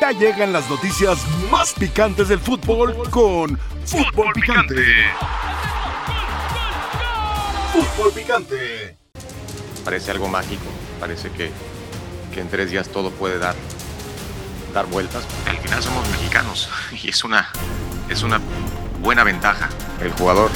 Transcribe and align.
Ya 0.00 0.12
llegan 0.12 0.52
las 0.52 0.68
noticias 0.68 1.18
más 1.50 1.72
picantes 1.72 2.28
del 2.28 2.38
fútbol 2.40 2.94
con 3.10 3.58
Fútbol 3.84 4.32
Picante. 4.34 4.84
Fútbol 7.72 8.12
Picante. 8.12 8.96
Parece 9.84 10.10
algo 10.10 10.28
mágico, 10.28 10.64
parece 11.00 11.30
que, 11.30 11.50
que 12.34 12.40
en 12.40 12.48
tres 12.48 12.70
días 12.70 12.88
todo 12.88 13.10
puede 13.10 13.38
dar, 13.38 13.54
dar 14.74 14.86
vueltas. 14.86 15.26
Al 15.46 15.56
final 15.58 15.82
somos 15.82 16.08
mexicanos 16.10 16.68
y 16.92 17.08
es 17.08 17.24
una, 17.24 17.50
es 18.10 18.22
una 18.22 18.40
buena 19.00 19.24
ventaja. 19.24 19.70
El 20.02 20.12
jugador 20.12 20.50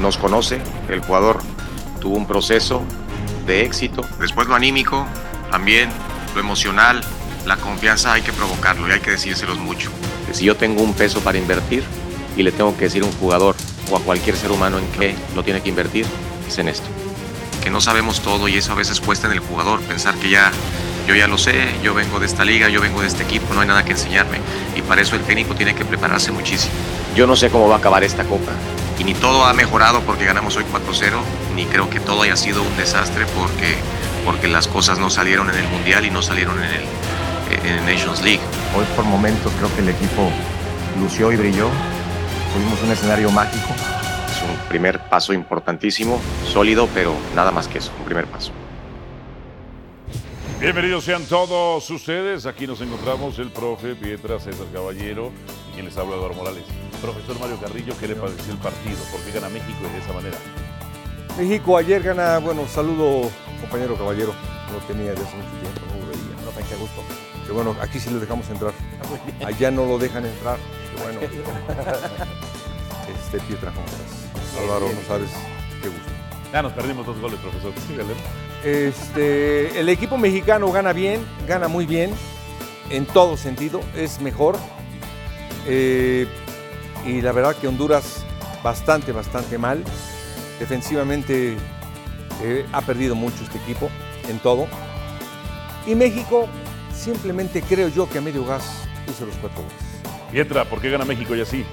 nos 0.00 0.16
conoce, 0.16 0.60
el 0.88 1.00
jugador 1.00 1.42
tuvo 2.00 2.16
un 2.16 2.26
proceso 2.26 2.82
de 3.46 3.64
éxito. 3.64 4.02
Después 4.20 4.46
lo 4.46 4.54
anímico, 4.54 5.06
también 5.50 5.90
lo 6.34 6.40
emocional, 6.40 7.02
la 7.46 7.56
confianza 7.56 8.12
hay 8.12 8.22
que 8.22 8.32
provocarlo 8.32 8.88
y 8.88 8.92
hay 8.92 9.00
que 9.00 9.12
decírselos 9.12 9.58
mucho. 9.58 9.90
Si 10.32 10.44
yo 10.44 10.56
tengo 10.56 10.82
un 10.82 10.92
peso 10.94 11.20
para 11.20 11.38
invertir 11.38 11.84
y 12.36 12.42
le 12.42 12.52
tengo 12.52 12.76
que 12.76 12.84
decir 12.84 13.04
a 13.04 13.06
un 13.06 13.12
jugador 13.12 13.54
o 13.90 13.96
a 13.96 14.00
cualquier 14.00 14.36
ser 14.36 14.50
humano 14.50 14.78
en 14.78 14.86
qué 14.88 15.14
lo 15.34 15.44
tiene 15.44 15.62
que 15.62 15.68
invertir, 15.68 16.06
es 16.46 16.58
en 16.58 16.68
esto. 16.68 16.86
Que 17.62 17.70
no 17.70 17.80
sabemos 17.80 18.20
todo 18.20 18.48
y 18.48 18.56
eso 18.56 18.72
a 18.72 18.74
veces 18.74 19.00
cuesta 19.00 19.28
en 19.28 19.32
el 19.32 19.38
jugador, 19.38 19.80
pensar 19.82 20.14
que 20.16 20.28
ya 20.28 20.50
yo 21.06 21.14
ya 21.14 21.28
lo 21.28 21.38
sé, 21.38 21.68
yo 21.84 21.94
vengo 21.94 22.18
de 22.18 22.26
esta 22.26 22.44
liga, 22.44 22.68
yo 22.68 22.80
vengo 22.80 23.00
de 23.00 23.06
este 23.06 23.22
equipo, 23.22 23.54
no 23.54 23.60
hay 23.60 23.68
nada 23.68 23.84
que 23.84 23.92
enseñarme. 23.92 24.40
Y 24.74 24.82
para 24.82 25.02
eso 25.02 25.14
el 25.14 25.22
técnico 25.22 25.54
tiene 25.54 25.72
que 25.72 25.84
prepararse 25.84 26.32
muchísimo. 26.32 26.74
Yo 27.14 27.28
no 27.28 27.36
sé 27.36 27.48
cómo 27.48 27.68
va 27.68 27.76
a 27.76 27.78
acabar 27.78 28.02
esta 28.02 28.24
copa. 28.24 28.50
Y 28.98 29.04
ni 29.04 29.14
todo 29.14 29.44
ha 29.44 29.52
mejorado 29.52 30.00
porque 30.00 30.24
ganamos 30.24 30.56
hoy 30.56 30.64
4-0, 30.64 31.12
ni 31.54 31.64
creo 31.66 31.88
que 31.88 32.00
todo 32.00 32.22
haya 32.22 32.34
sido 32.34 32.60
un 32.62 32.76
desastre 32.76 33.24
porque, 33.36 33.76
porque 34.24 34.48
las 34.48 34.66
cosas 34.66 34.98
no 34.98 35.10
salieron 35.10 35.48
en 35.48 35.56
el 35.56 35.68
Mundial 35.68 36.06
y 36.06 36.10
no 36.10 36.22
salieron 36.22 36.58
en 36.58 36.70
el 36.70 36.82
en 37.64 37.84
Nations 37.86 38.22
League. 38.22 38.40
Hoy 38.76 38.84
por 38.94 39.04
momentos 39.04 39.52
creo 39.58 39.74
que 39.74 39.80
el 39.80 39.88
equipo 39.88 40.30
lució 41.00 41.32
y 41.32 41.36
brilló. 41.36 41.68
Tuvimos 42.52 42.82
un 42.82 42.90
escenario 42.90 43.30
mágico. 43.30 43.68
Es 44.30 44.42
un 44.42 44.56
primer 44.68 44.98
paso 45.08 45.32
importantísimo, 45.32 46.20
sólido, 46.44 46.88
pero 46.94 47.14
nada 47.34 47.50
más 47.50 47.68
que 47.68 47.78
eso, 47.78 47.92
un 47.98 48.04
primer 48.04 48.26
paso. 48.26 48.52
Bienvenidos 50.60 51.04
sean 51.04 51.24
todos 51.24 51.88
ustedes. 51.90 52.46
Aquí 52.46 52.66
nos 52.66 52.80
encontramos 52.80 53.38
el 53.38 53.50
profe 53.50 53.94
Pietra 53.94 54.40
César 54.40 54.66
Caballero 54.72 55.30
y 55.70 55.74
quien 55.74 55.86
les 55.86 55.96
habla 55.98 56.16
Eduardo 56.16 56.34
Morales. 56.34 56.64
Profesor 57.00 57.38
Mario 57.38 57.58
Carrillo, 57.60 57.94
¿qué 58.00 58.08
le 58.08 58.16
pareció 58.16 58.52
el 58.52 58.58
partido? 58.58 58.96
¿Por 59.12 59.20
qué 59.20 59.32
gana 59.32 59.48
México 59.50 59.82
de 59.92 59.98
esa 59.98 60.12
manera? 60.14 60.38
México 61.38 61.76
ayer 61.76 62.02
gana, 62.02 62.38
bueno, 62.38 62.66
saludo 62.66 63.30
compañero 63.60 63.96
Caballero, 63.96 64.32
no 64.72 64.78
tenía 64.86 65.10
desde 65.10 65.24
hace 65.24 65.36
mucho 65.36 65.50
tiempo, 65.60 65.80
no 65.88 66.00
lo 66.00 66.10
veía. 66.10 66.42
Profe, 66.42 66.62
qué 66.68 66.76
gusto. 66.76 67.25
Que 67.46 67.52
bueno, 67.52 67.76
aquí 67.80 68.00
sí 68.00 68.10
lo 68.10 68.18
dejamos 68.18 68.48
entrar. 68.50 68.72
Allá 69.44 69.70
no 69.70 69.86
lo 69.86 69.98
dejan 69.98 70.26
entrar. 70.26 70.58
Qué 70.96 71.02
bueno. 71.02 71.20
Este 73.08 73.38
Pietra, 73.40 73.70
¿cómo 73.70 73.86
estás? 73.86 74.60
Álvaro, 74.62 74.86
no 74.92 75.06
sabes 75.06 75.30
qué 75.82 75.88
gusto. 75.88 76.10
Ya 76.52 76.62
nos 76.62 76.72
perdimos 76.72 77.06
dos 77.06 77.20
goles, 77.20 77.38
profesor. 77.40 77.72
Este, 78.64 79.78
el 79.78 79.88
equipo 79.88 80.16
mexicano 80.16 80.72
gana 80.72 80.92
bien, 80.92 81.24
gana 81.46 81.68
muy 81.68 81.86
bien, 81.86 82.12
en 82.90 83.06
todo 83.06 83.36
sentido, 83.36 83.80
es 83.94 84.20
mejor. 84.20 84.56
Eh, 85.66 86.26
y 87.04 87.20
la 87.20 87.32
verdad 87.32 87.54
que 87.56 87.68
Honduras 87.68 88.24
bastante, 88.62 89.12
bastante 89.12 89.58
mal. 89.58 89.84
Defensivamente 90.58 91.56
eh, 92.42 92.66
ha 92.72 92.80
perdido 92.80 93.14
mucho 93.14 93.44
este 93.44 93.58
equipo 93.58 93.90
en 94.28 94.38
todo. 94.38 94.66
Y 95.86 95.94
México, 95.94 96.48
simplemente 96.96 97.62
creo 97.62 97.88
yo 97.88 98.08
que 98.08 98.18
a 98.18 98.20
medio 98.20 98.44
gas 98.44 98.64
hizo 99.08 99.26
los 99.26 99.34
cuatro 99.36 99.62
goles. 99.62 99.76
Pietra, 100.32 100.64
¿por 100.64 100.80
qué 100.80 100.90
gana 100.90 101.04
México 101.04 101.36
y 101.36 101.40
así? 101.40 101.64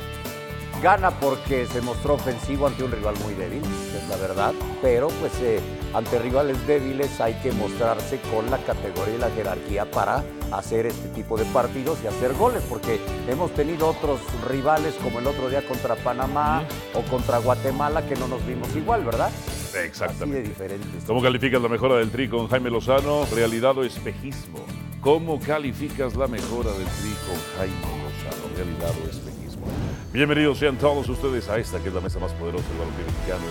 Gana 0.82 1.12
porque 1.12 1.66
se 1.66 1.82
mostró 1.82 2.16
ofensivo 2.16 2.68
ante 2.68 2.84
un 2.84 2.92
rival 2.92 3.16
muy 3.24 3.34
débil, 3.36 3.62
es 3.64 4.10
la 4.10 4.18
verdad, 4.18 4.54
pero 4.82 5.08
pues 5.08 5.32
eh, 5.42 5.62
ante 5.94 6.20
rivales 6.20 6.68
débiles 6.68 7.22
hay 7.22 7.36
que 7.36 7.54
mostrarse 7.54 8.20
con 8.34 8.52
la 8.52 8.58
categoría 8.58 9.16
y 9.16 9.18
la 9.18 9.30
jerarquía 9.30 9.90
para 9.90 10.24
hacer 10.52 10.86
este 10.88 11.08
tipo 11.10 11.38
de 11.38 11.46
partidos 11.46 12.00
y 12.04 12.08
hacer 12.08 12.34
goles, 12.34 12.62
porque 12.68 13.00
hemos 13.30 13.54
tenido 13.54 13.88
otros 13.88 14.20
rivales 14.50 14.94
como 15.02 15.20
el 15.20 15.28
otro 15.28 15.50
día 15.50 15.66
contra 15.66 15.96
Panamá 15.96 16.64
o 16.94 17.02
contra 17.04 17.38
Guatemala 17.38 18.06
que 18.06 18.16
no 18.16 18.28
nos 18.28 18.46
vimos 18.46 18.76
igual, 18.76 19.06
¿verdad? 19.06 19.28
Así 19.30 19.78
de 19.78 19.86
Exactamente. 19.86 20.50
diferentes. 20.50 21.04
¿Cómo 21.08 21.22
calificas 21.22 21.62
la 21.62 21.70
mejora 21.70 21.96
del 21.96 22.12
Tri 22.12 22.28
con 22.28 22.50
Jaime 22.50 22.70
Lozano? 22.70 23.26
Realidad 23.34 23.78
o 23.78 23.84
espejismo. 23.86 24.60
¿Cómo 25.04 25.38
calificas 25.38 26.16
la 26.16 26.28
mejora 26.28 26.72
del 26.72 26.88
Tri 26.88 27.14
con 27.28 27.58
Jaime 27.58 27.76
Lozano? 27.76 28.56
Realidad 28.56 28.92
o 29.04 29.10
espejismo. 29.10 29.66
Bienvenidos 30.14 30.60
sean 30.60 30.78
todos 30.78 31.10
ustedes 31.10 31.50
a 31.50 31.58
esta 31.58 31.78
que 31.84 31.90
es 31.90 31.94
la 31.94 32.00
mesa 32.00 32.20
más 32.20 32.32
poderosa 32.32 32.66
del 32.70 32.78
balompié 32.78 33.04
mexicano. 33.04 33.44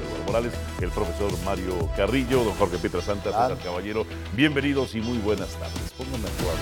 Eduardo 0.00 0.24
Morales, 0.26 0.52
el 0.80 0.90
profesor 0.90 1.32
Mario 1.44 1.90
Carrillo, 1.96 2.44
don 2.44 2.54
Jorge 2.54 2.78
Pietra 2.78 3.00
Santa, 3.00 3.30
César 3.30 3.58
Caballero. 3.64 4.06
Bienvenidos 4.36 4.94
y 4.94 5.00
muy 5.00 5.18
buenas 5.18 5.48
tardes. 5.56 5.92
Pónganme 5.98 6.28
a 6.28 6.40
jugar. 6.40 6.54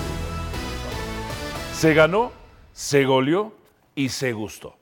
Se 1.75 1.93
ganó, 1.93 2.33
se 2.73 3.05
goleó 3.05 3.53
y 3.95 4.09
se 4.09 4.33
gustó. 4.33 4.79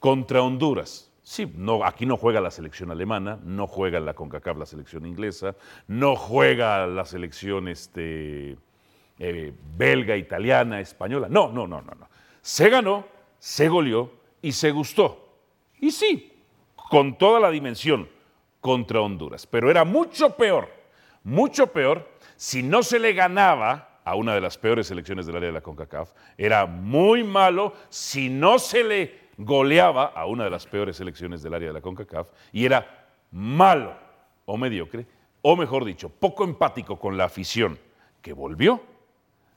Contra 0.00 0.42
Honduras. 0.42 1.12
Sí, 1.26 1.50
no, 1.56 1.82
aquí 1.86 2.04
no 2.04 2.18
juega 2.18 2.38
la 2.42 2.50
selección 2.50 2.90
alemana, 2.90 3.40
no 3.42 3.66
juega 3.66 3.98
la 3.98 4.12
CONCACAF 4.12 4.58
la 4.58 4.66
selección 4.66 5.06
inglesa, 5.06 5.56
no 5.88 6.16
juega 6.16 6.86
la 6.86 7.06
selección 7.06 7.66
este, 7.66 8.58
eh, 9.18 9.54
belga, 9.78 10.18
italiana, 10.18 10.80
española. 10.80 11.28
No, 11.30 11.50
no, 11.50 11.66
no, 11.66 11.80
no, 11.80 11.94
no. 11.94 12.08
Se 12.42 12.68
ganó, 12.68 13.06
se 13.38 13.68
goleó 13.68 14.12
y 14.42 14.52
se 14.52 14.70
gustó. 14.70 15.38
Y 15.80 15.92
sí, 15.92 16.30
con 16.76 17.16
toda 17.16 17.40
la 17.40 17.50
dimensión 17.50 18.06
contra 18.60 19.00
Honduras. 19.00 19.46
Pero 19.46 19.70
era 19.70 19.84
mucho 19.84 20.36
peor, 20.36 20.68
mucho 21.22 21.68
peor 21.68 22.06
si 22.36 22.62
no 22.62 22.82
se 22.82 22.98
le 22.98 23.14
ganaba 23.14 24.00
a 24.04 24.14
una 24.14 24.34
de 24.34 24.42
las 24.42 24.58
peores 24.58 24.88
selecciones 24.88 25.24
del 25.24 25.36
área 25.36 25.48
de 25.48 25.54
la 25.54 25.62
CONCACAF. 25.62 26.12
Era 26.36 26.66
muy 26.66 27.24
malo 27.24 27.72
si 27.88 28.28
no 28.28 28.58
se 28.58 28.84
le 28.84 29.23
goleaba 29.36 30.06
a 30.06 30.26
una 30.26 30.44
de 30.44 30.50
las 30.50 30.66
peores 30.66 30.96
selecciones 30.96 31.42
del 31.42 31.54
área 31.54 31.68
de 31.68 31.74
la 31.74 31.80
CONCACAF. 31.80 32.30
Y 32.52 32.64
era 32.64 33.08
malo 33.30 33.96
o 34.46 34.56
mediocre, 34.56 35.06
o 35.42 35.56
mejor 35.56 35.84
dicho, 35.84 36.08
poco 36.08 36.44
empático 36.44 36.98
con 36.98 37.16
la 37.16 37.24
afición 37.24 37.78
que 38.22 38.32
volvió 38.32 38.80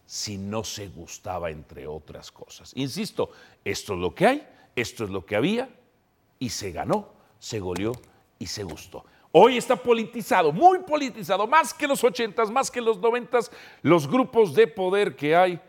si 0.05 0.37
no 0.37 0.63
se 0.63 0.87
gustaba, 0.87 1.51
entre 1.51 1.85
otras 1.85 2.31
cosas. 2.31 2.71
Insisto, 2.75 3.31
esto 3.63 3.93
es 3.93 3.99
lo 3.99 4.15
que 4.15 4.25
hay, 4.25 4.47
esto 4.75 5.03
es 5.03 5.09
lo 5.09 5.25
que 5.25 5.35
había, 5.35 5.69
y 6.39 6.49
se 6.49 6.71
ganó, 6.71 7.09
se 7.39 7.59
goleó 7.59 7.91
y 8.39 8.47
se 8.47 8.63
gustó. 8.63 9.05
Hoy 9.31 9.57
está 9.57 9.75
politizado, 9.75 10.53
muy 10.53 10.79
politizado, 10.79 11.45
más 11.45 11.73
que 11.73 11.87
los 11.87 12.03
ochentas, 12.03 12.49
más 12.49 12.71
que 12.71 12.79
los 12.79 12.99
noventas, 12.99 13.51
los 13.81 14.07
grupos 14.07 14.55
de 14.55 14.67
poder 14.67 15.15
que 15.15 15.35
hay 15.35 15.59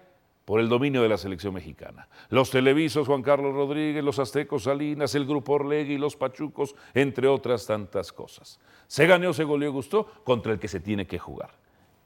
por 0.49 0.61
el 0.61 0.71
dominio 0.71 1.03
de 1.03 1.11
la 1.11 1.19
selección 1.19 1.53
mexicana. 1.53 2.09
Los 2.31 2.49
televisos, 2.49 3.07
Juan 3.07 3.21
Carlos 3.21 3.55
Rodríguez, 3.55 4.03
los 4.03 4.19
aztecos 4.19 4.63
Salinas, 4.63 5.15
el 5.15 5.27
grupo 5.27 5.53
Orlegui, 5.53 5.99
los 5.99 6.17
pachucos, 6.17 6.75
entre 6.95 7.29
otras 7.29 7.67
tantas 7.67 8.15
cosas. 8.15 8.59
Se 8.87 9.07
ganó, 9.07 9.35
se 9.35 9.45
goleó 9.45 9.71
gustó 9.71 10.07
contra 10.25 10.53
el 10.53 10.59
que 10.59 10.69
se 10.69 10.81
tiene 10.81 11.07
que 11.07 11.19
jugar. 11.19 11.51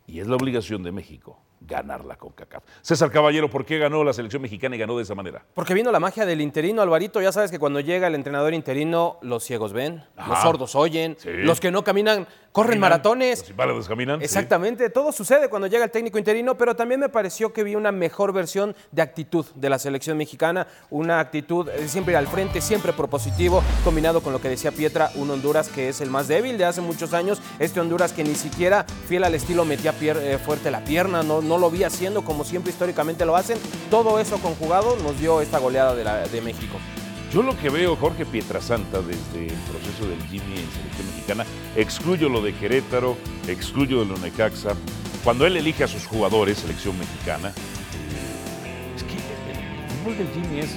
Y 0.09 0.19
es 0.19 0.27
la 0.27 0.35
obligación 0.35 0.83
de 0.83 0.91
México 0.91 1.39
ganar 1.67 2.05
la 2.05 2.17
CONCACAF. 2.17 2.63
César 2.81 3.11
Caballero, 3.11 3.49
¿por 3.51 3.65
qué 3.65 3.79
ganó 3.79 4.05
la 4.05 4.13
selección 4.13 4.43
mexicana 4.43 4.77
y 4.77 4.79
ganó 4.79 4.97
de 4.97 5.03
esa 5.05 5.15
manera? 5.15 5.45
Porque 5.55 5.75
vino 5.75 5.91
la 5.93 6.01
magia 6.01 6.27
del 6.27 6.41
interino, 6.41 6.83
Alvarito. 6.83 7.21
Ya 7.21 7.33
sabes 7.33 7.51
que 7.51 7.59
cuando 7.59 7.81
llega 7.81 8.07
el 8.07 8.15
entrenador 8.15 8.55
interino, 8.55 9.19
los 9.23 9.45
ciegos 9.45 9.73
ven, 9.73 10.05
los 10.29 10.39
sordos 10.41 10.75
oyen, 10.75 11.17
Sí. 11.19 11.31
los 11.31 11.61
que 11.61 11.71
no 11.71 11.85
caminan, 11.85 12.27
corren 12.53 12.71
Caminan, 12.73 12.81
maratones. 12.81 13.53
Los 13.57 13.89
caminan. 13.89 14.19
sí. 14.21 14.25
Exactamente, 14.25 14.91
todo 14.91 15.13
sucede 15.13 15.49
cuando 15.49 15.67
llega 15.69 15.85
el 15.85 15.91
técnico 15.91 16.19
interino, 16.19 16.57
pero 16.59 16.75
también 16.77 17.01
me 17.01 17.09
pareció 17.09 17.53
que 17.53 17.63
vi 17.65 17.75
una 17.77 17.93
mejor 17.93 18.33
versión 18.33 18.75
de 18.91 19.03
actitud 19.03 19.47
de 19.55 19.71
la 19.71 19.79
selección 19.79 20.17
mexicana, 20.19 20.67
una 20.91 21.21
actitud 21.21 21.69
eh, 21.69 21.89
siempre 21.89 22.17
al 22.17 22.27
frente, 22.27 22.61
siempre 22.61 22.93
propositivo, 22.93 23.63
combinado 23.85 24.21
con 24.23 24.33
lo 24.33 24.41
que 24.41 24.49
decía 24.49 24.71
Pietra, 24.73 25.11
un 25.15 25.31
Honduras 25.31 25.69
que 25.69 25.89
es 25.89 26.01
el 26.01 26.11
más 26.11 26.29
débil 26.29 26.59
de 26.59 26.65
hace 26.65 26.81
muchos 26.81 27.15
años, 27.15 27.41
este 27.59 27.81
Honduras 27.81 28.13
que 28.13 28.25
ni 28.25 28.35
siquiera 28.35 28.85
fiel 29.09 29.25
al 29.25 29.35
estilo 29.35 29.65
metía 29.65 29.93
pier- 29.99 30.19
eh, 30.21 30.39
fuerte 30.39 30.71
la 30.71 30.85
pierna, 30.85 31.23
no, 31.23 31.41
no 31.41 31.52
lo 31.59 31.71
vi 31.71 31.85
haciendo 31.85 32.23
como 32.25 32.45
siempre 32.45 32.71
históricamente 32.73 33.25
lo 33.25 33.37
hacen, 33.37 33.59
todo 33.91 34.19
eso 34.21 34.39
conjugado 34.39 34.97
nos 35.03 35.19
dio 35.19 35.41
esta 35.41 35.59
goleada 35.59 35.95
de, 35.95 36.05
la- 36.05 36.27
de 36.27 36.41
México. 36.41 36.77
Yo 37.33 37.43
lo 37.43 37.57
que 37.57 37.71
veo, 37.71 37.97
Jorge 37.97 38.27
Pietrasanta, 38.27 39.01
desde 39.01 39.47
el 39.47 39.59
proceso 39.71 40.07
del 40.07 40.23
Jimmy 40.29 40.53
en 40.59 40.71
selección 40.71 41.07
mexicana, 41.07 41.47
excluyo 41.77 42.29
lo 42.29 42.43
de 42.43 42.55
Querétaro, 42.55 43.17
excluyo 43.49 44.05
lo 44.05 44.15
de 44.17 44.21
Necaxa. 44.31 44.75
Cuando 45.25 45.47
él 45.47 45.57
elige 45.57 45.85
a 45.85 45.89
sus 45.89 46.05
jugadores, 46.07 46.59
selección 46.59 46.99
mexicana, 46.99 47.53
es 48.97 49.03
que 49.05 49.15
el 49.15 49.89
fútbol 49.99 50.19
del 50.19 50.29
Jimmy 50.35 50.61
es 50.61 50.71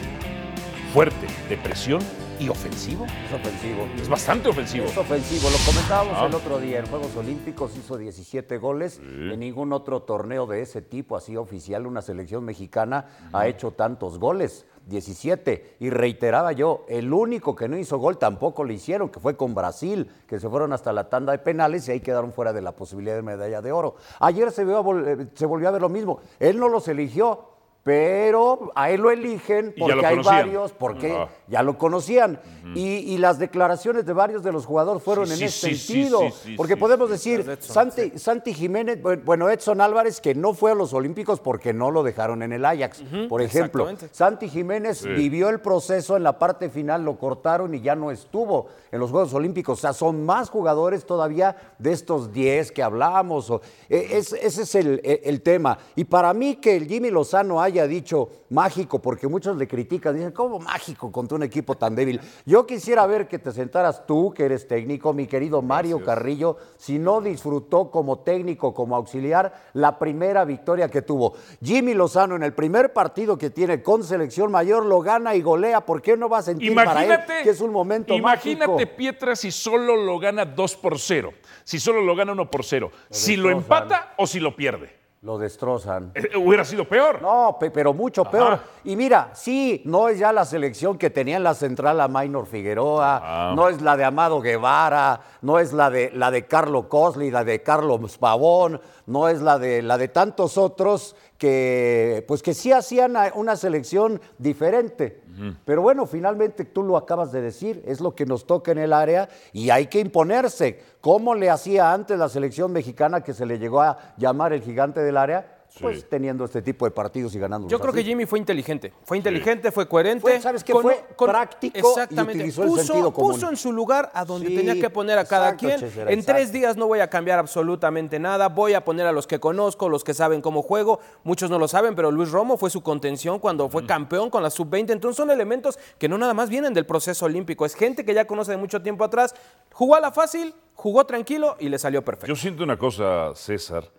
fuerte, 0.94 1.28
de 1.50 1.58
presión 1.58 2.00
y 2.40 2.50
ofensivo. 2.50 3.06
Es 3.06 3.34
ofensivo. 3.34 3.88
Es 3.98 4.10
bastante 4.10 4.50
ofensivo. 4.50 4.86
Es 4.86 4.98
ofensivo. 4.98 5.50
Lo 5.50 5.58
comentábamos 5.66 6.14
Ah. 6.18 6.26
el 6.28 6.36
otro 6.36 6.60
día 6.60 6.80
en 6.80 6.86
Juegos 6.88 7.16
Olímpicos, 7.16 7.76
hizo 7.78 7.98
17 7.98 8.58
goles. 8.58 9.00
En 9.00 9.40
ningún 9.40 9.74
otro 9.74 10.02
torneo 10.02 10.46
de 10.46 10.62
ese 10.62 10.82
tipo, 10.82 11.16
así 11.16 11.36
oficial, 11.38 11.86
una 11.88 12.02
selección 12.02 12.44
mexicana 12.44 13.06
ha 13.34 13.48
hecho 13.48 13.72
tantos 13.72 14.20
goles. 14.20 14.66
17. 14.88 15.78
Y 15.80 15.90
reiteraba 15.90 16.52
yo, 16.52 16.86
el 16.88 17.12
único 17.12 17.56
que 17.56 17.68
no 17.68 17.76
hizo 17.76 17.98
gol 17.98 18.20
tampoco 18.20 18.64
lo 18.64 18.72
hicieron, 18.72 19.10
que 19.10 19.20
fue 19.20 19.36
con 19.36 19.56
Brasil, 19.56 20.12
que 20.28 20.40
se 20.40 20.48
fueron 20.48 20.74
hasta 20.74 20.94
la 20.94 21.10
tanda 21.10 21.32
de 21.32 21.40
penales 21.40 21.88
y 21.88 21.92
ahí 21.92 22.02
quedaron 22.02 22.32
fuera 22.32 22.54
de 22.54 22.62
la 22.62 22.72
posibilidad 22.74 23.16
de 23.16 23.24
medalla 23.24 23.62
de 23.64 23.72
oro. 23.72 23.96
Ayer 24.20 24.52
se, 24.52 24.64
vio 24.64 24.84
eh, 25.08 25.28
se 25.34 25.48
volvió 25.48 25.70
a 25.70 25.72
ver 25.72 25.82
lo 25.82 25.90
mismo. 25.90 26.20
Él 26.40 26.60
no 26.60 26.70
los 26.70 26.88
eligió. 26.88 27.55
Pero 27.86 28.72
a 28.74 28.90
él 28.90 29.02
lo 29.02 29.12
eligen 29.12 29.72
porque 29.78 29.96
lo 29.96 30.08
hay 30.08 30.18
varios, 30.18 30.72
porque 30.72 31.12
Ah. 31.12 31.30
ya 31.48 31.62
lo 31.62 31.78
conocían. 31.78 32.40
y, 32.74 32.82
y 33.14 33.20
las 33.20 33.38
declaraciones 33.38 34.08
de 34.08 34.14
varios 34.14 34.42
de 34.42 34.52
los 34.52 34.66
jugadores 34.66 35.04
fueron 35.04 35.28
Sí, 35.28 35.34
en 35.34 35.38
sí, 35.38 35.44
ese 35.46 35.70
sí, 35.70 35.76
sentido. 35.76 36.20
sí, 36.22 36.34
sí, 36.46 36.54
porque 36.58 36.74
sí, 36.74 36.80
podemos 36.80 37.08
sí. 37.10 37.12
decir, 37.14 37.40
Edson, 37.48 37.74
Santi, 37.92 38.18
Santi 38.18 38.54
Jiménez, 38.56 39.00
bu- 39.04 39.22
bueno, 39.24 39.48
Edson 39.52 39.82
Álvarez, 39.82 40.20
que 40.20 40.34
no 40.34 40.56
fue 40.56 40.72
a 40.72 40.76
los 40.76 40.92
Olímpicos 40.96 41.40
porque 41.40 41.74
no 41.74 41.92
lo 41.92 42.02
dejaron 42.02 42.42
en 42.42 42.54
el 42.54 42.66
Ajax. 42.66 43.04
Por 43.30 43.44
ejemplo. 43.44 43.88
Santi 44.12 44.50
Jiménez 44.50 45.04
vivió 45.04 45.50
el 45.50 45.60
proceso 45.62 46.18
en 46.18 46.24
la 46.24 46.40
parte 46.40 46.72
final, 46.72 47.06
lo 47.06 47.20
cortaron 47.20 47.76
y 47.76 47.82
ya 47.82 47.96
no 47.96 48.10
estuvo 48.10 48.66
en 48.92 49.00
los 49.00 49.12
Juegos 49.12 49.32
Olímpicos. 49.36 49.78
O 49.78 49.82
sea, 49.82 49.94
son 49.94 50.26
más 50.26 50.50
jugadores 50.50 51.06
todavía 51.06 51.56
de 51.78 51.92
estos 51.92 52.34
10 52.34 52.72
que 52.72 52.82
hablamos. 52.82 53.52
o- 53.52 53.62
eh, 53.90 54.08
es- 54.14 54.34
ese 54.34 54.64
es 54.64 54.74
el, 54.74 55.02
el- 55.04 55.20
el 55.24 55.42
tema. 55.44 55.78
Y 55.96 56.06
para 56.06 56.34
mí 56.34 56.56
que 56.56 56.76
el 56.76 56.88
Jimmy 56.88 57.12
Lozano 57.12 57.62
haya 57.62 57.75
dicho 57.88 58.30
mágico, 58.50 59.00
porque 59.00 59.28
muchos 59.28 59.58
le 59.58 59.68
critican, 59.68 60.16
dicen, 60.16 60.32
¿cómo 60.32 60.60
mágico 60.60 61.12
contra 61.12 61.36
un 61.36 61.44
equipo 61.44 61.76
tan 61.76 61.96
débil? 61.96 62.22
Yo 62.46 62.66
quisiera 62.66 63.06
ver 63.06 63.28
que 63.28 63.40
te 63.40 63.52
sentaras 63.52 64.06
tú, 64.08 64.34
que 64.34 64.46
eres 64.46 64.68
técnico, 64.68 65.14
mi 65.14 65.28
querido 65.28 65.62
Mario 65.62 66.04
Carrillo, 66.04 66.58
si 66.78 66.98
no 66.98 67.22
disfrutó 67.22 67.92
como 67.92 68.20
técnico, 68.20 68.74
como 68.74 68.96
auxiliar, 68.96 69.54
la 69.74 70.00
primera 70.00 70.46
victoria 70.46 70.90
que 70.90 71.02
tuvo. 71.02 71.34
Jimmy 71.62 71.94
Lozano 71.94 72.36
en 72.36 72.44
el 72.44 72.54
primer 72.54 72.94
partido 72.94 73.38
que 73.38 73.50
tiene 73.50 73.84
con 73.84 74.04
selección 74.04 74.52
mayor 74.52 74.86
lo 74.86 75.02
gana 75.02 75.36
y 75.36 75.42
golea. 75.42 75.82
¿Por 75.82 76.02
qué 76.02 76.18
no 76.18 76.30
va 76.30 76.40
a 76.40 76.42
sentir 76.42 76.74
para 76.74 77.04
él 77.04 77.06
Imagínate, 77.06 77.44
que 77.44 77.50
es 77.50 77.62
un 77.62 77.72
momento 77.72 78.14
imagínate 78.14 78.72
mágico? 78.72 78.96
Pietra 78.96 79.36
si 79.36 79.52
solo 79.52 79.96
lo 79.96 80.20
gana 80.20 80.46
2 80.46 80.76
por 80.78 81.00
0, 81.00 81.34
si 81.64 81.80
solo 81.80 82.02
lo 82.02 82.16
gana 82.16 82.32
1 82.32 82.50
por 82.50 82.64
0, 82.64 82.92
si 83.10 83.36
lo 83.36 83.50
empata 83.50 84.14
o 84.18 84.26
si 84.26 84.40
lo 84.40 84.56
pierde. 84.56 85.05
Lo 85.26 85.40
destrozan. 85.40 86.12
Eh, 86.14 86.38
hubiera 86.38 86.64
sido 86.64 86.88
peor. 86.88 87.20
No, 87.20 87.58
pe- 87.60 87.72
pero 87.72 87.96
mucho 87.96 88.22
Ajá. 88.22 88.30
peor. 88.30 88.60
Y 88.84 88.96
mira, 88.96 89.32
sí, 89.34 89.82
no 89.84 90.08
es 90.08 90.20
ya 90.20 90.32
la 90.32 90.46
selección 90.46 91.00
que 91.00 91.10
tenía 91.10 91.38
en 91.38 91.44
la 91.44 91.56
central 91.56 92.00
a 92.00 92.08
Maynor 92.08 92.46
Figueroa, 92.46 93.22
Ah. 93.24 93.54
no 93.56 93.68
es 93.68 93.82
la 93.82 93.98
de 93.98 94.04
Amado 94.04 94.40
Guevara, 94.40 95.20
no 95.42 95.58
es 95.58 95.74
la 95.74 95.90
de 95.90 96.12
la 96.14 96.30
de 96.30 96.46
Carlo 96.46 96.88
Cosli, 96.88 97.32
la 97.32 97.44
de 97.44 97.64
Carlos 97.64 98.20
Pavón, 98.20 98.80
no 99.08 99.28
es 99.28 99.42
la 99.42 99.58
de 99.58 99.82
la 99.82 99.98
de 99.98 100.10
tantos 100.10 100.60
otros 100.60 101.16
que 101.38 102.24
pues 102.28 102.42
que 102.42 102.54
sí 102.54 102.72
hacían 102.72 103.16
una 103.36 103.56
selección 103.56 104.22
diferente. 104.38 105.22
Pero 105.66 105.82
bueno, 105.82 106.06
finalmente 106.06 106.64
tú 106.64 106.82
lo 106.82 106.96
acabas 106.96 107.32
de 107.34 107.42
decir, 107.42 107.84
es 107.86 108.00
lo 108.00 108.16
que 108.16 108.26
nos 108.26 108.48
toca 108.48 108.72
en 108.72 108.78
el 108.78 108.94
área 108.94 109.28
y 109.52 109.70
hay 109.70 109.88
que 109.88 110.00
imponerse. 110.00 110.80
¿Cómo 111.02 111.36
le 111.36 111.50
hacía 111.50 111.92
antes 111.92 112.18
la 112.18 112.30
selección 112.30 112.72
mexicana 112.72 113.22
que 113.22 113.34
se 113.34 113.46
le 113.46 113.60
llegó 113.60 113.82
a 113.82 114.14
llamar 114.18 114.54
el 114.54 114.62
gigante 114.62 115.02
del 115.02 115.18
área? 115.18 115.55
Pues 115.82 116.08
teniendo 116.10 116.46
este 116.46 116.62
tipo 116.62 116.86
de 116.86 116.92
partidos 116.92 117.36
y 117.36 117.40
ganando. 117.40 117.68
Yo 117.68 117.80
creo 117.80 117.92
que 117.94 118.04
Jimmy 118.04 118.26
fue 118.26 118.40
inteligente. 118.40 118.94
Fue 119.04 119.18
inteligente, 119.18 119.72
fue 119.72 119.88
coherente. 119.88 120.22
Fue, 120.22 120.40
¿sabes 120.40 120.64
qué? 120.64 120.74
Fue 120.74 121.04
práctico 121.18 121.76
y 121.78 121.80
Exactamente. 121.80 122.38
utilizó 122.38 122.64
el 122.64 122.70
puso, 122.70 122.84
sentido 122.84 123.12
común. 123.14 123.32
puso 123.34 123.50
en 123.50 123.58
su 123.58 123.74
lugar 123.74 124.10
a 124.14 124.24
donde 124.24 124.48
Sí, 124.48 124.56
tenía 124.56 124.76
que 124.76 124.90
poner 124.90 125.18
a 125.18 125.26
cada 125.26 125.50
exacto, 125.50 125.68
quien. 125.68 125.80
Chesera, 125.80 126.12
en 126.12 126.20
exacto. 126.20 126.38
tres 126.38 126.52
días 126.54 126.78
no 126.78 126.88
voy 126.88 127.00
a 127.00 127.10
cambiar 127.10 127.40
absolutamente 127.40 128.20
nada. 128.20 128.48
Voy 128.48 128.74
a 128.74 128.86
poner 128.86 129.06
a 129.06 129.12
los 129.12 129.28
que 129.28 129.40
conozco, 129.40 129.90
los 129.90 130.04
que 130.04 130.14
saben 130.14 130.42
cómo 130.42 130.62
juego. 130.62 131.00
Muchos 131.24 131.50
no 131.50 131.60
lo 131.60 131.68
saben, 131.68 131.96
pero 131.96 132.10
Luis 132.12 132.32
Romo 132.32 132.58
fue 132.58 132.70
su 132.70 132.82
contención 132.82 133.40
cuando 133.40 133.70
fue 133.70 133.86
campeón 133.86 134.30
con 134.30 134.44
la 134.44 134.50
sub-20. 134.50 134.92
Entonces 134.92 135.18
son 135.18 135.30
elementos 135.32 135.78
que 135.98 136.08
no 136.08 136.18
nada 136.18 136.34
más 136.34 136.50
vienen 136.50 136.74
del 136.74 136.86
proceso 136.86 137.26
olímpico. 137.26 137.66
Es 137.66 137.76
gente 137.76 138.06
que 138.06 138.14
ya 138.14 138.26
conoce 138.26 138.52
de 138.52 138.58
mucho 138.58 138.82
tiempo 138.82 139.04
atrás. 139.04 139.36
Jugó 139.74 139.96
a 139.96 140.00
la 140.00 140.12
fácil, 140.12 140.54
jugó 140.74 141.06
tranquilo 141.06 141.58
y 141.60 141.68
le 141.68 141.78
salió 141.80 142.04
perfecto. 142.06 142.28
Yo 142.28 142.36
siento 142.36 142.64
una 142.64 142.78
cosa, 142.78 143.34
César, 143.36 143.90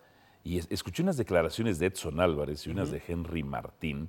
y 0.47 0.59
es- 0.59 0.67
escuché 0.71 1.03
unas 1.03 1.17
declaraciones 1.17 1.79
de 1.79 1.87
Edson 1.87 2.21
Álvarez 2.21 2.67
y 2.67 2.71
unas 2.71 2.91
de 2.91 3.03
Henry 3.07 3.43
Martín. 3.43 4.09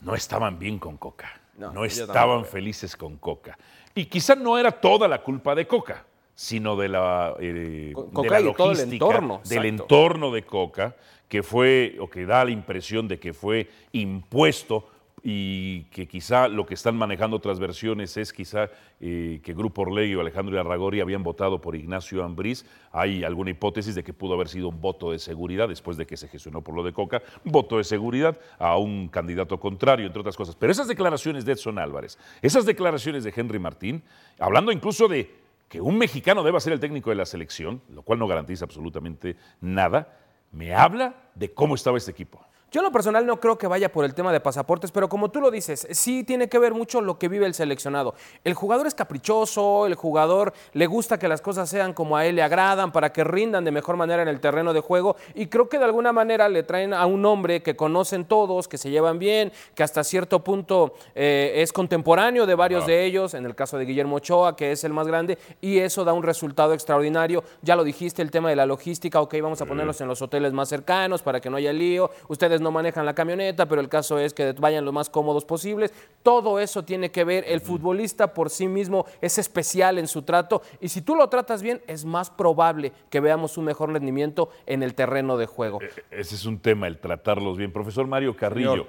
No 0.00 0.14
estaban 0.14 0.58
bien 0.58 0.78
con 0.78 0.96
Coca. 0.96 1.40
No, 1.56 1.84
estaban 1.84 2.44
felices 2.44 2.96
con 2.96 3.16
Coca. 3.16 3.56
Y 3.94 4.04
quizá 4.06 4.34
no 4.34 4.58
era 4.58 4.70
toda 4.70 5.08
la 5.08 5.22
culpa 5.22 5.54
de 5.54 5.66
Coca, 5.66 6.04
sino 6.34 6.76
de 6.76 6.88
la, 6.88 7.34
eh, 7.40 7.92
Co- 7.94 8.04
de 8.04 8.12
Coca 8.12 8.40
la 8.40 8.40
y 8.40 8.52
todo 8.54 8.70
el 8.72 8.76
logística, 8.78 8.92
entorno, 9.06 9.40
del 9.48 9.64
exacto. 9.64 9.82
entorno 9.84 10.30
de 10.32 10.42
Coca, 10.44 10.96
que 11.28 11.42
fue, 11.42 11.96
o 11.98 12.10
que 12.10 12.26
da 12.26 12.44
la 12.44 12.50
impresión 12.50 13.08
de 13.08 13.18
que 13.18 13.32
fue 13.32 13.70
impuesto 13.92 14.90
y 15.28 15.86
que 15.86 16.06
quizá 16.06 16.46
lo 16.46 16.66
que 16.66 16.74
están 16.74 16.96
manejando 16.96 17.36
otras 17.36 17.58
versiones 17.58 18.16
es 18.16 18.32
quizá 18.32 18.70
eh, 19.00 19.40
que 19.42 19.54
Grupo 19.54 19.82
Orlegui 19.82 20.14
o 20.14 20.20
Alejandro 20.20 20.60
Arragori 20.60 21.00
habían 21.00 21.24
votado 21.24 21.60
por 21.60 21.74
Ignacio 21.74 22.22
Ambriz. 22.22 22.64
Hay 22.92 23.24
alguna 23.24 23.50
hipótesis 23.50 23.96
de 23.96 24.04
que 24.04 24.12
pudo 24.12 24.34
haber 24.34 24.46
sido 24.46 24.68
un 24.68 24.80
voto 24.80 25.10
de 25.10 25.18
seguridad 25.18 25.68
después 25.68 25.96
de 25.96 26.06
que 26.06 26.16
se 26.16 26.28
gestionó 26.28 26.62
por 26.62 26.76
lo 26.76 26.84
de 26.84 26.92
Coca, 26.92 27.24
voto 27.42 27.78
de 27.78 27.82
seguridad 27.82 28.38
a 28.60 28.76
un 28.76 29.08
candidato 29.08 29.58
contrario, 29.58 30.06
entre 30.06 30.20
otras 30.20 30.36
cosas. 30.36 30.54
Pero 30.54 30.70
esas 30.70 30.86
declaraciones 30.86 31.44
de 31.44 31.54
Edson 31.54 31.80
Álvarez, 31.80 32.20
esas 32.40 32.64
declaraciones 32.64 33.24
de 33.24 33.32
Henry 33.34 33.58
Martín, 33.58 34.04
hablando 34.38 34.70
incluso 34.70 35.08
de 35.08 35.28
que 35.68 35.80
un 35.80 35.98
mexicano 35.98 36.44
deba 36.44 36.60
ser 36.60 36.72
el 36.72 36.78
técnico 36.78 37.10
de 37.10 37.16
la 37.16 37.26
selección, 37.26 37.82
lo 37.92 38.02
cual 38.02 38.20
no 38.20 38.28
garantiza 38.28 38.64
absolutamente 38.64 39.34
nada, 39.60 40.20
me 40.52 40.72
habla 40.72 41.16
de 41.34 41.52
cómo 41.52 41.74
estaba 41.74 41.98
este 41.98 42.12
equipo. 42.12 42.46
Yo 42.72 42.80
en 42.80 42.84
lo 42.84 42.90
personal 42.92 43.24
no 43.24 43.38
creo 43.38 43.56
que 43.56 43.68
vaya 43.68 43.92
por 43.92 44.04
el 44.04 44.12
tema 44.12 44.32
de 44.32 44.40
pasaportes, 44.40 44.90
pero 44.90 45.08
como 45.08 45.30
tú 45.30 45.40
lo 45.40 45.52
dices, 45.52 45.86
sí 45.92 46.24
tiene 46.24 46.48
que 46.48 46.58
ver 46.58 46.74
mucho 46.74 47.00
lo 47.00 47.16
que 47.16 47.28
vive 47.28 47.46
el 47.46 47.54
seleccionado. 47.54 48.14
El 48.42 48.54
jugador 48.54 48.88
es 48.88 48.94
caprichoso, 48.94 49.86
el 49.86 49.94
jugador 49.94 50.52
le 50.72 50.86
gusta 50.86 51.18
que 51.18 51.28
las 51.28 51.40
cosas 51.40 51.70
sean 51.70 51.92
como 51.92 52.16
a 52.16 52.26
él 52.26 52.36
le 52.36 52.42
agradan, 52.42 52.90
para 52.90 53.12
que 53.12 53.22
rindan 53.22 53.64
de 53.64 53.70
mejor 53.70 53.96
manera 53.96 54.22
en 54.22 54.28
el 54.28 54.40
terreno 54.40 54.72
de 54.72 54.80
juego, 54.80 55.16
y 55.34 55.46
creo 55.46 55.68
que 55.68 55.78
de 55.78 55.84
alguna 55.84 56.12
manera 56.12 56.48
le 56.48 56.64
traen 56.64 56.92
a 56.92 57.06
un 57.06 57.24
hombre 57.24 57.62
que 57.62 57.76
conocen 57.76 58.24
todos, 58.24 58.66
que 58.66 58.78
se 58.78 58.90
llevan 58.90 59.20
bien, 59.20 59.52
que 59.74 59.84
hasta 59.84 60.02
cierto 60.02 60.42
punto 60.42 60.94
eh, 61.14 61.52
es 61.56 61.72
contemporáneo 61.72 62.46
de 62.46 62.54
varios 62.56 62.84
de 62.84 63.04
ellos, 63.04 63.34
en 63.34 63.46
el 63.46 63.54
caso 63.54 63.78
de 63.78 63.84
Guillermo 63.84 64.16
Ochoa, 64.16 64.56
que 64.56 64.72
es 64.72 64.82
el 64.82 64.92
más 64.92 65.06
grande, 65.06 65.38
y 65.60 65.78
eso 65.78 66.04
da 66.04 66.12
un 66.12 66.24
resultado 66.24 66.74
extraordinario. 66.74 67.44
Ya 67.62 67.76
lo 67.76 67.84
dijiste, 67.84 68.22
el 68.22 68.32
tema 68.32 68.50
de 68.50 68.56
la 68.56 68.66
logística, 68.66 69.20
ok, 69.20 69.36
vamos 69.40 69.62
a 69.62 69.66
ponerlos 69.66 70.00
en 70.00 70.08
los 70.08 70.20
hoteles 70.20 70.52
más 70.52 70.68
cercanos 70.68 71.22
para 71.22 71.40
que 71.40 71.48
no 71.48 71.56
haya 71.56 71.72
lío. 71.72 72.10
Ustedes 72.28 72.55
no 72.60 72.70
manejan 72.70 73.06
la 73.06 73.14
camioneta, 73.14 73.66
pero 73.66 73.80
el 73.80 73.88
caso 73.88 74.18
es 74.18 74.34
que 74.34 74.52
vayan 74.52 74.84
lo 74.84 74.92
más 74.92 75.10
cómodos 75.10 75.44
posibles. 75.44 75.92
Todo 76.22 76.58
eso 76.58 76.84
tiene 76.84 77.10
que 77.10 77.24
ver. 77.24 77.44
El 77.46 77.60
futbolista 77.60 78.32
por 78.34 78.50
sí 78.50 78.68
mismo 78.68 79.06
es 79.20 79.38
especial 79.38 79.98
en 79.98 80.08
su 80.08 80.22
trato 80.22 80.62
y 80.80 80.88
si 80.88 81.02
tú 81.02 81.16
lo 81.16 81.28
tratas 81.28 81.62
bien, 81.62 81.82
es 81.86 82.04
más 82.04 82.30
probable 82.30 82.92
que 83.10 83.20
veamos 83.20 83.56
un 83.58 83.64
mejor 83.64 83.92
rendimiento 83.92 84.50
en 84.66 84.82
el 84.82 84.94
terreno 84.94 85.36
de 85.36 85.46
juego. 85.46 85.80
Ese 86.10 86.34
es 86.34 86.44
un 86.44 86.58
tema, 86.58 86.86
el 86.86 86.98
tratarlos 86.98 87.56
bien. 87.56 87.72
Profesor 87.72 88.06
Mario 88.06 88.36
Carrillo, 88.36 88.72
Señor. 88.72 88.86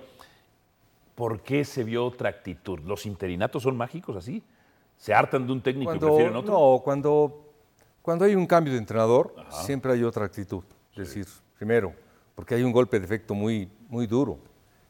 ¿por 1.18 1.42
qué 1.42 1.66
se 1.66 1.84
vio 1.84 2.06
otra 2.06 2.30
actitud? 2.30 2.80
¿Los 2.82 3.08
interinatos 3.08 3.64
son 3.64 3.76
mágicos 3.76 4.16
así? 4.16 4.44
¿Se 4.98 5.14
hartan 5.16 5.48
de 5.48 5.54
un 5.54 5.62
técnico 5.62 5.96
y 5.96 5.98
Cuando, 5.98 6.08
prefieren 6.08 6.36
otro? 6.36 6.54
no, 6.54 6.82
cuando, 6.84 7.54
cuando 8.04 8.26
hay 8.26 8.36
un 8.36 8.46
cambio 8.46 8.74
de 8.74 8.80
entrenador, 8.80 9.34
siempre 9.50 9.94
hay 9.94 10.04
otra 10.04 10.26
actitud. 10.26 10.64
Es 10.92 10.98
decir, 10.98 11.26
primero, 11.58 11.94
porque 12.38 12.54
hay 12.54 12.62
un 12.62 12.72
golpe 12.72 13.00
de 13.00 13.06
efecto 13.06 13.34
muy, 13.34 13.68
muy 13.90 14.06
duro 14.06 14.38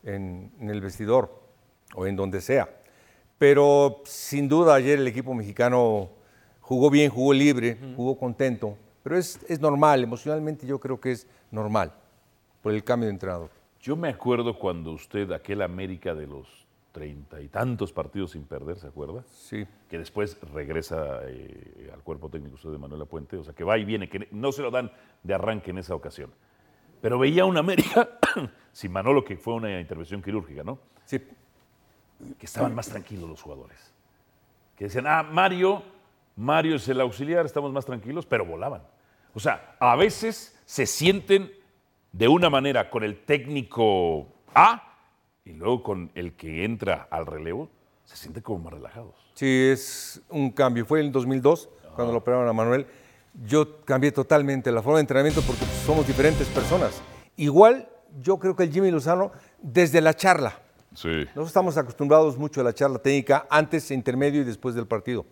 en, 0.03 0.51
en 0.59 0.69
el 0.69 0.81
vestidor 0.81 1.31
o 1.95 2.05
en 2.05 2.17
donde 2.17 2.41
sea. 2.41 2.69
Pero 3.37 4.01
sin 4.03 4.49
duda 4.49 4.75
ayer 4.75 4.99
el 4.99 5.07
equipo 5.07 5.33
mexicano 5.33 6.09
jugó 6.59 6.89
bien, 6.89 7.09
jugó 7.09 7.31
libre, 7.31 7.77
jugó 7.95 8.17
contento. 8.19 8.77
Pero 9.01 9.17
es, 9.17 9.39
es 9.47 9.61
normal, 9.61 10.03
emocionalmente 10.03 10.67
yo 10.67 10.77
creo 10.77 10.99
que 10.99 11.13
es 11.13 11.25
normal 11.49 11.93
por 12.61 12.73
el 12.73 12.83
cambio 12.83 13.07
de 13.07 13.13
entrenador. 13.13 13.49
Yo 13.79 13.95
me 13.95 14.09
acuerdo 14.09 14.59
cuando 14.59 14.91
usted, 14.91 15.31
aquel 15.31 15.61
América 15.61 16.13
de 16.13 16.27
los 16.27 16.67
treinta 16.91 17.39
y 17.39 17.47
tantos 17.47 17.93
partidos 17.93 18.31
sin 18.31 18.43
perder, 18.43 18.77
¿se 18.77 18.87
acuerda? 18.87 19.23
Sí. 19.29 19.65
Que 19.89 19.99
después 19.99 20.37
regresa 20.53 21.21
eh, 21.27 21.91
al 21.93 22.01
cuerpo 22.01 22.27
técnico 22.27 22.55
usted 22.55 22.71
de 22.71 22.77
Manuel 22.77 23.07
Puente, 23.07 23.37
o 23.37 23.43
sea, 23.45 23.53
que 23.53 23.63
va 23.63 23.77
y 23.77 23.85
viene, 23.85 24.09
que 24.09 24.27
no 24.31 24.51
se 24.51 24.63
lo 24.63 24.69
dan 24.69 24.91
de 25.23 25.33
arranque 25.33 25.71
en 25.71 25.77
esa 25.77 25.95
ocasión. 25.95 26.29
Pero 27.01 27.19
veía 27.19 27.45
un 27.45 27.57
América, 27.57 28.09
sin 28.71 28.91
Manolo, 28.91 29.23
que 29.23 29.37
fue 29.37 29.53
una 29.53 29.79
intervención 29.79 30.21
quirúrgica, 30.21 30.63
¿no? 30.63 30.79
Sí, 31.05 31.19
que 32.37 32.45
estaban 32.45 32.73
más 32.73 32.89
tranquilos 32.89 33.29
los 33.29 33.41
jugadores. 33.41 33.93
Que 34.75 34.85
decían, 34.85 35.05
ah, 35.07 35.23
Mario, 35.23 35.83
Mario 36.35 36.75
es 36.75 36.87
el 36.87 37.01
auxiliar, 37.01 37.45
estamos 37.45 37.71
más 37.71 37.85
tranquilos, 37.85 38.25
pero 38.25 38.45
volaban. 38.45 38.83
O 39.33 39.39
sea, 39.39 39.75
a 39.79 39.95
veces 39.95 40.59
se 40.65 40.85
sienten 40.85 41.51
de 42.11 42.27
una 42.27 42.49
manera 42.49 42.89
con 42.89 43.03
el 43.03 43.23
técnico 43.23 44.27
A 44.53 44.83
y 45.45 45.53
luego 45.53 45.83
con 45.83 46.11
el 46.15 46.33
que 46.33 46.65
entra 46.65 47.07
al 47.09 47.25
relevo, 47.25 47.69
se 48.03 48.17
sienten 48.17 48.43
como 48.43 48.59
más 48.59 48.73
relajados. 48.73 49.15
Sí, 49.33 49.69
es 49.71 50.21
un 50.29 50.51
cambio. 50.51 50.85
Fue 50.85 50.99
en 50.99 51.07
el 51.07 51.11
2002 51.11 51.69
cuando 51.95 52.11
lo 52.11 52.19
operaron 52.19 52.47
a 52.47 52.53
Manuel. 52.53 52.87
Yo 53.45 53.85
cambié 53.85 54.11
totalmente 54.11 54.71
la 54.71 54.81
forma 54.81 54.97
de 54.97 55.01
entrenamiento 55.01 55.41
porque 55.41 55.63
somos 55.85 56.07
diferentes 56.07 56.47
personas. 56.47 57.01
Igual, 57.35 57.87
yo 58.21 58.37
creo 58.39 58.55
que 58.55 58.63
el 58.63 58.71
Jimmy 58.71 58.89
Lozano, 58.91 59.31
desde 59.61 60.01
la 60.01 60.15
charla, 60.15 60.59
Sí. 60.95 61.09
nosotros 61.09 61.47
estamos 61.47 61.77
acostumbrados 61.77 62.37
mucho 62.37 62.61
a 62.61 62.63
la 62.63 62.73
charla 62.73 62.97
técnica 62.97 63.45
antes, 63.51 63.91
intermedio 63.91 64.41
y 64.41 64.43
después 64.45 64.73
del 64.73 64.87
partido. 64.87 65.25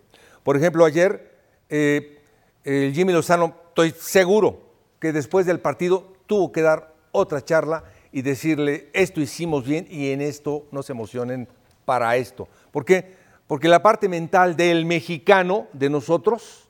Por 0.43 0.55
ejemplo, 0.55 0.85
ayer 0.85 1.33
eh, 1.69 2.19
el 2.63 2.93
Jimmy 2.93 3.11
Lozano, 3.13 3.55
estoy 3.69 3.91
seguro 3.97 4.61
que 4.99 5.11
después 5.11 5.47
del 5.47 5.59
partido 5.59 6.13
tuvo 6.27 6.51
que 6.51 6.61
dar 6.61 6.93
otra 7.11 7.43
charla 7.43 7.83
y 8.11 8.21
decirle, 8.21 8.89
esto 8.93 9.19
hicimos 9.19 9.65
bien 9.65 9.87
y 9.89 10.11
en 10.11 10.21
esto 10.21 10.67
no 10.71 10.83
se 10.83 10.91
emocionen 10.93 11.47
para 11.85 12.15
esto. 12.17 12.47
¿Por 12.71 12.85
qué? 12.85 13.15
Porque 13.47 13.67
la 13.67 13.81
parte 13.81 14.07
mental 14.07 14.55
del 14.55 14.85
mexicano, 14.85 15.67
de 15.73 15.89
nosotros, 15.89 16.64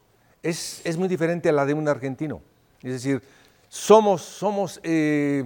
es, 0.49 0.81
es 0.85 0.97
muy 0.97 1.07
diferente 1.07 1.49
a 1.49 1.51
la 1.51 1.65
de 1.65 1.73
un 1.73 1.87
argentino. 1.87 2.41
Es 2.81 2.91
decir, 2.93 3.21
somos, 3.67 4.21
somos 4.21 4.79
eh, 4.83 5.43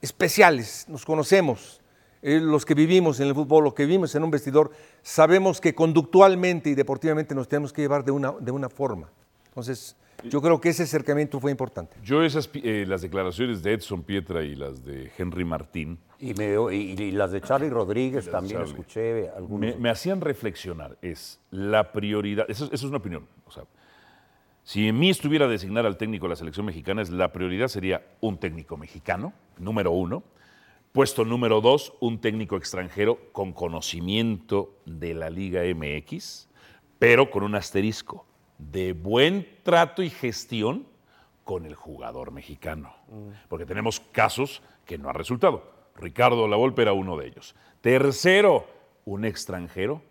especiales, 0.00 0.86
nos 0.88 1.04
conocemos. 1.04 1.80
Eh, 2.22 2.40
los 2.40 2.64
que 2.64 2.74
vivimos 2.74 3.20
en 3.20 3.28
el 3.28 3.34
fútbol, 3.34 3.64
los 3.64 3.74
que 3.74 3.84
vivimos 3.84 4.14
en 4.14 4.24
un 4.24 4.30
vestidor, 4.30 4.70
sabemos 5.02 5.60
que 5.60 5.74
conductualmente 5.74 6.70
y 6.70 6.74
deportivamente 6.74 7.34
nos 7.34 7.48
tenemos 7.48 7.72
que 7.72 7.82
llevar 7.82 8.04
de 8.04 8.10
una, 8.10 8.32
de 8.40 8.50
una 8.50 8.68
forma. 8.68 9.10
Entonces, 9.48 9.96
yo 10.24 10.40
creo 10.40 10.60
que 10.60 10.70
ese 10.70 10.84
acercamiento 10.84 11.38
fue 11.38 11.50
importante. 11.50 11.94
Yo 12.02 12.22
esas, 12.24 12.48
eh, 12.54 12.84
las 12.88 13.02
declaraciones 13.02 13.62
de 13.62 13.74
Edson 13.74 14.02
Pietra 14.02 14.42
y 14.42 14.56
las 14.56 14.82
de 14.84 15.12
Henry 15.16 15.44
Martín 15.44 15.98
Y, 16.18 16.32
me- 16.34 16.54
y- 16.74 16.92
y 17.00 17.10
las 17.12 17.30
de 17.32 17.42
Charlie 17.42 17.68
Rodríguez 17.70 18.28
también 18.30 18.56
Charlie. 18.60 18.70
escuché 18.72 19.28
algunos. 19.28 19.60
me, 19.60 19.76
me 19.76 19.90
hacían 19.90 20.20
reflexionar. 20.22 20.96
Es 21.02 21.38
la 21.50 21.92
prioridad, 21.92 22.46
eso, 22.48 22.64
eso 22.64 22.74
es 22.74 22.82
una 22.84 22.96
opinión. 22.96 23.26
O 23.46 23.50
sea, 23.52 23.64
si 24.66 24.88
en 24.88 24.98
mí 24.98 25.10
estuviera 25.10 25.44
a 25.44 25.48
designar 25.48 25.86
al 25.86 25.96
técnico 25.96 26.26
de 26.26 26.30
la 26.30 26.36
selección 26.36 26.66
mexicana, 26.66 27.00
la 27.08 27.32
prioridad 27.32 27.68
sería 27.68 28.04
un 28.20 28.36
técnico 28.36 28.76
mexicano, 28.76 29.32
número 29.58 29.92
uno. 29.92 30.24
Puesto 30.90 31.24
número 31.24 31.60
dos, 31.60 31.92
un 32.00 32.20
técnico 32.20 32.56
extranjero 32.56 33.30
con 33.30 33.52
conocimiento 33.52 34.74
de 34.84 35.14
la 35.14 35.30
Liga 35.30 35.62
MX, 35.62 36.48
pero 36.98 37.30
con 37.30 37.44
un 37.44 37.54
asterisco 37.54 38.26
de 38.58 38.92
buen 38.92 39.46
trato 39.62 40.02
y 40.02 40.10
gestión 40.10 40.84
con 41.44 41.64
el 41.64 41.76
jugador 41.76 42.32
mexicano. 42.32 42.92
Porque 43.48 43.66
tenemos 43.66 44.00
casos 44.00 44.64
que 44.84 44.98
no 44.98 45.08
ha 45.08 45.12
resultado. 45.12 45.70
Ricardo 45.94 46.48
Lavolpe 46.48 46.82
era 46.82 46.92
uno 46.92 47.16
de 47.16 47.28
ellos. 47.28 47.54
Tercero, 47.82 48.66
un 49.04 49.26
extranjero, 49.26 50.02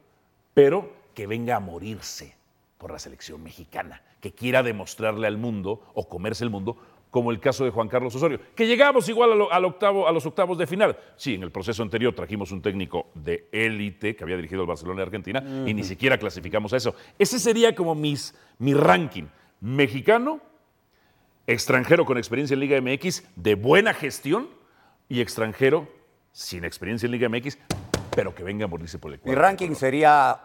pero 0.54 0.94
que 1.14 1.28
venga 1.28 1.58
a 1.58 1.60
morirse 1.60 2.38
por 2.86 2.92
la 2.92 3.00
selección 3.00 3.42
mexicana, 3.42 4.00
que 4.22 4.32
quiera 4.36 4.62
demostrarle 4.62 5.26
al 5.26 5.38
mundo 5.40 5.82
o 5.96 6.08
comerse 6.08 6.44
el 6.44 6.52
mundo, 6.52 6.78
como 7.10 7.32
el 7.32 7.40
caso 7.40 7.66
de 7.66 7.72
Juan 7.72 7.88
Carlos 7.88 8.14
Osorio, 8.14 8.40
que 8.54 8.68
llegamos 8.68 9.10
igual 9.10 9.32
a, 9.32 9.36
lo- 9.36 9.52
al 9.52 9.66
octavo, 9.66 10.08
a 10.08 10.12
los 10.12 10.24
octavos 10.28 10.56
de 10.60 10.68
final. 10.68 10.96
Sí, 11.16 11.34
en 11.34 11.42
el 11.42 11.50
proceso 11.50 11.82
anterior 11.82 12.14
trajimos 12.14 12.52
un 12.52 12.62
técnico 12.62 13.08
de 13.16 13.48
élite 13.52 14.16
que 14.16 14.24
había 14.24 14.36
dirigido 14.36 14.62
el 14.62 14.68
Barcelona 14.68 14.98
de 14.98 15.04
Argentina 15.08 15.44
y 15.66 15.74
ni 15.74 15.84
siquiera 15.84 16.20
clasificamos 16.20 16.74
a 16.74 16.78
eso. 16.78 16.94
Ese 17.18 17.40
sería 17.40 17.74
como 17.74 17.96
mis, 17.96 18.36
mi 18.60 18.76
ranking. 18.76 19.24
Mexicano, 19.62 20.40
extranjero 21.48 22.06
con 22.06 22.20
experiencia 22.20 22.54
en 22.54 22.60
Liga 22.60 22.80
MX, 22.80 23.24
de 23.36 23.56
buena 23.56 23.96
gestión, 23.96 24.48
y 25.10 25.22
extranjero 25.22 25.88
sin 26.34 26.64
experiencia 26.66 27.08
en 27.08 27.14
Liga 27.14 27.30
MX, 27.30 27.58
pero 28.16 28.36
que 28.36 28.44
venga 28.44 28.66
a 28.66 28.68
morirse 28.68 29.00
por 29.00 29.12
el 29.12 29.18
Mi 29.18 29.24
cuadro. 29.24 29.42
ranking 29.42 29.74
sería 29.74 30.40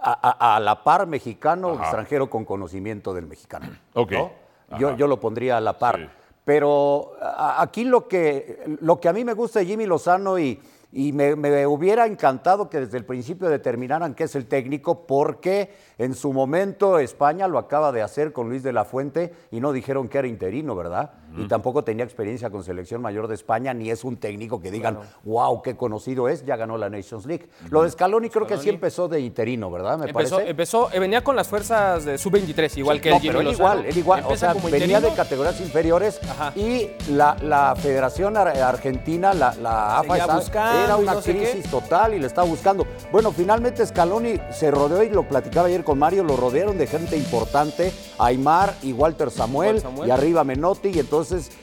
a, 0.00 0.28
a- 0.52 0.56
a 0.56 0.60
la 0.60 0.82
par 0.84 1.06
mexicano, 1.06 1.70
Ajá. 1.70 1.82
extranjero 1.82 2.28
con 2.30 2.44
conocimiento 2.44 3.12
del 3.14 3.26
mexicano. 3.26 3.66
Ok. 3.94 4.12
¿no? 4.12 4.30
Yo, 4.78 4.96
yo 4.96 5.06
lo 5.06 5.18
pondría 5.18 5.56
a 5.56 5.60
la 5.60 5.78
par. 5.78 5.96
Sí. 5.96 6.06
Pero 6.44 7.12
aquí 7.20 7.84
lo 7.84 8.08
que, 8.08 8.76
lo 8.80 8.98
que 9.00 9.08
a 9.08 9.12
mí 9.12 9.24
me 9.24 9.34
gusta 9.34 9.58
de 9.60 9.66
Jimmy 9.66 9.84
Lozano 9.84 10.38
y, 10.38 10.58
y 10.92 11.12
me, 11.12 11.36
me 11.36 11.66
hubiera 11.66 12.06
encantado 12.06 12.70
que 12.70 12.80
desde 12.80 12.96
el 12.96 13.04
principio 13.04 13.50
determinaran 13.50 14.14
qué 14.14 14.24
es 14.24 14.34
el 14.34 14.46
técnico, 14.46 15.06
porque 15.06 15.74
en 15.98 16.14
su 16.14 16.32
momento 16.32 16.98
España 16.98 17.48
lo 17.48 17.58
acaba 17.58 17.92
de 17.92 18.00
hacer 18.00 18.32
con 18.32 18.48
Luis 18.48 18.62
de 18.62 18.72
la 18.72 18.86
Fuente 18.86 19.34
y 19.50 19.60
no 19.60 19.72
dijeron 19.72 20.08
que 20.08 20.16
era 20.18 20.26
interino, 20.26 20.74
¿verdad? 20.74 21.10
Y 21.36 21.46
tampoco 21.46 21.84
tenía 21.84 22.04
experiencia 22.04 22.50
con 22.50 22.64
selección 22.64 23.02
mayor 23.02 23.28
de 23.28 23.34
España, 23.34 23.74
ni 23.74 23.90
es 23.90 24.02
un 24.02 24.16
técnico 24.16 24.60
que 24.60 24.70
digan, 24.70 24.98
wow, 25.24 25.60
qué 25.62 25.76
conocido 25.76 26.28
es, 26.28 26.44
ya 26.44 26.56
ganó 26.56 26.78
la 26.78 26.88
Nations 26.88 27.26
League. 27.26 27.48
Lo 27.70 27.82
de 27.82 27.90
Scaloni 27.90 28.30
creo 28.30 28.46
que 28.46 28.56
sí 28.56 28.68
empezó 28.70 29.08
de 29.08 29.20
interino, 29.20 29.70
¿verdad? 29.70 29.98
Me 29.98 30.06
Empezó, 30.08 30.36
parece. 30.36 30.50
empezó, 30.50 30.90
eh, 30.92 30.98
venía 30.98 31.22
con 31.22 31.36
las 31.36 31.46
fuerzas 31.48 32.04
de 32.04 32.16
sub-23, 32.18 32.78
igual 32.78 33.00
que 33.00 33.10
No, 33.10 33.16
el 33.16 33.22
pero 33.22 33.40
él 33.40 33.48
igual, 33.48 33.84
él 33.84 33.96
igual, 33.98 34.24
o 34.26 34.36
sea, 34.36 34.54
venía 34.54 35.00
de 35.00 35.12
categorías 35.12 35.60
inferiores 35.60 36.18
Ajá. 36.28 36.52
y 36.56 36.88
la, 37.10 37.36
la 37.42 37.76
Federación 37.76 38.36
Ar- 38.36 38.56
Argentina, 38.58 39.34
la, 39.34 39.54
la 39.54 39.98
AFA, 39.98 40.34
buscando 40.36 40.84
era 40.84 40.96
una 40.96 41.14
no 41.14 41.20
crisis 41.22 41.70
total 41.70 42.14
y 42.14 42.18
le 42.20 42.26
estaba 42.26 42.46
buscando. 42.48 42.86
Bueno, 43.12 43.32
finalmente 43.32 43.84
Scaloni 43.86 44.40
se 44.50 44.70
rodeó, 44.70 45.02
y 45.02 45.10
lo 45.10 45.28
platicaba 45.28 45.66
ayer 45.68 45.84
con 45.84 45.98
Mario, 45.98 46.24
lo 46.24 46.36
rodearon 46.36 46.78
de 46.78 46.86
gente 46.86 47.16
importante, 47.16 47.92
Aymar 48.18 48.74
y 48.82 48.92
Walter 48.92 49.30
Samuel, 49.30 49.74
Walter 49.74 49.82
Samuel. 49.90 50.08
y 50.08 50.10
arriba 50.10 50.42
Menotti, 50.44 50.88
y 50.88 50.98
entonces 51.00 51.17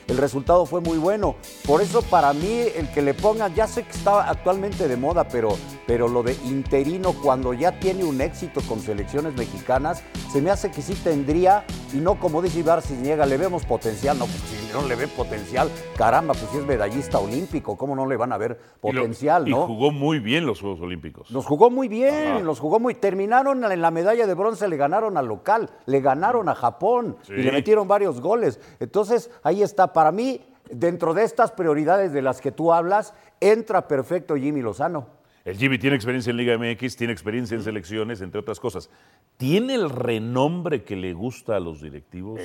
el 0.08 0.16
resultado 0.18 0.66
fue 0.66 0.80
muy 0.80 0.98
bueno. 0.98 1.36
Por 1.66 1.80
eso 1.80 2.02
para 2.02 2.32
mí 2.32 2.60
el 2.76 2.90
que 2.92 3.02
le 3.02 3.14
pongan, 3.14 3.54
ya 3.54 3.66
sé 3.66 3.82
que 3.84 3.92
está 3.92 4.28
actualmente 4.28 4.88
de 4.88 4.96
moda, 4.96 5.26
pero, 5.28 5.56
pero 5.86 6.08
lo 6.08 6.22
de 6.22 6.34
interino 6.44 7.12
cuando 7.22 7.52
ya 7.54 7.78
tiene 7.78 8.04
un 8.04 8.20
éxito 8.20 8.60
con 8.68 8.80
selecciones 8.80 9.34
mexicanas, 9.34 10.02
se 10.32 10.40
me 10.42 10.50
hace 10.50 10.70
que 10.70 10.82
sí 10.82 10.94
tendría, 10.94 11.64
y 11.92 11.96
no 11.98 12.18
como 12.20 12.42
dice 12.42 12.58
Ibar 12.60 12.82
niega, 12.90 13.24
le 13.26 13.36
vemos 13.36 13.64
potencial, 13.64 14.18
no, 14.18 14.26
pues 14.26 14.38
si 14.40 14.72
no 14.72 14.86
le 14.86 14.94
ve 14.96 15.08
potencial, 15.08 15.70
caramba, 15.96 16.34
pues 16.34 16.50
si 16.50 16.58
es 16.58 16.64
medallista 16.64 17.18
olímpico, 17.18 17.76
¿cómo 17.76 17.96
no 17.96 18.06
le 18.06 18.16
van 18.16 18.32
a 18.32 18.36
ver 18.38 18.58
Y 18.82 18.92
lo- 18.92 19.00
potencial, 19.00 19.48
y 19.48 19.52
no? 19.52 19.66
jugó 19.66 19.90
muy 19.90 20.18
bien 20.18 20.44
los 20.46 20.60
Juegos 20.60 20.80
Olímpicos. 20.80 21.30
Los 21.30 21.46
jugó 21.46 21.70
muy 21.70 21.88
bien, 21.88 22.32
Ajá. 22.32 22.40
los 22.40 22.60
jugó 22.60 22.78
muy. 22.80 22.94
Terminaron 22.94 23.64
en 23.64 23.80
la 23.80 23.90
medalla 23.90 24.26
de 24.26 24.34
bronce, 24.34 24.68
le 24.68 24.76
ganaron 24.76 25.16
al 25.16 25.26
local, 25.26 25.70
le 25.86 26.00
ganaron 26.00 26.48
a 26.48 26.54
Japón 26.54 27.16
Sí. 27.22 27.32
y 27.34 27.42
le 27.42 27.52
metieron 27.52 27.88
varios 27.88 28.20
goles. 28.20 28.60
Entonces, 28.80 29.30
ahí 29.46 29.62
está. 29.62 29.92
Para 29.92 30.12
mí, 30.12 30.40
dentro 30.70 31.14
de 31.14 31.24
estas 31.24 31.52
prioridades 31.52 32.12
de 32.12 32.22
las 32.22 32.40
que 32.40 32.52
tú 32.52 32.72
hablas, 32.72 33.14
entra 33.40 33.86
perfecto 33.88 34.36
Jimmy 34.36 34.60
Lozano. 34.62 35.14
El 35.44 35.56
Jimmy 35.56 35.78
tiene 35.78 35.94
experiencia 35.94 36.32
en 36.32 36.38
Liga 36.38 36.58
MX, 36.58 36.96
tiene 36.96 37.12
experiencia 37.12 37.54
en 37.56 37.62
selecciones, 37.62 38.20
entre 38.20 38.40
otras 38.40 38.58
cosas. 38.58 38.90
¿Tiene 39.36 39.74
el 39.76 39.90
renombre 39.90 40.82
que 40.82 40.96
le 40.96 41.12
gusta 41.12 41.54
a 41.54 41.60
los 41.60 41.80
directivos? 41.80 42.40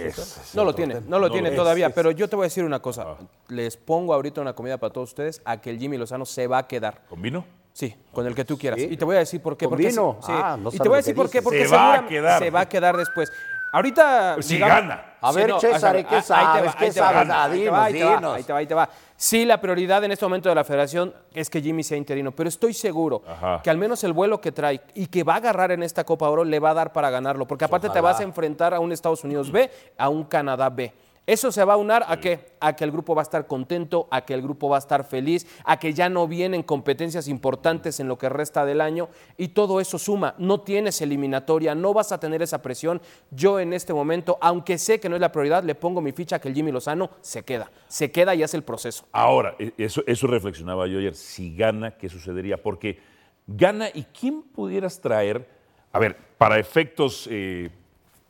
No 0.53 0.63
lo 0.63 0.75
tiene, 0.75 1.01
no 1.08 1.17
lo 1.17 1.27
No 1.27 1.34
tiene 1.34 1.50
lo- 1.50 1.55
todavía, 1.55 1.88
es- 1.88 1.93
pero 1.96 2.12
yo 2.12 2.29
te 2.29 2.36
voy 2.36 2.43
a 2.43 2.46
decir 2.46 2.63
una 2.63 2.79
cosa. 2.79 3.15
Les 3.48 3.75
pongo 3.75 4.13
ahorita 4.13 4.39
una 4.39 4.53
comida 4.53 4.77
para 4.77 4.93
todos 4.93 5.10
ustedes 5.10 5.41
a 5.46 5.60
que 5.60 5.72
el 5.72 5.79
Jimmy 5.79 5.98
Lozano 5.98 6.25
se 6.27 6.46
va 6.46 6.60
a 6.60 6.67
quedar. 6.67 7.01
¿Con 7.10 7.20
vino? 7.24 7.43
Sí, 7.74 7.96
con 8.12 8.27
el 8.27 8.36
que 8.36 8.46
tú 8.46 8.55
quieras. 8.58 8.79
¿Sí? 8.79 8.88
Y 8.91 8.98
te 8.98 9.05
voy 9.05 9.15
a 9.15 9.20
decir 9.20 9.41
por 9.41 9.55
qué. 9.58 9.65
¿Con 9.65 9.72
porque 9.72 9.88
vino? 9.88 10.17
sí, 10.22 10.31
Ah, 10.36 10.58
no 10.62 10.70
y 10.72 10.77
te 10.77 10.88
voy 10.89 10.96
a 10.96 10.98
decir 10.98 11.15
por 11.15 11.29
qué. 11.29 11.41
Porque 11.41 11.65
Se 11.65 11.74
va 11.74 11.96
a 11.96 12.05
quedar. 12.05 12.43
Se 12.43 12.50
va 12.51 12.60
a 12.62 12.70
quedar 12.70 12.98
después. 12.98 13.31
Ahorita. 13.72 14.42
Si 14.42 14.58
gana. 14.58 15.06
A 15.22 15.32
ver, 15.32 15.54
César, 15.60 15.96
ahí 15.96 16.04
¿qué 16.04 16.10
te 16.10 16.16
va, 16.16 16.22
sabes? 16.24 16.75
¿Qué 16.75 16.86
ahí 16.86 16.92
te 16.92 17.00
va, 17.00 17.13
sabes? 17.13 17.30
Ah, 17.30 17.44
ahí 17.44 17.63
te 17.63 17.70
va, 17.70 17.84
ahí 17.86 17.94
te 17.94 18.04
va, 18.04 18.16
dinos. 18.16 18.36
ahí 18.36 18.44
te 18.44 18.54
va, 18.54 18.60
ahí 18.60 18.68
te 18.68 18.74
va. 18.74 18.90
Sí, 19.16 19.46
la 19.46 19.62
prioridad 19.62 20.04
en 20.04 20.12
este 20.12 20.25
momento 20.25 20.50
de 20.50 20.56
la 20.56 20.63
federación 20.63 21.13
es 21.32 21.48
que 21.50 21.62
Jimmy 21.62 21.84
sea 21.84 21.96
interino, 21.96 22.32
pero 22.32 22.50
estoy 22.50 22.74
seguro 22.74 23.22
Ajá. 23.28 23.62
que 23.63 23.70
al 23.70 23.78
menos 23.78 24.04
el 24.04 24.13
vuelo 24.13 24.42
que 24.42 24.51
trae 24.51 24.82
y 24.96 25.06
que 25.06 25.24
va 25.24 25.36
a 25.36 25.38
agarrar 25.38 25.72
en 25.72 25.84
esta 25.84 26.04
Copa 26.04 26.28
Oro 26.28 26.44
le 26.44 26.60
va 26.60 26.72
a 26.72 26.74
dar 26.74 26.92
para 26.92 27.12
ganarlo, 27.12 27.46
porque 27.46 27.66
aparte 27.66 27.90
te 27.90 28.01
vas 28.01 28.20
a 28.20 28.24
enfrentar 28.24 28.74
a 28.74 28.80
un 28.80 28.92
Estados 28.92 29.24
Unidos 29.24 29.51
B, 29.51 29.70
a 29.96 30.10
un 30.10 30.24
Canadá 30.24 30.70
B. 30.70 30.92
Eso 31.28 31.51
se 31.51 31.63
va 31.63 31.74
a 31.74 31.78
unar 31.78 32.04
a 32.08 32.20
qué? 32.20 32.54
A 32.60 32.75
que 32.75 32.84
el 32.84 32.92
grupo 32.92 33.13
va 33.13 33.22
a 33.22 33.24
estar 33.24 33.46
contento, 33.46 34.08
a 34.10 34.22
que 34.25 34.34
el 34.34 34.42
grupo 34.42 34.70
va 34.70 34.78
a 34.78 34.80
estar 34.80 35.04
feliz, 35.04 35.46
a 35.63 35.78
que 35.78 35.94
ya 35.94 36.10
no 36.10 36.28
vienen 36.28 36.63
competencias 36.63 37.28
importantes 37.28 38.00
en 38.00 38.08
lo 38.08 38.18
que 38.18 38.28
resta 38.28 38.66
del 38.66 38.82
año 38.82 39.08
y 39.38 39.50
todo 39.50 39.80
eso 39.80 40.00
suma. 40.00 40.34
No 40.40 40.62
tienes 40.62 41.00
eliminatoria, 41.00 41.75
no 41.75 41.94
vas 41.94 42.12
a 42.12 42.20
tener 42.20 42.42
esa 42.42 42.63
presión. 42.63 43.01
Yo 43.30 43.60
en 43.60 43.72
este 43.72 43.94
momento, 43.94 44.40
aunque 44.42 44.80
sé 44.80 45.00
que 45.00 45.10
no 45.10 45.16
es 45.16 45.22
la 45.22 45.32
prioridad, 45.32 45.63
le 45.63 45.75
pongo 45.75 46.01
mi 46.01 46.12
ficha 46.12 46.38
a 46.38 46.40
que 46.40 46.48
el 46.50 46.56
Jimmy 46.56 46.72
Lozano 46.72 47.12
se 47.22 47.44
queda. 47.44 47.70
Se 47.88 48.12
queda 48.12 48.34
y 48.34 48.42
hace 48.42 48.58
el 48.58 48.63
proceso. 48.63 49.06
Ahora, 49.12 49.56
e- 49.60 49.74
eso, 49.78 50.04
eso 50.08 50.25
reflexionaba 50.25 50.88
yo 50.88 50.98
ayer. 50.98 51.13
Si 51.13 51.56
gana, 51.56 51.92
¿qué 51.92 52.10
sucedería? 52.10 52.62
Porque 52.62 53.00
gana 53.46 53.90
y 53.94 54.04
¿quién 54.06 54.42
pudieras 54.42 55.00
traer? 55.00 55.48
A 55.94 56.00
ver, 56.00 56.18
para 56.40 56.58
efectos 56.58 57.28
eh, 57.30 57.70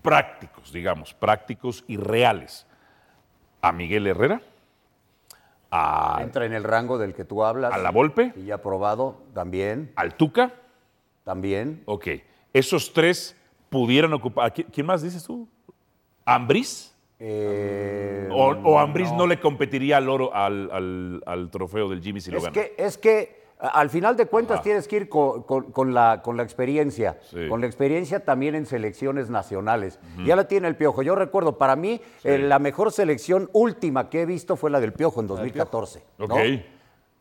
prácticos, 0.01 0.73
digamos, 0.73 1.13
prácticos 1.13 1.85
y 1.87 1.95
reales. 1.95 2.67
A 3.61 3.71
Miguel 3.71 4.07
Herrera, 4.07 4.41
a, 5.69 6.19
Entra 6.21 6.45
en 6.45 6.53
el 6.53 6.63
rango 6.63 6.97
del 6.97 7.13
que 7.13 7.23
tú 7.23 7.43
hablas. 7.43 7.73
a 7.73 7.77
La 7.77 7.91
Volpe, 7.91 8.33
Y 8.35 8.45
ya 8.45 8.57
probado, 8.61 9.21
también, 9.33 9.91
al 9.95 10.15
Tuca. 10.15 10.53
también. 11.23 11.83
Ok, 11.85 12.07
esos 12.53 12.91
tres 12.93 13.35
pudieran 13.69 14.11
ocupar. 14.13 14.47
¿a 14.47 14.49
¿Quién 14.51 14.85
más 14.85 15.01
dices 15.01 15.23
tú? 15.23 15.47
¿Ambriz? 16.25 16.93
Eh, 17.19 18.27
¿O, 18.31 18.47
o 18.63 18.79
Ambriz 18.79 19.11
no. 19.13 19.27
le 19.27 19.39
competiría 19.39 19.97
al 19.97 20.09
oro, 20.09 20.33
al, 20.33 20.69
al- 20.71 21.23
al 21.25 21.49
trofeo 21.51 21.87
del 21.87 22.01
Jimmy 22.01 22.19
si 22.19 22.31
lo 22.31 22.41
gana? 22.41 22.51
que, 22.51 22.73
es 22.77 22.97
que 22.97 23.40
Al 23.61 23.89
final 23.91 24.17
de 24.17 24.25
cuentas 24.25 24.55
Ajá. 24.55 24.63
tienes 24.63 24.87
que 24.87 24.95
ir 24.95 25.09
co- 25.09 25.45
con, 25.45 25.71
con 25.71 25.93
la, 25.93 26.21
con 26.23 26.35
la 26.35 26.41
experiencia, 26.43 27.19
Sí. 27.29 27.47
con 27.47 27.61
la 27.61 27.67
experiencia 27.67 28.25
también 28.25 28.55
en 28.55 28.65
selecciones 28.65 29.29
nacionales. 29.29 29.99
Ya 30.25 30.35
la 30.35 30.47
tiene 30.47 30.67
el 30.67 30.75
Piojo. 30.75 31.03
Yo 31.03 31.13
recuerdo, 31.15 31.57
para 31.59 31.75
mí, 31.75 32.01
eh, 32.23 32.39
la 32.39 32.57
mejor 32.57 32.91
selección 32.91 33.49
última 33.53 34.09
que 34.09 34.21
he 34.23 34.25
visto 34.25 34.55
fue 34.55 34.71
la 34.71 34.79
del 34.79 34.93
Piojo 34.93 35.21
en 35.21 35.27
2014. 35.27 36.03
¿no? 36.17 36.25
Ok. 36.25 36.39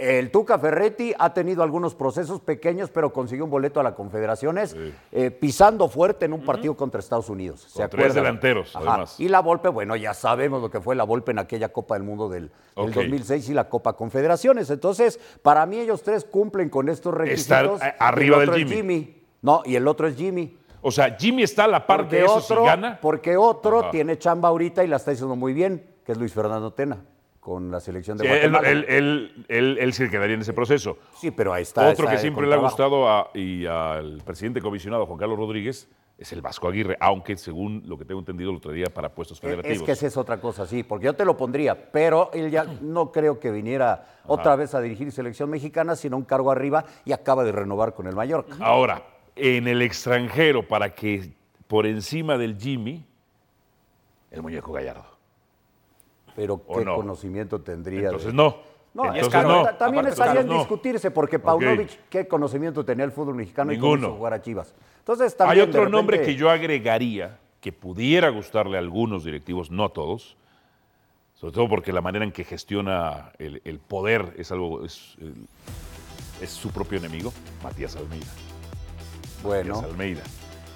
El 0.01 0.31
Tuca 0.31 0.59
Ferretti 0.59 1.13
ha 1.19 1.35
tenido 1.35 1.63
algunos 1.63 1.95
procesos 1.95 2.41
pequeños, 2.41 2.89
pero 2.91 3.13
consiguió 3.13 3.45
un 3.45 3.51
boleto 3.51 3.81
a 3.81 3.83
la 3.83 3.95
Confederaciones 3.95 4.75
eh, 5.13 5.31
pisando 5.31 5.89
fuerte 5.89 6.25
en 6.25 6.33
un 6.33 6.45
partido 6.45 6.75
contra 6.77 7.01
Estados 7.01 7.29
Unidos. 7.29 7.67
¿se 7.69 7.83
Con 7.83 7.91
tres 7.91 8.15
delanteros, 8.15 8.75
además. 8.75 9.21
Y 9.21 9.29
la 9.29 9.41
Volpe, 9.41 9.69
bueno, 9.69 9.97
ya 9.97 10.15
sabemos 10.15 10.63
lo 10.63 10.71
que 10.71 10.81
fue 10.81 10.97
la 10.97 11.05
Volpe 11.05 11.33
en 11.33 11.39
aquella 11.39 11.69
Copa 11.71 11.95
del 11.95 12.03
Mundo 12.05 12.29
del, 12.31 12.45
del 12.75 12.89
Ok. 12.89 12.95
2006 12.95 13.49
y 13.51 13.55
la 13.55 13.69
Copa 13.69 13.93
Confederaciones. 13.93 14.71
Entonces, 14.71 15.21
para 15.43 15.67
mí 15.67 15.79
ellos 15.79 16.03
tres 16.03 16.25
cumplen 16.25 16.71
con 16.71 16.89
estos 16.89 17.13
requisitos. 17.13 17.83
eh, 17.83 17.95
arriba 17.99 18.43
El 18.43 18.51
del 18.51 18.63
es 18.63 18.69
Jimmy. 18.73 19.23
No, 19.43 19.63
y 19.67 19.77
el 19.77 19.87
otro 19.87 20.07
es 20.07 20.17
Jimmy. 20.17 20.57
O 20.83 20.91
sea, 20.91 21.15
Jimmy 21.19 21.43
está 21.43 21.65
a 21.65 21.69
la 21.69 21.87
par 21.87 22.01
Porque 22.05 22.17
de 22.17 22.25
eso 22.25 22.37
otro, 22.37 22.61
si 22.63 22.67
gana. 22.67 22.99
porque 23.03 23.37
otro 23.37 23.81
Ajá. 23.81 23.91
tiene 23.91 24.17
chamba 24.19 24.49
ahorita 24.49 24.83
y 24.83 24.87
la 24.87 24.97
está 24.97 25.11
haciendo 25.11 25.37
muy 25.37 25.53
bien, 25.53 25.85
que 26.07 26.13
es 26.13 26.19
Luis 26.19 26.33
Fernando 26.33 26.73
Tena, 26.73 26.99
con 27.41 27.71
la 27.71 27.81
selección 27.81 28.19
de 28.19 28.25
Sí, 28.25 28.29
Guatemala. 28.31 28.69
él- 28.71 28.85
él- 28.89 29.45
él- 29.49 29.79
él 29.81 29.93
se 29.95 30.11
quedaría 30.11 30.35
en 30.35 30.43
ese 30.43 30.53
proceso. 30.53 30.99
Sí, 31.19 31.31
pero 31.31 31.53
ahí 31.55 31.63
está. 31.63 31.89
Otro 31.89 32.05
está 32.05 32.17
que 32.17 32.19
siempre 32.21 32.47
le 32.47 32.55
ha 32.55 32.59
gustado 32.59 33.09
a- 33.09 33.31
y 33.35 33.65
al 33.67 34.19
presidente 34.25 34.61
comisionado 34.61 35.07
Juan 35.07 35.19
Carlos 35.19 35.39
Rodríguez 35.39 35.89
es 36.19 36.33
el 36.35 36.43
Vasco 36.43 36.69
Aguirre, 36.69 36.99
aunque 37.01 37.35
según 37.39 37.83
lo 37.87 37.97
que 37.97 38.05
tengo 38.05 38.21
entendido 38.21 38.53
lo 38.53 38.61
traería 38.61 38.89
para 38.93 39.09
puestos 39.15 39.39
Es- 39.39 39.41
federativos. 39.41 39.79
Es 39.79 39.83
que 39.85 39.93
esa 39.93 40.07
es 40.07 40.17
otra 40.19 40.39
cosa, 40.39 40.67
sí, 40.67 40.83
porque 40.83 41.07
yo 41.07 41.15
te 41.15 41.25
lo 41.25 41.35
pondría, 41.35 41.91
pero 41.91 42.31
él 42.35 42.51
ya 42.51 42.65
no 42.83 43.11
creo 43.11 43.41
que 43.41 43.51
viniera 43.51 44.05
otra 44.27 44.55
vez 44.55 44.75
a 44.75 44.81
dirigir 44.83 45.11
selección 45.11 45.49
mexicana, 45.49 45.97
sino 45.97 46.19
un 46.19 46.25
cargo 46.25 46.51
arriba 46.51 46.85
y 47.07 47.13
acaba 47.13 47.43
de 47.43 47.53
renovar 47.53 47.95
con 47.95 48.07
el 48.07 48.15
Mallorca. 48.15 48.55
Ahora, 48.61 49.03
en 49.35 49.67
el 49.67 49.81
extranjero, 49.81 50.69
para 50.69 50.95
que 50.95 51.33
por 51.67 51.87
encima 51.87 52.37
del 52.37 52.59
Jimmy, 52.59 53.03
el 54.31 54.43
muñeco 54.43 54.73
Gallardo. 54.73 55.07
Pero 56.37 56.61
¿O 56.67 56.79
qué 56.79 56.85
no? 56.85 56.97
conocimiento 56.97 57.61
tendría. 57.61 58.01
de- 58.01 58.07
Entonces 58.07 58.35
no. 58.35 58.57
No, 58.93 59.05
Entonces 59.05 59.27
es 59.27 59.33
caro. 59.33 59.49
no. 59.49 59.63
Ta- 59.63 59.79
También 59.79 60.05
Aparte 60.07 60.21
estaría 60.23 60.41
en 60.41 60.47
no. 60.49 60.59
discutirse, 60.59 61.11
porque 61.13 61.39
Paunovic, 61.39 62.09
¿qué 62.09 62.27
conocimiento 62.27 62.85
tenía 62.85 63.05
el 63.05 63.13
fútbol 63.13 63.37
mexicano 63.37 63.71
y 63.73 63.77
Ninguno. 63.77 63.93
cómo 64.03 64.07
hizo 64.09 64.17
jugar 64.17 64.33
a 64.35 64.43
Chivas? 64.43 64.75
Entonces 64.99 65.33
Hay 65.33 65.39
también. 65.39 65.71
de 65.71 65.79
otro 65.79 65.89
nombre 65.89 66.17
repente- 66.17 66.35
que 66.35 66.39
yo 66.41 66.51
agregaría 66.51 67.39
que 67.61 67.73
pudiera 67.73 68.31
gustarle 68.31 68.77
a 68.77 68.81
algunos 68.81 69.23
directivos, 69.23 69.71
no 69.71 69.85
a 69.85 69.89
todos, 69.93 70.37
sobre 71.35 71.55
todo 71.55 71.69
porque 71.69 71.93
la 71.93 72.01
manera 72.01 72.25
en 72.25 72.33
que 72.33 72.43
gestiona 72.43 73.31
el, 73.39 73.63
el 73.65 73.79
poder 73.79 74.35
es 74.39 74.51
algo, 74.51 74.85
es, 74.85 75.15
el- 75.21 75.47
es 76.43 76.51
su 76.51 76.71
propio 76.71 76.99
enemigo, 76.99 77.33
Matías 77.63 77.95
Almeida. 77.97 78.27
Bueno, 79.45 79.75
Matías 79.77 79.91
Almeida. 79.93 80.23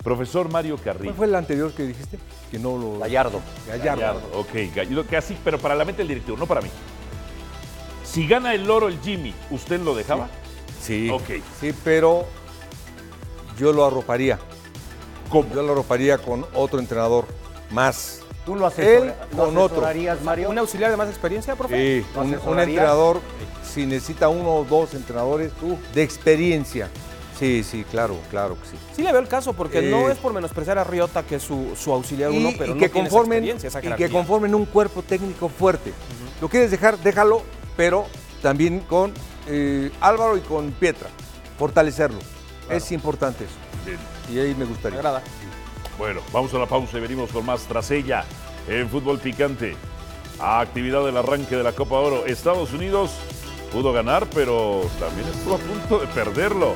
Profesor 0.04 0.50
Mario 0.50 0.76
Carrillo. 0.76 1.04
¿Cuál 1.06 1.16
fue 1.16 1.26
el 1.26 1.34
anterior 1.34 1.72
que 1.72 1.82
dijiste? 1.84 2.18
Que 2.50 2.58
no 2.58 2.76
lo. 2.76 2.98
Gallardo. 2.98 3.40
Gallardo. 3.66 4.00
Gallardo, 4.02 4.30
Ok, 4.38 4.50
Gallardo, 4.74 5.04
casi, 5.10 5.36
pero 5.42 5.58
para 5.58 5.74
la 5.74 5.84
mente 5.84 6.02
del 6.02 6.08
directivo, 6.08 6.36
no 6.36 6.46
para 6.46 6.60
mí. 6.60 6.68
Si 8.04 8.28
gana 8.28 8.54
el 8.54 8.64
loro 8.66 8.88
el 8.88 9.00
Jimmy, 9.00 9.34
¿usted 9.50 9.80
lo 9.80 9.94
dejaba? 9.94 10.28
Sí. 10.80 11.08
Ok. 11.10 11.42
Sí, 11.58 11.74
pero 11.82 12.26
yo 13.58 13.72
lo 13.72 13.84
arroparía. 13.86 14.38
¿Cómo? 15.30 15.48
Yo 15.54 15.62
lo 15.62 15.72
arroparía 15.72 16.18
con 16.18 16.44
otro 16.54 16.78
entrenador 16.78 17.24
más. 17.70 18.20
¿Tú 18.44 18.54
lo, 18.56 18.66
asesor- 18.70 18.84
Él 19.04 19.12
lo 19.32 19.44
con 19.46 19.56
otro. 19.56 19.64
asesorarías, 19.78 20.20
Mario? 20.22 20.50
¿Un 20.50 20.58
auxiliar 20.58 20.90
de 20.90 20.98
más 20.98 21.08
experiencia, 21.08 21.56
profe? 21.56 22.02
Sí, 22.02 22.06
¿Lo 22.14 22.20
un, 22.20 22.26
un 22.28 22.34
asesorarías? 22.34 22.68
entrenador, 22.68 23.20
si 23.64 23.86
necesita 23.86 24.28
uno 24.28 24.54
o 24.56 24.64
dos 24.64 24.92
entrenadores 24.92 25.50
de 25.94 26.02
experiencia. 26.02 26.90
Sí, 27.44 27.62
sí, 27.62 27.84
claro, 27.90 28.16
claro 28.30 28.56
que 28.58 28.68
sí. 28.70 28.76
Sí 28.96 29.02
le 29.02 29.12
veo 29.12 29.20
el 29.20 29.28
caso, 29.28 29.52
porque 29.52 29.80
Eh, 29.80 29.90
no 29.90 30.08
es 30.08 30.16
por 30.16 30.32
menospreciar 30.32 30.78
a 30.78 30.84
Riota, 30.84 31.22
que 31.24 31.34
es 31.36 31.42
su, 31.42 31.74
su 31.76 31.92
auxiliar 31.92 32.32
Y, 32.32 32.38
uno, 32.38 32.50
y 32.50 32.54
pero 32.54 32.74
no 32.74 32.80
que 32.80 32.88
tiene 32.88 33.06
esa 33.06 33.10
conformen, 33.16 33.38
experiencia, 33.44 33.68
esa 33.68 33.80
y 33.84 33.96
que 33.96 34.08
conformen 34.08 34.54
un 34.54 34.64
cuerpo 34.64 35.02
técnico 35.02 35.50
fuerte. 35.50 35.92
Lo 36.40 36.48
quieres 36.48 36.70
dejar, 36.70 36.98
déjalo, 36.98 37.42
pero 37.76 38.06
también 38.40 38.80
con 38.80 39.12
eh, 39.46 39.90
Álvaro 40.00 40.38
y 40.38 40.40
con 40.40 40.70
Pietra. 40.72 41.08
Fortalecerlo. 41.58 42.18
Es 42.70 42.90
importante 42.92 43.44
eso. 43.44 43.54
Bien. 43.84 43.98
Y 44.32 44.38
ahí 44.42 44.52
me 44.54 44.60
Me 44.60 44.64
gustaría. 44.64 44.98
agrada. 45.00 45.22
Bueno, 45.98 46.22
vamos 46.32 46.52
a 46.54 46.58
la 46.58 46.66
pausa 46.66 46.96
y 46.96 47.00
venimos 47.02 47.30
con 47.30 47.44
más 47.44 47.62
tras 47.64 47.90
ella 47.90 48.24
en 48.68 48.88
fútbol 48.88 49.18
picante. 49.18 49.76
Actividad 50.40 51.04
del 51.04 51.16
arranque 51.18 51.56
de 51.56 51.62
la 51.62 51.72
Copa 51.72 51.96
Oro. 51.96 52.24
Estados 52.24 52.72
Unidos 52.72 53.10
pudo 53.70 53.92
ganar, 53.92 54.26
pero 54.34 54.80
también 54.98 55.28
estuvo 55.28 55.54
a 55.56 55.58
punto 55.58 55.98
de 55.98 56.06
perderlo. 56.08 56.74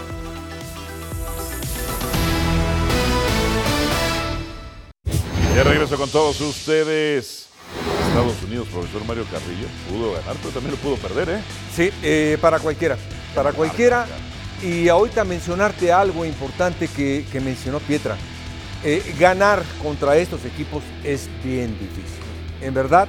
Ya 5.58 5.64
regreso 5.64 5.96
con 5.96 6.08
todos 6.08 6.40
ustedes. 6.40 7.48
Estados 8.06 8.40
Unidos, 8.44 8.68
profesor 8.68 9.04
Mario 9.04 9.24
Carrillo, 9.24 9.66
pudo 9.90 10.12
ganar, 10.12 10.36
pero 10.40 10.50
también 10.54 10.70
lo 10.70 10.76
pudo 10.76 10.94
perder, 10.94 11.30
¿eh? 11.30 11.42
Sí, 11.74 11.90
eh, 12.00 12.38
para 12.40 12.60
cualquiera. 12.60 12.96
Para 13.34 13.52
cualquiera. 13.52 14.06
Y 14.62 14.88
ahorita 14.88 15.24
mencionarte 15.24 15.90
algo 15.90 16.24
importante 16.24 16.86
que, 16.86 17.26
que 17.32 17.40
mencionó 17.40 17.80
Pietra. 17.80 18.16
Eh, 18.84 19.02
ganar 19.18 19.64
contra 19.82 20.16
estos 20.16 20.44
equipos 20.44 20.84
es 21.02 21.28
bien 21.42 21.72
difícil. 21.72 22.22
En 22.60 22.72
verdad, 22.72 23.08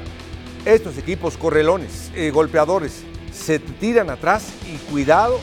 estos 0.66 0.98
equipos 0.98 1.38
correlones, 1.38 2.10
eh, 2.16 2.32
golpeadores, 2.32 3.04
se 3.32 3.60
tiran 3.60 4.10
atrás 4.10 4.46
y 4.68 4.78
cuidado, 4.92 5.40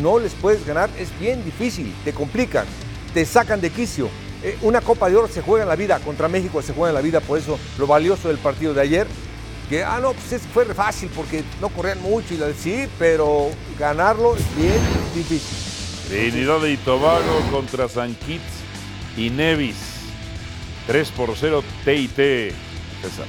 no 0.00 0.18
les 0.18 0.32
puedes 0.32 0.64
ganar, 0.64 0.88
es 0.98 1.10
bien 1.20 1.44
difícil, 1.44 1.94
te 2.02 2.14
complican, 2.14 2.64
te 3.12 3.26
sacan 3.26 3.60
de 3.60 3.68
quicio. 3.68 4.08
Eh, 4.42 4.56
una 4.62 4.80
Copa 4.80 5.08
de 5.10 5.16
Oro 5.16 5.28
se 5.28 5.42
juega 5.42 5.64
en 5.64 5.68
la 5.68 5.76
vida, 5.76 5.98
contra 6.00 6.28
México 6.28 6.62
se 6.62 6.72
juega 6.72 6.88
en 6.90 6.94
la 6.94 7.00
vida, 7.02 7.20
por 7.20 7.38
eso 7.38 7.58
lo 7.78 7.86
valioso 7.86 8.28
del 8.28 8.38
partido 8.38 8.72
de 8.72 8.80
ayer, 8.80 9.06
que, 9.68 9.84
ah, 9.84 9.98
no, 10.00 10.12
pues 10.12 10.32
es- 10.32 10.42
fue 10.52 10.64
re 10.64 10.74
fácil 10.74 11.10
porque 11.14 11.44
no 11.60 11.68
corrían 11.68 12.00
mucho 12.00 12.34
y 12.34 12.38
la, 12.38 12.46
sí, 12.54 12.86
pero 12.98 13.50
ganarlo 13.78 14.34
es 14.36 14.56
bien 14.56 14.78
difícil. 15.14 15.56
Trinidad 16.08 16.64
y 16.64 16.76
Tobago 16.78 17.40
contra 17.52 17.88
San 17.88 18.14
Kitts 18.14 18.42
y 19.16 19.30
Nevis. 19.30 19.76
3 20.86 21.10
por 21.10 21.30
0 21.36 21.62
TIT. 21.84 22.14
César. 22.16 23.26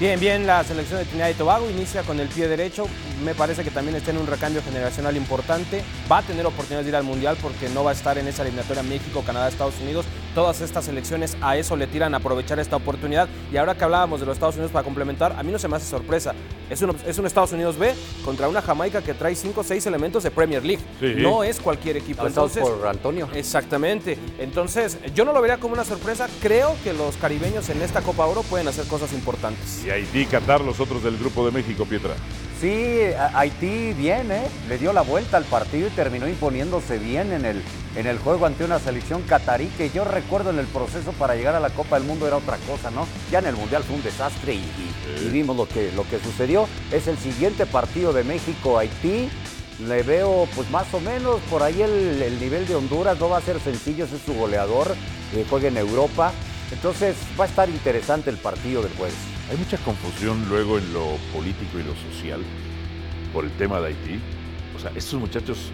Bien, 0.00 0.18
bien, 0.20 0.46
la 0.46 0.62
selección 0.64 0.98
de 0.98 1.04
Trinidad 1.06 1.28
y 1.30 1.34
Tobago 1.34 1.68
inicia 1.70 2.02
con 2.02 2.20
el 2.20 2.28
pie 2.28 2.48
derecho. 2.48 2.86
Me 3.24 3.34
parece 3.34 3.64
que 3.64 3.70
también 3.70 3.96
está 3.96 4.10
en 4.12 4.18
un 4.18 4.26
recambio 4.26 4.62
generacional 4.62 5.16
importante. 5.16 5.82
Va 6.10 6.18
a 6.18 6.22
tener 6.22 6.44
oportunidad 6.46 6.82
de 6.82 6.88
ir 6.90 6.96
al 6.96 7.04
Mundial 7.04 7.36
porque 7.40 7.68
no 7.70 7.82
va 7.84 7.90
a 7.90 7.94
estar 7.94 8.16
en 8.18 8.28
esa 8.28 8.42
eliminatoria 8.42 8.82
México, 8.82 9.22
Canadá, 9.26 9.48
Estados 9.48 9.74
Unidos. 9.82 10.06
Todas 10.36 10.60
estas 10.60 10.84
selecciones 10.84 11.34
a 11.40 11.56
eso 11.56 11.76
le 11.76 11.86
tiran 11.86 12.12
a 12.12 12.18
aprovechar 12.18 12.58
esta 12.58 12.76
oportunidad. 12.76 13.26
Y 13.50 13.56
ahora 13.56 13.74
que 13.74 13.84
hablábamos 13.84 14.20
de 14.20 14.26
los 14.26 14.34
Estados 14.34 14.56
Unidos 14.56 14.70
para 14.70 14.84
complementar, 14.84 15.32
a 15.32 15.42
mí 15.42 15.50
no 15.50 15.58
se 15.58 15.66
me 15.66 15.76
hace 15.76 15.86
sorpresa. 15.86 16.34
Es 16.68 16.82
un, 16.82 16.94
es 17.06 17.16
un 17.16 17.24
Estados 17.24 17.52
Unidos 17.52 17.78
B 17.78 17.94
contra 18.22 18.46
una 18.46 18.60
Jamaica 18.60 19.00
que 19.00 19.14
trae 19.14 19.34
5 19.34 19.58
o 19.58 19.64
6 19.64 19.86
elementos 19.86 20.24
de 20.24 20.30
Premier 20.30 20.62
League. 20.62 20.82
Sí. 21.00 21.14
No 21.16 21.42
es 21.42 21.58
cualquier 21.58 21.96
equipo. 21.96 22.26
Entonces, 22.26 22.62
por 22.62 22.86
Antonio. 22.86 23.30
Exactamente. 23.32 24.18
Entonces, 24.38 24.98
yo 25.14 25.24
no 25.24 25.32
lo 25.32 25.40
vería 25.40 25.56
como 25.56 25.72
una 25.72 25.86
sorpresa. 25.86 26.28
Creo 26.42 26.76
que 26.84 26.92
los 26.92 27.16
caribeños 27.16 27.70
en 27.70 27.80
esta 27.80 28.02
Copa 28.02 28.26
Oro 28.26 28.42
pueden 28.42 28.68
hacer 28.68 28.84
cosas 28.88 29.14
importantes. 29.14 29.86
Y 29.86 29.90
Haití, 29.90 30.26
Qatar, 30.26 30.60
los 30.60 30.80
otros 30.80 31.02
del 31.02 31.16
grupo 31.16 31.46
de 31.46 31.52
México, 31.52 31.86
Pietra. 31.86 32.12
Sí, 32.60 32.98
Haití 33.34 33.92
bien, 33.92 34.32
¿eh? 34.32 34.46
Le 34.66 34.78
dio 34.78 34.94
la 34.94 35.02
vuelta 35.02 35.36
al 35.36 35.44
partido 35.44 35.88
y 35.88 35.90
terminó 35.90 36.26
imponiéndose 36.26 36.96
bien 36.98 37.32
en 37.32 37.44
el, 37.44 37.62
en 37.96 38.06
el 38.06 38.18
juego 38.18 38.46
ante 38.46 38.64
una 38.64 38.78
selección 38.78 39.20
catarí 39.22 39.66
que 39.76 39.90
yo 39.90 40.04
recuerdo 40.04 40.48
en 40.50 40.58
el 40.58 40.66
proceso 40.66 41.12
para 41.12 41.34
llegar 41.34 41.54
a 41.54 41.60
la 41.60 41.68
Copa 41.68 41.98
del 41.98 42.08
Mundo 42.08 42.26
era 42.26 42.36
otra 42.36 42.56
cosa, 42.66 42.90
¿no? 42.90 43.06
Ya 43.30 43.40
en 43.40 43.46
el 43.48 43.56
Mundial 43.56 43.82
fue 43.82 43.96
un 43.96 44.02
desastre 44.02 44.54
y, 44.54 44.56
y- 44.58 45.26
y 45.26 45.28
vimos 45.28 45.54
lo 45.54 45.68
que, 45.68 45.92
lo 45.92 46.08
que 46.08 46.18
sucedió. 46.18 46.66
Es 46.90 47.06
el 47.08 47.18
siguiente 47.18 47.66
partido 47.66 48.14
de 48.14 48.24
México-Haití. 48.24 49.28
Le 49.86 50.02
veo 50.02 50.48
pues 50.56 50.70
más 50.70 50.86
o 50.94 51.00
menos 51.00 51.38
por 51.50 51.62
ahí 51.62 51.82
el, 51.82 52.22
el 52.22 52.40
nivel 52.40 52.66
de 52.66 52.74
Honduras, 52.74 53.18
no 53.20 53.28
va 53.28 53.36
a 53.36 53.42
ser 53.42 53.60
sencillo, 53.60 54.06
ese 54.06 54.16
es 54.16 54.22
su 54.22 54.32
goleador, 54.32 54.94
juega 55.50 55.68
en 55.68 55.76
Europa. 55.76 56.32
Entonces 56.72 57.14
va 57.38 57.44
a 57.44 57.48
estar 57.48 57.68
interesante 57.68 58.30
el 58.30 58.38
partido 58.38 58.80
del 58.80 58.92
jueves. 58.94 59.14
Hay 59.48 59.56
mucha 59.56 59.78
confusión 59.78 60.44
luego 60.48 60.78
en 60.78 60.92
lo 60.92 61.16
político 61.32 61.78
y 61.78 61.84
lo 61.84 61.94
social 62.12 62.40
por 63.32 63.44
el 63.44 63.52
tema 63.52 63.80
de 63.80 63.88
Haití. 63.88 64.18
O 64.74 64.80
sea, 64.80 64.90
estos 64.96 65.20
muchachos 65.20 65.70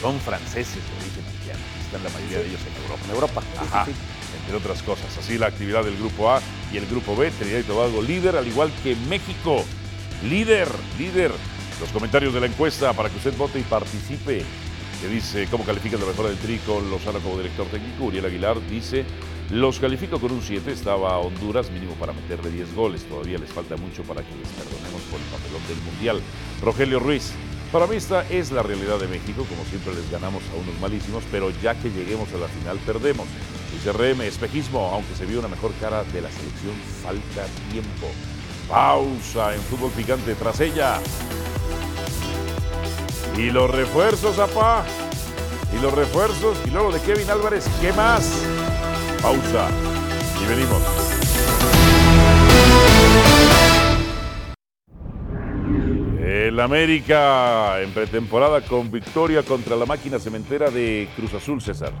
son 0.00 0.20
franceses 0.20 0.76
de 0.76 0.96
origen 1.00 1.24
haitiano. 1.26 1.60
Están 1.84 2.04
la 2.04 2.10
mayoría 2.10 2.38
de 2.38 2.46
ellos 2.46 2.60
en 2.60 2.82
Europa. 2.82 3.02
En 3.04 3.10
Europa. 3.10 3.42
Ajá, 3.58 3.86
entre 4.38 4.56
otras 4.56 4.82
cosas. 4.82 5.18
Así 5.18 5.38
la 5.38 5.46
actividad 5.46 5.84
del 5.84 5.96
grupo 5.96 6.30
A 6.30 6.40
y 6.72 6.76
el 6.76 6.86
grupo 6.86 7.16
B, 7.16 7.32
Trinidad 7.32 7.60
y 7.60 7.62
Tobago 7.64 8.00
líder, 8.00 8.36
al 8.36 8.46
igual 8.46 8.70
que 8.84 8.94
México. 9.08 9.64
Líder, 10.28 10.68
líder. 10.96 11.32
Los 11.80 11.90
comentarios 11.90 12.32
de 12.32 12.40
la 12.40 12.46
encuesta 12.46 12.92
para 12.92 13.10
que 13.10 13.16
usted 13.16 13.36
vote 13.36 13.58
y 13.58 13.62
participe. 13.62 14.44
Que 15.00 15.08
dice, 15.08 15.48
¿cómo 15.50 15.64
califica 15.64 15.96
la 15.96 16.06
mejora 16.06 16.28
del 16.28 16.38
Tri 16.38 16.58
con 16.58 16.88
Lozano 16.88 17.18
como 17.18 17.38
director 17.38 17.66
técnico? 17.66 18.04
Uriel 18.04 18.24
Aguilar 18.24 18.56
dice, 18.70 19.04
los 19.50 19.78
califico 19.78 20.18
con 20.18 20.32
un 20.32 20.42
7. 20.42 20.72
Estaba 20.72 21.18
Honduras 21.18 21.70
mínimo 21.70 21.94
para 21.94 22.12
meterle 22.12 22.50
10 22.50 22.74
goles. 22.74 23.04
Todavía 23.04 23.38
les 23.38 23.50
falta 23.50 23.76
mucho 23.76 24.02
para 24.02 24.22
que 24.22 24.34
les 24.36 24.48
perdonemos 24.48 25.02
por 25.10 25.20
el 25.20 25.26
papelón 25.26 25.62
del 25.68 25.80
Mundial. 25.84 26.20
Rogelio 26.62 26.98
Ruiz, 27.00 27.32
Para 27.72 27.88
mí 27.88 27.96
esta 27.96 28.24
es 28.30 28.52
la 28.52 28.62
realidad 28.62 29.00
de 29.00 29.08
México, 29.08 29.44
como 29.48 29.64
siempre 29.64 29.92
les 29.94 30.08
ganamos 30.08 30.44
a 30.52 30.56
unos 30.62 30.80
malísimos, 30.80 31.24
pero 31.32 31.50
ya 31.60 31.74
que 31.74 31.90
lleguemos 31.90 32.32
a 32.32 32.38
la 32.38 32.46
final 32.46 32.78
perdemos. 32.86 33.26
Dice 33.72 33.92
RM, 33.92 34.20
espejismo, 34.20 34.90
aunque 34.92 35.12
se 35.16 35.26
vio 35.26 35.40
una 35.40 35.48
mejor 35.48 35.72
cara 35.80 36.04
de 36.04 36.20
la 36.20 36.30
selección, 36.30 36.74
falta 37.02 37.44
tiempo. 37.72 38.06
Pausa 38.68 39.56
en 39.56 39.60
fútbol 39.60 39.90
picante 39.90 40.36
tras 40.36 40.60
ella. 40.60 41.00
Y 43.36 43.50
los 43.50 43.68
refuerzos, 43.68 44.38
apá. 44.38 44.84
Y 45.76 45.82
los 45.82 45.92
refuerzos. 45.92 46.56
Y 46.66 46.70
luego 46.70 46.92
de 46.92 47.00
Kevin 47.00 47.28
Álvarez, 47.28 47.66
¿qué 47.80 47.92
más? 47.92 48.53
Pausa. 49.24 49.70
Y 50.38 50.46
venimos. 50.46 50.82
El 56.22 56.60
América 56.60 57.80
en 57.80 57.90
pretemporada 57.92 58.60
con 58.60 58.90
victoria 58.90 59.42
contra 59.42 59.76
la 59.76 59.86
máquina 59.86 60.18
cementera 60.18 60.68
de 60.68 61.08
Cruz 61.16 61.32
Azul, 61.32 61.62
César. 61.62 61.94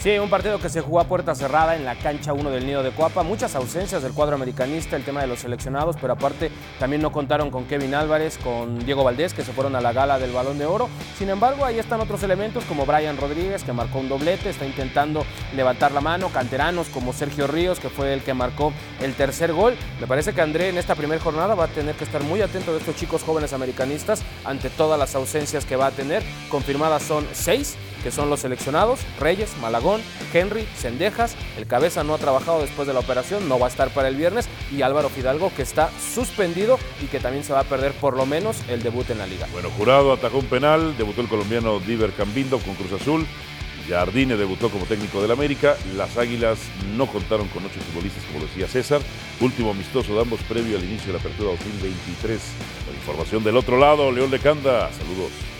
Sí, 0.00 0.16
un 0.16 0.30
partido 0.30 0.60
que 0.60 0.68
se 0.68 0.80
jugó 0.80 1.00
a 1.00 1.04
puerta 1.04 1.34
cerrada 1.34 1.74
en 1.74 1.84
la 1.84 1.96
cancha 1.96 2.32
1 2.32 2.50
del 2.50 2.64
Nido 2.64 2.84
de 2.84 2.92
Coapa. 2.92 3.24
Muchas 3.24 3.56
ausencias 3.56 4.00
del 4.00 4.12
cuadro 4.12 4.36
americanista, 4.36 4.94
el 4.94 5.02
tema 5.02 5.22
de 5.22 5.26
los 5.26 5.40
seleccionados, 5.40 5.96
pero 6.00 6.12
aparte 6.12 6.52
también 6.78 7.02
no 7.02 7.10
contaron 7.10 7.50
con 7.50 7.64
Kevin 7.64 7.96
Álvarez, 7.96 8.38
con 8.38 8.78
Diego 8.86 9.02
Valdés, 9.02 9.34
que 9.34 9.42
se 9.42 9.52
fueron 9.52 9.74
a 9.74 9.80
la 9.80 9.92
gala 9.92 10.20
del 10.20 10.30
Balón 10.30 10.56
de 10.56 10.66
Oro. 10.66 10.88
Sin 11.18 11.30
embargo, 11.30 11.64
ahí 11.64 11.80
están 11.80 12.00
otros 12.00 12.22
elementos 12.22 12.62
como 12.66 12.86
Brian 12.86 13.16
Rodríguez, 13.16 13.64
que 13.64 13.72
marcó 13.72 13.98
un 13.98 14.08
doblete, 14.08 14.50
está 14.50 14.64
intentando 14.64 15.24
levantar 15.56 15.90
la 15.90 16.00
mano. 16.00 16.28
Canteranos 16.28 16.86
como 16.90 17.12
Sergio 17.12 17.48
Ríos, 17.48 17.80
que 17.80 17.88
fue 17.88 18.14
el 18.14 18.22
que 18.22 18.34
marcó 18.34 18.72
el 19.00 19.14
tercer 19.14 19.52
gol. 19.52 19.74
Me 20.00 20.06
parece 20.06 20.32
que 20.32 20.40
André 20.40 20.68
en 20.68 20.78
esta 20.78 20.94
primera 20.94 21.20
jornada 21.20 21.56
va 21.56 21.64
a 21.64 21.68
tener 21.68 21.96
que 21.96 22.04
estar 22.04 22.22
muy 22.22 22.40
atento 22.40 22.70
de 22.70 22.78
estos 22.78 22.94
chicos 22.94 23.24
jóvenes 23.24 23.52
americanistas 23.52 24.22
ante 24.44 24.70
todas 24.70 24.96
las 24.96 25.16
ausencias 25.16 25.64
que 25.64 25.74
va 25.74 25.86
a 25.86 25.90
tener. 25.90 26.22
Confirmadas 26.50 27.02
son 27.02 27.26
seis 27.32 27.76
que 28.02 28.10
son 28.10 28.30
los 28.30 28.40
seleccionados, 28.40 29.00
Reyes, 29.18 29.56
Malagón, 29.60 30.00
Henry, 30.32 30.66
Sendejas, 30.76 31.36
el 31.56 31.66
cabeza 31.66 32.04
no 32.04 32.14
ha 32.14 32.18
trabajado 32.18 32.60
después 32.60 32.86
de 32.86 32.94
la 32.94 33.00
operación, 33.00 33.48
no 33.48 33.58
va 33.58 33.66
a 33.66 33.70
estar 33.70 33.90
para 33.90 34.08
el 34.08 34.16
viernes, 34.16 34.48
y 34.72 34.82
Álvaro 34.82 35.08
Fidalgo 35.08 35.52
que 35.54 35.62
está 35.62 35.90
suspendido 36.14 36.78
y 37.02 37.06
que 37.06 37.20
también 37.20 37.44
se 37.44 37.52
va 37.52 37.60
a 37.60 37.64
perder 37.64 37.92
por 37.92 38.16
lo 38.16 38.26
menos 38.26 38.56
el 38.68 38.82
debut 38.82 39.08
en 39.10 39.18
la 39.18 39.26
liga. 39.26 39.46
Bueno, 39.52 39.70
Jurado 39.76 40.12
atajó 40.12 40.38
un 40.38 40.46
penal, 40.46 40.96
debutó 40.96 41.20
el 41.20 41.28
colombiano 41.28 41.80
Diver 41.80 42.12
Cambindo 42.12 42.58
con 42.58 42.74
Cruz 42.74 43.00
Azul, 43.00 43.26
Jardine 43.88 44.36
debutó 44.36 44.68
como 44.68 44.84
técnico 44.84 45.22
del 45.22 45.30
América, 45.30 45.76
las 45.96 46.16
Águilas 46.18 46.58
no 46.96 47.06
contaron 47.06 47.48
con 47.48 47.64
ocho 47.64 47.80
futbolistas 47.80 48.22
como 48.24 48.44
decía 48.44 48.68
César, 48.68 49.00
último 49.40 49.70
amistoso 49.70 50.14
de 50.14 50.20
ambos 50.20 50.40
previo 50.42 50.76
al 50.76 50.84
inicio 50.84 51.06
de 51.08 51.12
la 51.14 51.18
apertura 51.20 51.50
2023. 51.50 52.40
Con 52.86 52.94
información 52.94 53.42
del 53.44 53.56
otro 53.56 53.78
lado, 53.78 54.12
León 54.12 54.30
de 54.30 54.38
Canda, 54.38 54.90
saludos. 54.92 55.57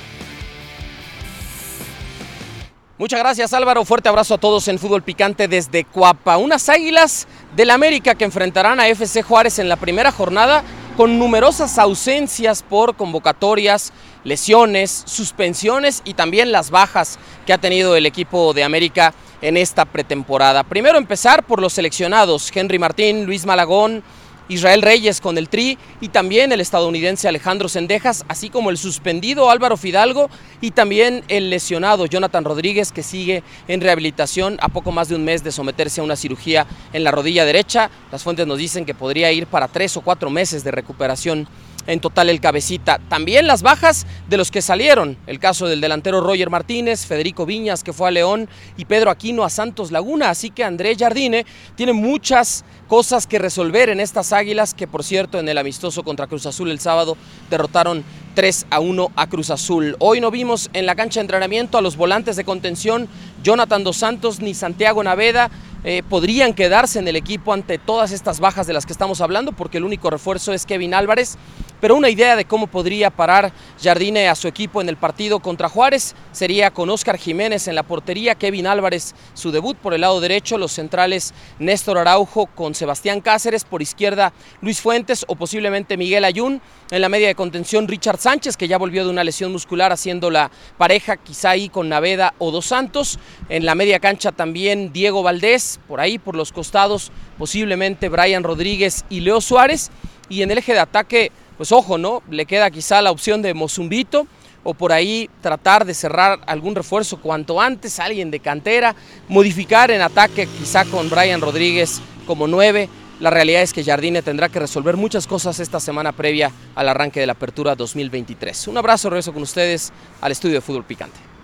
Muchas 2.99 3.21
gracias 3.21 3.53
Álvaro, 3.53 3.85
fuerte 3.85 4.09
abrazo 4.09 4.35
a 4.35 4.39
todos 4.39 4.67
en 4.67 4.77
Fútbol 4.77 5.05
Picante 5.05 5.47
desde 5.47 5.85
Cuapa. 5.85 6.37
Unas 6.37 6.69
águilas 6.69 7.29
del 7.55 7.71
América 7.71 8.17
que 8.17 8.25
enfrentarán 8.25 8.81
a 8.81 8.89
FC 8.89 9.23
Juárez 9.23 9.61
en 9.61 9.69
la 9.69 9.77
primera 9.77 10.11
jornada 10.11 10.65
con 10.97 11.17
numerosas 11.17 11.79
ausencias 11.79 12.65
por 12.65 12.97
convocatorias, 12.97 13.93
lesiones, 14.25 15.05
suspensiones 15.07 16.03
y 16.05 16.15
también 16.15 16.51
las 16.51 16.73
bajas 16.73 17.21
que 17.47 17.53
ha 17.53 17.59
tenido 17.59 17.95
el 17.95 18.05
equipo 18.05 18.53
de 18.53 18.65
América 18.65 19.15
en 19.43 19.57
esta 19.57 19.85
pretemporada. 19.85 20.65
Primero 20.65 20.99
empezar 20.99 21.45
por 21.45 21.63
los 21.63 21.75
seleccionados, 21.75 22.51
Henry 22.53 22.81
Martín, 22.81 23.27
Luis 23.27 23.47
Malagón, 23.47 24.03
Israel 24.49 24.83
Reyes 24.83 25.21
con 25.21 25.39
el 25.39 25.49
Tri 25.49 25.79
y 26.01 26.09
también 26.09 26.53
el 26.53 26.61
estadounidense 26.61 27.29
Alejandro 27.29 27.69
Sendejas, 27.69 28.25
así 28.29 28.51
como 28.51 28.71
el 28.71 28.79
suspendido 28.79 29.51
Álvaro 29.51 29.77
Fidalgo 29.77 30.31
y 30.61 30.71
también 30.71 31.23
el 31.29 31.51
lesionado 31.51 32.07
Jonathan 32.07 32.45
Rodríguez 32.45 32.93
que 32.93 33.03
sigue 33.03 33.43
en 33.69 33.81
rehabilitación 33.81 34.59
a 34.61 34.69
poco 34.69 34.93
más 34.93 35.09
de 35.09 35.17
un 35.17 35.25
mes 35.25 35.45
de 35.45 35.53
someterse 35.53 36.01
a 36.01 36.05
una 36.05 36.17
cirugía 36.17 36.67
en 36.93 37.05
la 37.05 37.11
rodilla 37.11 37.45
derecha. 37.45 37.91
Las 38.11 38.23
fuentes 38.23 38.47
nos 38.47 38.59
dicen 38.59 38.85
que 38.85 38.95
podría 38.95 39.31
ir 39.33 39.47
para 39.47 39.69
tres 39.69 39.97
o 39.97 40.01
cuatro 40.01 40.31
meses 40.31 40.65
de 40.65 40.71
recuperación 40.71 41.47
en 41.89 41.99
total 41.99 42.31
el 42.31 42.41
cabecita. 42.41 43.01
También 43.09 43.49
las 43.49 43.63
bajas 43.63 44.07
de 44.29 44.37
los 44.37 44.53
que 44.53 44.63
salieron, 44.63 45.17
el 45.27 45.41
caso 45.41 45.67
del 45.67 45.81
delantero 45.81 46.21
Roger 46.21 46.51
Martínez, 46.51 47.07
Federico 47.07 47.47
Viñas 47.47 47.83
que 47.83 47.93
fue 47.93 48.09
a 48.09 48.13
León 48.13 48.49
y 48.77 48.85
Pedro 48.85 49.11
Aquino 49.11 49.43
a 49.43 49.51
Santos 49.51 49.91
Laguna, 49.91 50.31
así 50.31 50.51
que 50.51 50.63
Andrés 50.63 50.99
Jardine 50.99 51.45
tiene 51.75 51.93
muchas 51.93 52.65
cosas 52.87 53.27
que 53.27 53.39
resolver 53.39 53.89
en 53.89 54.01
estas 54.01 54.33
Águilas 54.33 54.75
que 54.75 54.87
por 54.87 55.03
cierto 55.03 55.41
en 55.41 55.49
el 55.49 55.59
amistoso 55.59 56.03
contra 56.05 56.27
Cruz 56.27 56.47
Azul 56.47 56.71
el 56.71 56.79
sábado 56.79 57.17
derrotaron 57.51 58.05
3 58.35 58.67
a 58.71 58.79
1 58.79 59.11
a 59.17 59.27
Cruz 59.27 59.51
Azul. 59.51 59.97
Hoy 59.99 60.21
no 60.21 60.31
vimos 60.31 60.71
en 60.73 60.87
la 60.87 60.95
cancha 60.95 61.19
de 61.19 61.23
entrenamiento 61.23 61.77
a 61.77 61.83
los 61.83 61.97
volantes 61.97 62.37
de 62.37 62.45
contención 62.45 63.09
Jonathan 63.43 63.85
Dos 63.85 63.97
Santos 63.97 64.41
ni 64.41 64.55
Santiago 64.55 65.03
Naveda. 65.03 65.51
Eh, 65.85 66.03
podrían 66.09 66.55
quedarse 66.55 66.99
en 66.99 67.07
el 67.07 67.15
equipo 67.15 67.53
ante 67.53 67.79
todas 67.79 68.11
estas 68.11 68.41
bajas 68.41 68.67
de 68.67 68.73
las 68.73 68.85
que 68.85 68.93
estamos 68.93 69.21
hablando, 69.21 69.53
porque 69.53 69.79
el 69.79 69.85
único 69.85 70.11
refuerzo 70.11 70.53
es 70.53 70.67
Kevin 70.67 70.93
Álvarez. 70.93 71.39
Pero 71.81 71.95
una 71.95 72.11
idea 72.11 72.35
de 72.35 72.45
cómo 72.45 72.67
podría 72.67 73.11
parar 73.11 73.53
Jardine 73.81 74.29
a 74.29 74.35
su 74.35 74.49
equipo 74.49 74.81
en 74.81 74.89
el 74.89 74.97
partido 74.97 75.39
contra 75.39 75.69
Juárez 75.69 76.17
sería 76.33 76.73
con 76.73 76.91
Óscar 76.91 77.19
Jiménez 77.19 77.69
en 77.69 77.77
la 77.77 77.85
portería, 77.85 78.35
Kevin 78.35 78.67
Álvarez 78.67 79.15
su 79.35 79.53
debut 79.53 79.77
por 79.77 79.95
el 79.95 80.01
lado 80.01 80.21
derecho, 80.21 80.59
los 80.59 80.73
centrales 80.73 81.33
Néstor 81.61 81.99
Araujo 81.99 82.47
con 82.47 82.75
Sebastián 82.75 83.21
Cáceres, 83.21 83.65
por 83.65 83.81
izquierda 83.81 84.33
Luis 84.61 84.81
Fuentes 84.81 85.25
o 85.29 85.37
posiblemente 85.37 85.97
Miguel 85.97 86.25
Ayun, 86.25 86.61
en 86.91 87.01
la 87.01 87.09
media 87.09 87.29
de 87.29 87.37
contención 87.37 87.87
Richard 87.87 88.19
Sánchez 88.19 88.57
que 88.57 88.67
ya 88.67 88.79
volvió 88.79 89.05
de 89.05 89.11
una 89.11 89.23
lesión 89.23 89.53
muscular 89.53 89.93
haciendo 89.93 90.31
la 90.31 90.51
pareja 90.79 91.17
quizá 91.17 91.51
ahí 91.51 91.69
con 91.69 91.89
Naveda 91.89 92.35
o 92.39 92.51
Dos 92.51 92.67
Santos, 92.67 93.21
en 93.49 93.65
la 93.65 93.75
media 93.75 93.99
cancha 93.99 94.33
también 94.33 94.93
Diego 94.93 95.23
Valdés, 95.23 95.81
por 95.89 96.01
ahí 96.01 96.19
por 96.19 96.37
los 96.37 96.53
costados 96.53 97.13
posiblemente 97.39 98.09
Brian 98.09 98.43
Rodríguez 98.43 99.05
y 99.11 99.21
Leo 99.21 99.41
Suárez 99.41 99.91
y 100.29 100.43
en 100.43 100.51
el 100.51 100.59
eje 100.59 100.73
de 100.73 100.81
ataque 100.81 101.33
pues 101.59 101.73
ojo, 101.73 101.99
¿no? 101.99 102.23
Le 102.31 102.47
queda 102.47 102.71
quizá 102.71 103.03
la 103.03 103.11
opción 103.11 103.43
de 103.43 103.53
Mozumbito 103.53 104.27
o 104.63 104.75
por 104.75 104.93
ahí 104.93 105.29
tratar 105.43 105.85
de 105.85 105.93
cerrar 105.93 106.41
algún 106.47 106.75
refuerzo 106.75 107.21
cuanto 107.21 107.61
antes, 107.61 107.99
alguien 107.99 108.31
de 108.31 108.41
cantera, 108.41 108.95
modificar 109.29 109.91
en 109.91 110.01
ataque 110.01 110.47
quizá 110.47 110.85
con 110.85 111.11
Brian 111.11 111.41
Rodríguez 111.41 112.01
como 112.27 112.47
nueve. 112.47 112.89
La 113.19 113.31
realidad 113.31 113.63
es 113.63 113.73
que 113.73 113.83
Jardine 113.83 114.23
tendrá 114.23 114.49
que 114.49 114.61
resolver 114.61 114.97
muchas 114.97 115.27
cosas 115.27 115.59
esta 115.59 115.81
semana 115.81 116.13
previa 116.13 116.53
al 116.77 116.89
arranque 116.89 117.19
de 117.19 117.27
la 117.27 117.33
apertura 117.33 117.75
2023. 117.75 118.69
Un 118.69 118.79
abrazo, 118.79 119.11
regreso 119.11 119.33
con 119.33 119.43
ustedes 119.43 119.93
al 120.21 120.31
estudio 120.31 120.57
de 120.57 120.61
Fútbol 120.61 120.85
Picante. 120.85 121.38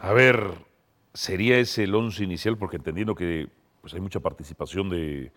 A 0.00 0.12
ver, 0.12 0.54
¿sería 1.12 1.58
ese 1.58 1.84
el 1.84 1.94
once 1.94 2.24
inicial? 2.24 2.56
Porque 2.56 2.76
entendiendo 2.76 3.14
que 3.14 3.48
pues, 3.82 3.92
hay 3.92 4.00
mucha 4.00 4.20
participación 4.20 4.88
de, 4.88 5.30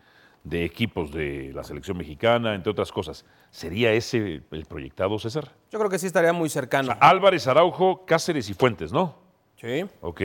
de 0.43 0.63
equipos 0.63 1.11
de 1.11 1.51
la 1.53 1.63
selección 1.63 1.97
mexicana, 1.97 2.55
entre 2.55 2.71
otras 2.71 2.91
cosas. 2.91 3.25
¿Sería 3.51 3.91
ese 3.91 4.41
el 4.49 4.65
proyectado, 4.65 5.19
César? 5.19 5.51
Yo 5.69 5.79
creo 5.79 5.89
que 5.89 5.99
sí 5.99 6.07
estaría 6.07 6.31
muy 6.31 6.49
cercano. 6.49 6.91
O 6.91 6.95
sea, 6.95 7.09
Álvarez, 7.09 7.45
Araujo, 7.47 8.05
Cáceres 8.05 8.49
y 8.49 8.53
Fuentes, 8.53 8.93
¿no? 8.93 9.15
Sí. 9.57 9.85
Ok. 10.01 10.21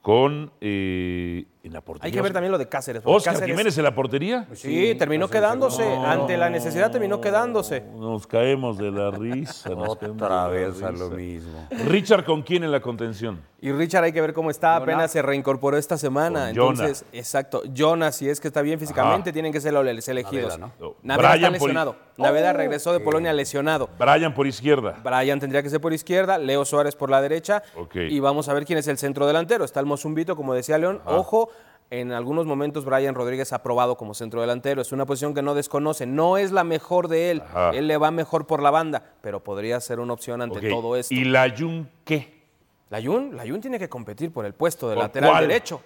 Con 0.00 0.50
eh, 0.60 1.44
en 1.64 1.72
la 1.72 1.80
portería. 1.80 2.06
Hay 2.06 2.12
que 2.12 2.20
ver 2.22 2.32
también 2.32 2.52
lo 2.52 2.58
de 2.58 2.68
Cáceres. 2.68 3.02
Oscar 3.04 3.34
Cáceres- 3.34 3.50
Jiménez 3.50 3.76
en 3.78 3.84
la 3.84 3.94
portería. 3.94 4.46
Sí, 4.52 4.94
terminó 4.98 5.28
quedándose. 5.28 5.82
Ante 5.82 6.36
la 6.36 6.50
necesidad 6.50 6.90
terminó 6.90 7.20
quedándose. 7.20 7.82
Nos 7.96 8.26
caemos 8.26 8.76
de 8.78 8.90
la 8.90 9.10
risa. 9.10 9.70
nos 9.70 9.88
Otra 9.88 10.48
vez 10.48 10.82
a 10.82 10.90
lo 10.92 11.10
mismo. 11.10 11.66
Richard, 11.86 12.24
¿con 12.24 12.42
quién 12.42 12.64
en 12.64 12.70
la 12.72 12.80
contención? 12.80 13.40
Y 13.60 13.72
Richard 13.72 14.04
hay 14.04 14.12
que 14.12 14.20
ver 14.20 14.34
cómo 14.34 14.50
está, 14.50 14.76
apenas 14.76 15.10
se 15.10 15.22
reincorporó 15.22 15.78
esta 15.78 15.96
semana. 15.96 16.48
Con 16.48 16.54
Jonah. 16.56 16.70
Entonces, 16.82 17.06
exacto. 17.12 17.62
Jonas, 17.72 18.14
si 18.16 18.28
es 18.28 18.38
que 18.38 18.48
está 18.48 18.60
bien 18.60 18.78
físicamente, 18.78 19.30
Ajá. 19.30 19.32
tienen 19.32 19.52
que 19.52 19.60
ser 19.62 19.72
los 19.72 20.08
elegidos. 20.08 20.58
Naveda, 20.58 20.72
¿no? 20.78 20.86
No. 20.88 20.94
Naveda 21.02 21.28
está 21.28 21.36
Brian 21.38 21.52
lesionado. 21.54 21.96
Naveda 22.18 22.52
regresó 22.52 22.92
de 22.92 23.00
Polonia 23.00 23.32
lesionado. 23.32 23.88
Brian 23.98 24.34
por 24.34 24.46
izquierda. 24.46 25.00
Brian 25.02 25.40
tendría 25.40 25.62
que 25.62 25.70
ser 25.70 25.80
por 25.80 25.94
izquierda, 25.94 26.36
Leo 26.36 26.66
Suárez 26.66 26.94
por 26.94 27.08
la 27.08 27.22
derecha. 27.22 27.62
Ok. 27.76 27.96
Y 27.96 28.20
vamos 28.20 28.48
a 28.50 28.52
ver 28.54 28.66
quién 28.66 28.78
es 28.78 28.86
el 28.86 28.98
centro 28.98 29.26
delantero. 29.26 29.64
Está 29.64 29.80
el 29.80 29.86
Mozumbito, 29.86 30.36
como 30.36 30.52
decía 30.52 30.76
León. 30.76 31.00
Ojo, 31.06 31.48
en 32.00 32.12
algunos 32.12 32.46
momentos 32.46 32.84
Brian 32.84 33.14
Rodríguez 33.14 33.52
ha 33.52 33.62
probado 33.62 33.96
como 33.96 34.14
centro 34.14 34.40
delantero. 34.40 34.82
Es 34.82 34.92
una 34.92 35.06
posición 35.06 35.34
que 35.34 35.42
no 35.42 35.54
desconoce. 35.54 36.06
No 36.06 36.38
es 36.38 36.50
la 36.52 36.64
mejor 36.64 37.08
de 37.08 37.30
él. 37.30 37.42
Ajá. 37.42 37.70
Él 37.70 37.86
le 37.86 37.96
va 37.96 38.10
mejor 38.10 38.46
por 38.46 38.62
la 38.62 38.70
banda, 38.70 39.14
pero 39.20 39.44
podría 39.44 39.80
ser 39.80 40.00
una 40.00 40.12
opción 40.12 40.42
ante 40.42 40.68
todo 40.68 40.96
esto. 40.96 41.14
¿Y 41.14 41.24
la 41.24 41.52
Jun 41.56 41.88
qué? 42.04 42.34
Layun, 42.90 43.36
Layun 43.36 43.60
tiene 43.60 43.78
que 43.78 43.88
competir 43.88 44.32
por 44.32 44.44
el 44.44 44.54
puesto 44.54 44.88
de 44.88 44.94
¿Por 44.94 45.04
lateral 45.04 45.30
cuál? 45.30 45.48
derecho. 45.48 45.80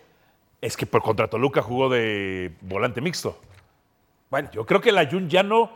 Es 0.61 0.77
que 0.77 0.87
por 0.87 1.03
contra 1.03 1.29
Toluca 1.29 1.63
jugó 1.63 1.89
de 1.89 2.53
volante 2.63 3.01
mixto. 3.01 3.39
Bueno, 4.31 4.51
Yo 4.53 4.67
creo 4.67 4.81
que 4.81 4.93
la 4.93 5.09
Jun 5.09 5.29
ya 5.29 5.43
no, 5.43 5.71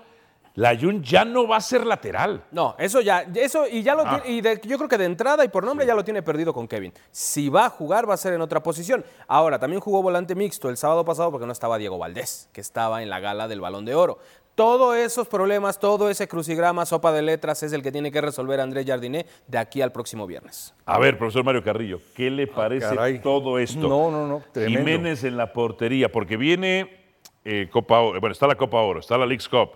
la 0.55 0.77
Jun 0.79 1.03
ya 1.03 1.25
no 1.25 1.47
va 1.49 1.57
a 1.57 1.61
ser 1.61 1.87
lateral. 1.87 2.45
No, 2.51 2.75
eso 2.79 3.01
ya, 3.01 3.27
eso 3.35 3.67
y 3.67 3.83
ya 3.83 3.95
lo 3.95 4.03
Ah. 4.07 4.21
tiene, 4.23 4.37
y 4.39 4.41
de- 4.43 4.61
yo 4.65 4.77
creo 4.77 4.89
que 4.89 4.99
de 4.99 5.07
entrada 5.07 5.45
y 5.45 5.49
por 5.49 5.65
nombre 5.65 5.87
ya 5.87 5.95
lo 5.95 6.05
tiene 6.05 6.23
perdido 6.23 6.53
con 6.53 6.69
Kevin. 6.69 6.93
Si 7.11 7.49
va 7.49 7.67
a 7.67 7.71
jugar 7.71 8.09
va 8.09 8.15
a 8.15 8.19
ser 8.19 8.35
en 8.35 8.41
otra 8.43 8.63
posición. 8.63 9.05
Ahora, 9.29 9.59
también 9.59 9.81
jugó 9.81 10.03
volante 10.03 10.35
mixto 10.35 10.69
el 10.69 10.77
sábado 10.77 11.05
pasado 11.05 11.31
porque 11.31 11.47
no 11.47 11.53
estaba 11.53 11.79
Diego 11.79 11.97
Valdés, 11.99 12.51
que 12.53 12.61
estaba 12.61 13.03
en 13.03 13.09
la 13.11 13.21
gala 13.21 13.49
del 13.49 13.61
Balón 13.61 13.85
de 13.85 13.95
Oro. 13.95 14.19
Todos 14.55 14.95
esos 14.97 15.27
problemas, 15.29 15.81
todo 15.81 16.11
ese 16.11 16.29
crucigrama, 16.29 16.85
sopa 16.85 17.11
de 17.13 17.23
letras 17.23 17.63
es 17.63 17.73
el 17.73 17.83
que 17.83 17.91
tiene 17.91 18.13
que 18.13 18.21
resolver 18.21 18.61
Andrés 18.61 18.85
Jardiné 18.87 19.25
de 19.47 19.57
aquí 19.57 19.81
al 19.81 19.93
próximo 19.93 20.27
viernes. 20.27 20.75
A 20.85 20.99
ver, 20.99 21.17
profesor 21.17 21.43
Mario 21.43 21.65
Carrillo, 21.65 22.01
¿qué 22.15 22.31
le 22.31 22.47
parece 22.47 22.95
caray. 22.95 23.21
todo 23.21 23.59
esto? 23.59 23.89
No, 23.89 24.11
no, 24.11 24.27
no, 24.27 24.43
tremendo. 24.53 24.79
Jiménez 24.81 25.25
en 25.25 25.39
la 25.39 25.55
portería, 25.55 26.13
porque 26.13 26.37
viene 26.37 27.01
eh, 27.47 27.71
Copa 27.73 28.01
Oro, 28.01 28.21
bueno, 28.21 28.33
está 28.33 28.47
la 28.47 28.55
Copa 28.57 28.77
Oro, 28.83 29.01
está 29.01 29.17
la 29.17 29.25
League's 29.25 29.49
Cup. 29.49 29.71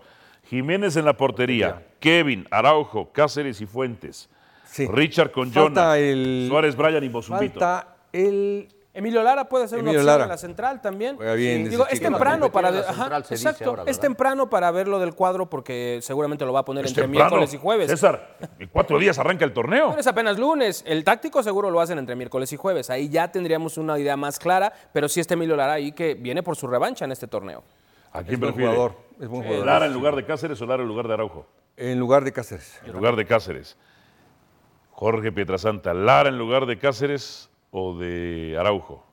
Jiménez 0.48 0.96
en 0.96 1.04
la 1.04 1.16
portería, 1.16 1.82
Kevin, 2.00 2.46
Araujo, 2.50 3.10
Cáceres 3.12 3.60
y 3.60 3.66
Fuentes. 3.66 4.28
Sí. 4.64 4.86
Richard 4.86 5.30
con 5.32 5.52
Jonah, 5.52 5.98
el- 5.98 6.46
Suárez, 6.48 6.76
Bryan 6.76 7.02
y 7.04 7.08
Bosumbito. 7.08 7.60
Falta 7.60 7.96
el. 8.12 8.68
Emilio 8.92 9.22
Lara 9.22 9.46
puede 9.46 9.68
ser 9.68 9.80
una 9.80 9.90
opción 9.90 10.06
Lara. 10.06 10.22
en 10.24 10.30
la 10.30 10.38
central 10.38 10.80
también. 10.80 11.16
Juega 11.16 11.34
bien 11.34 11.68
Digo, 11.68 11.86
es 11.86 12.00
temprano 12.00 12.50
para 12.50 12.70
para 14.48 14.70
verlo 14.70 14.98
del 14.98 15.12
cuadro 15.14 15.50
porque 15.50 15.98
seguramente 16.00 16.46
lo 16.46 16.54
va 16.54 16.60
a 16.60 16.64
poner 16.64 16.86
Es 16.86 16.92
entre 16.92 17.02
temprano. 17.04 17.28
miércoles 17.28 17.52
y 17.52 17.58
jueves. 17.58 17.90
César, 17.90 18.38
en 18.58 18.68
cuatro 18.68 18.98
días 18.98 19.18
arranca 19.18 19.44
el 19.44 19.52
torneo. 19.52 19.94
Es 19.98 20.06
apenas 20.06 20.38
lunes. 20.38 20.82
El 20.86 21.04
táctico 21.04 21.42
seguro 21.42 21.70
lo 21.70 21.82
hacen 21.82 21.98
entre 21.98 22.16
miércoles 22.16 22.50
y 22.54 22.56
jueves. 22.56 22.88
Ahí 22.88 23.10
ya 23.10 23.30
tendríamos 23.30 23.76
una 23.76 23.98
idea 23.98 24.16
más 24.16 24.38
clara, 24.38 24.72
pero 24.94 25.10
sí 25.10 25.20
este 25.20 25.34
Emilio 25.34 25.56
Lara 25.56 25.74
ahí 25.74 25.92
que 25.92 26.14
viene 26.14 26.42
por 26.42 26.56
su 26.56 26.66
revancha 26.66 27.04
en 27.04 27.12
este 27.12 27.26
torneo. 27.26 27.64
¿A 28.16 28.22
quién 28.22 28.34
Es 28.34 28.40
buen 28.40 28.52
prefiere? 28.54 28.72
jugador. 28.74 28.96
Es 29.20 29.28
buen 29.28 29.42
jugador. 29.44 29.66
¿Lara 29.66 29.86
en 29.86 29.92
lugar 29.92 30.16
de 30.16 30.24
Cáceres 30.24 30.60
o 30.60 30.66
Lara 30.66 30.82
en 30.82 30.88
lugar 30.88 31.06
de 31.08 31.14
Araujo? 31.14 31.46
En 31.76 31.98
lugar 31.98 32.24
de 32.24 32.32
Cáceres. 32.32 32.80
En 32.84 32.92
lugar 32.92 33.14
de 33.16 33.24
Cáceres. 33.26 33.76
Jorge 34.90 35.30
Pietrasanta, 35.32 35.92
¿Lara 35.94 36.28
en 36.30 36.38
lugar 36.38 36.66
de 36.66 36.78
Cáceres 36.78 37.50
o 37.70 37.96
de 37.96 38.56
Araujo? 38.58 39.05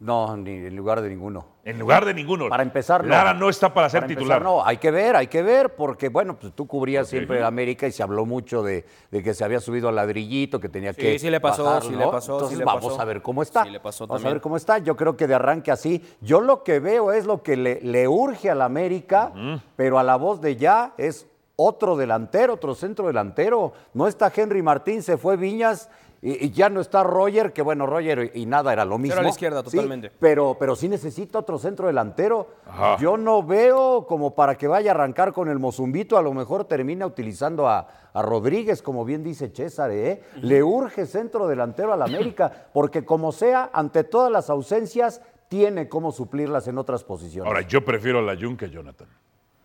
No, 0.00 0.36
ni 0.36 0.52
en 0.52 0.76
lugar 0.76 1.00
de 1.00 1.08
ninguno. 1.08 1.44
En 1.64 1.76
lugar 1.76 2.04
de 2.04 2.14
ninguno. 2.14 2.48
Para 2.48 2.62
empezar, 2.62 3.02
no. 3.02 3.10
Lara 3.10 3.34
no 3.34 3.48
está 3.48 3.74
para 3.74 3.88
ser 3.90 4.02
Para 4.02 4.08
titular. 4.08 4.38
empezar, 4.38 4.42
no, 4.58 4.64
hay 4.64 4.76
que 4.76 4.92
ver, 4.92 5.16
hay 5.16 5.26
que 5.26 5.42
ver, 5.42 5.74
porque 5.74 6.08
bueno, 6.08 6.38
pues 6.38 6.52
tú 6.54 6.68
cubrías 6.68 7.08
siempre 7.08 7.42
América 7.42 7.84
y 7.88 7.90
se 7.90 8.04
habló 8.04 8.24
mucho 8.24 8.62
de, 8.62 8.86
de 9.10 9.22
que 9.24 9.34
se 9.34 9.44
había 9.44 9.58
subido 9.58 9.88
al 9.88 9.96
ladrillito, 9.96 10.60
que 10.60 10.68
tenía 10.68 10.92
Sí, 10.92 11.00
que. 11.00 11.18
sí 11.18 11.28
le 11.30 11.40
pasó, 11.40 11.64
bajarlo, 11.64 11.90
sí 11.90 11.96
le 11.96 12.06
pasó, 12.06 12.20
sí 12.26 12.32
Entonces 12.36 12.58
le 12.58 12.64
vamos 12.64 12.84
pasó. 12.92 13.00
a 13.00 13.04
ver 13.04 13.22
cómo 13.22 13.42
está. 13.42 13.64
Sí 13.64 13.70
le 13.70 13.80
pasó 13.80 14.06
vamos 14.06 14.24
a 14.24 14.28
ver 14.28 14.40
cómo 14.40 14.56
está. 14.56 14.78
Yo 14.78 14.96
creo 14.96 15.16
que 15.16 15.26
de 15.26 15.34
arranque 15.34 15.72
así. 15.72 16.00
Yo 16.20 16.40
lo 16.40 16.62
que 16.62 16.78
veo 16.78 17.10
es 17.12 17.26
lo 17.26 17.42
que 17.42 17.56
le, 17.56 17.80
le 17.82 18.06
urge 18.06 18.50
al 18.50 18.62
América, 18.62 19.32
pero 19.74 19.98
a 19.98 20.04
la 20.04 20.14
voz 20.14 20.40
de 20.40 20.54
ya 20.54 20.94
es 20.96 21.26
otro 21.56 21.96
delantero, 21.96 22.54
otro 22.54 22.76
centro 22.76 23.08
delantero. 23.08 23.72
No 23.94 24.06
está 24.06 24.32
Henry 24.34 24.62
Martín, 24.62 25.02
se 25.02 25.16
fue 25.18 25.36
Viñas. 25.36 25.90
Y, 26.20 26.46
y 26.46 26.50
ya 26.50 26.68
no 26.68 26.80
está 26.80 27.04
Roger, 27.04 27.52
que 27.52 27.62
bueno, 27.62 27.86
Roger 27.86 28.32
y, 28.34 28.42
y 28.42 28.46
nada 28.46 28.72
era 28.72 28.84
lo 28.84 28.98
mismo. 28.98 29.20
a 29.20 29.22
la 29.22 29.28
izquierda, 29.28 29.62
Sí, 29.64 29.76
totalmente. 29.76 30.10
pero, 30.18 30.56
pero 30.58 30.74
sí 30.74 30.88
necesita 30.88 31.38
otro 31.38 31.58
centro 31.58 31.86
delantero. 31.86 32.48
Ajá. 32.66 32.96
Yo 32.98 33.16
no 33.16 33.42
veo 33.44 34.04
como 34.06 34.34
para 34.34 34.56
que 34.56 34.66
vaya 34.66 34.90
a 34.90 34.94
arrancar 34.94 35.32
con 35.32 35.48
el 35.48 35.58
Mozumbito, 35.60 36.18
a 36.18 36.22
lo 36.22 36.32
mejor 36.34 36.64
termina 36.64 37.06
utilizando 37.06 37.68
a, 37.68 37.86
a 38.12 38.22
Rodríguez, 38.22 38.82
como 38.82 39.04
bien 39.04 39.22
dice 39.22 39.48
César, 39.54 39.92
¿eh? 39.92 40.22
Le 40.42 40.62
urge 40.62 41.06
centro 41.06 41.46
delantero 41.46 41.92
al 41.92 42.02
América, 42.02 42.66
porque 42.72 43.04
como 43.04 43.30
sea, 43.30 43.70
ante 43.72 44.02
todas 44.02 44.32
las 44.32 44.50
ausencias, 44.50 45.22
tiene 45.48 45.88
cómo 45.88 46.10
suplirlas 46.10 46.66
en 46.68 46.78
otras 46.78 47.04
posiciones. 47.04 47.46
Ahora, 47.48 47.62
yo 47.66 47.84
prefiero 47.84 48.18
a 48.18 48.22
la 48.22 48.34
Jun 48.36 48.56
que 48.56 48.68
Jonathan. 48.68 49.06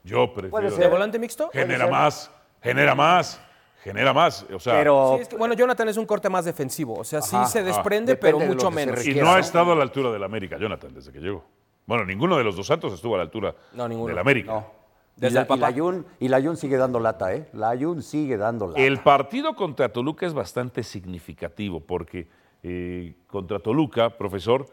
Yo 0.04 0.28
prefiero. 0.34 0.52
Puede 0.52 0.70
¿De 0.70 0.88
volante 0.88 1.18
mixto? 1.18 1.50
Genera 1.52 1.88
más, 1.88 2.30
genera 2.62 2.94
más, 2.94 3.42
genera 3.84 4.14
más. 4.14 4.46
O 4.54 4.60
sea, 4.60 4.74
pero 4.74 5.14
Sí, 5.18 5.22
es 5.24 5.28
que, 5.30 5.36
bueno, 5.38 5.54
Jonathan 5.54 5.90
es 5.90 5.98
un 5.98 6.06
corte 6.06 6.30
más 6.30 6.46
defensivo. 6.46 6.96
O 7.00 7.04
sea, 7.04 7.22
sí 7.22 7.36
se 7.48 7.60
ajá. 7.60 7.64
desprende, 7.64 8.16
pero 8.16 8.40
mucho 8.40 8.72
menos. 8.72 9.06
y 9.06 9.14
no 9.16 9.32
ha 9.34 9.40
estado 9.40 9.72
a 9.72 9.76
la 9.76 9.84
altura 9.84 10.12
del 10.12 10.24
América, 10.24 10.58
Jonathan, 10.58 10.94
desde 10.94 11.12
que 11.12 11.20
llegó. 11.20 11.44
Bueno, 11.86 12.06
ninguno 12.06 12.38
de 12.38 12.44
los 12.46 12.56
dos 12.56 12.66
Santos 12.68 12.94
estuvo 12.94 13.16
a 13.16 13.18
la 13.18 13.24
altura 13.24 13.54
No, 13.74 13.88
ninguno. 13.88 14.08
del 14.10 14.18
América. 14.20 14.52
no. 14.54 14.84
Desde 15.16 15.34
y, 15.34 15.36
la, 15.36 15.42
el 15.42 15.48
papá. 15.48 15.58
y 15.58 15.60
la 15.76 15.78
Jun- 15.84 16.06
y 16.20 16.28
la 16.28 16.42
Jun 16.42 16.58
sigue 16.58 16.76
dando 16.76 17.00
lata, 17.00 17.36
¿eh? 17.36 17.48
La 17.54 17.78
Jun 17.78 18.02
sigue 18.02 18.36
dando 18.36 18.68
lata. 18.68 18.80
El 18.82 18.98
partido 19.02 19.56
contra 19.56 19.90
Toluca 19.90 20.26
es 20.26 20.34
bastante 20.34 20.82
significativo 20.82 21.82
porque 21.82 22.28
eh, 22.64 23.14
contra 23.28 23.60
Toluca, 23.60 24.10
profesor, 24.18 24.66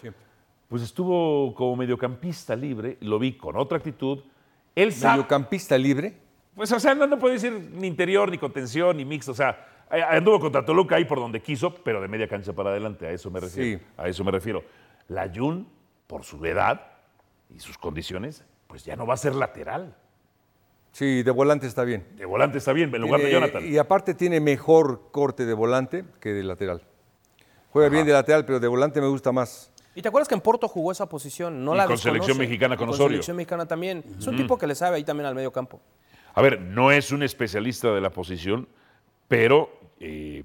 pues 0.68 0.80
estuvo 0.82 1.52
como 1.54 1.76
mediocampista 1.76 2.56
libre, 2.56 2.96
lo 3.00 3.18
vi 3.18 3.32
con 3.36 3.54
otra 3.56 3.76
actitud. 3.76 4.20
Él 4.74 4.94
Mediocampista 5.02 5.76
libre. 5.76 6.14
Pues 6.60 6.70
o 6.72 6.78
sea, 6.78 6.94
no, 6.94 7.06
no 7.06 7.18
puede 7.18 7.36
decir 7.36 7.70
ni 7.72 7.86
interior, 7.86 8.30
ni 8.30 8.36
contención, 8.36 8.94
ni 8.94 9.06
mixto, 9.06 9.32
o 9.32 9.34
sea, 9.34 9.66
eh, 9.90 10.02
anduvo 10.02 10.38
contra 10.38 10.62
Toluca 10.62 10.96
ahí 10.96 11.06
por 11.06 11.18
donde 11.18 11.40
quiso, 11.40 11.74
pero 11.74 12.02
de 12.02 12.06
media 12.06 12.28
cancha 12.28 12.52
para 12.52 12.68
adelante, 12.68 13.06
a 13.06 13.12
eso 13.12 13.30
me 13.30 13.40
refiero. 13.40 13.78
Sí. 13.78 13.86
A 13.96 14.08
eso 14.08 14.22
me 14.24 14.30
refiero. 14.30 14.62
La 15.08 15.32
Jun, 15.34 15.66
por 16.06 16.22
su 16.22 16.44
edad 16.44 16.82
y 17.48 17.60
sus 17.60 17.78
condiciones, 17.78 18.44
pues 18.66 18.84
ya 18.84 18.94
no 18.94 19.06
va 19.06 19.14
a 19.14 19.16
ser 19.16 19.34
lateral. 19.36 19.96
Sí, 20.92 21.22
de 21.22 21.30
volante 21.30 21.66
está 21.66 21.82
bien. 21.82 22.06
De 22.16 22.26
volante 22.26 22.58
está 22.58 22.74
bien, 22.74 22.94
en 22.94 23.00
lugar 23.00 23.22
de 23.22 23.32
Jonathan. 23.32 23.66
Y 23.66 23.78
aparte 23.78 24.12
tiene 24.12 24.38
mejor 24.38 25.08
corte 25.12 25.46
de 25.46 25.54
volante 25.54 26.04
que 26.20 26.34
de 26.34 26.42
lateral. 26.42 26.82
Juega 27.70 27.88
bien 27.88 28.04
de 28.04 28.12
lateral, 28.12 28.44
pero 28.44 28.60
de 28.60 28.68
volante 28.68 29.00
me 29.00 29.08
gusta 29.08 29.32
más. 29.32 29.72
¿Y 29.94 30.02
te 30.02 30.08
acuerdas 30.08 30.28
que 30.28 30.34
en 30.34 30.42
Porto 30.42 30.68
jugó 30.68 30.92
esa 30.92 31.08
posición? 31.08 31.64
No 31.64 31.72
Y 31.72 31.78
la 31.78 31.86
con 31.86 31.96
selección 31.96 32.36
mexicana 32.36 32.76
con 32.76 32.90
Osorio. 32.90 33.08
selección 33.12 33.38
mexicana 33.38 33.64
también. 33.64 34.04
Es 34.18 34.26
un 34.26 34.36
tipo 34.36 34.58
que 34.58 34.66
le 34.66 34.74
sabe 34.74 34.96
ahí 34.96 35.04
también 35.04 35.24
al 35.24 35.34
medio 35.34 35.50
campo. 35.50 35.80
A 36.34 36.42
ver, 36.42 36.60
no 36.60 36.90
es 36.92 37.10
un 37.12 37.22
especialista 37.22 37.92
de 37.92 38.00
la 38.00 38.10
posición, 38.10 38.68
pero 39.28 39.70
eh, 40.00 40.44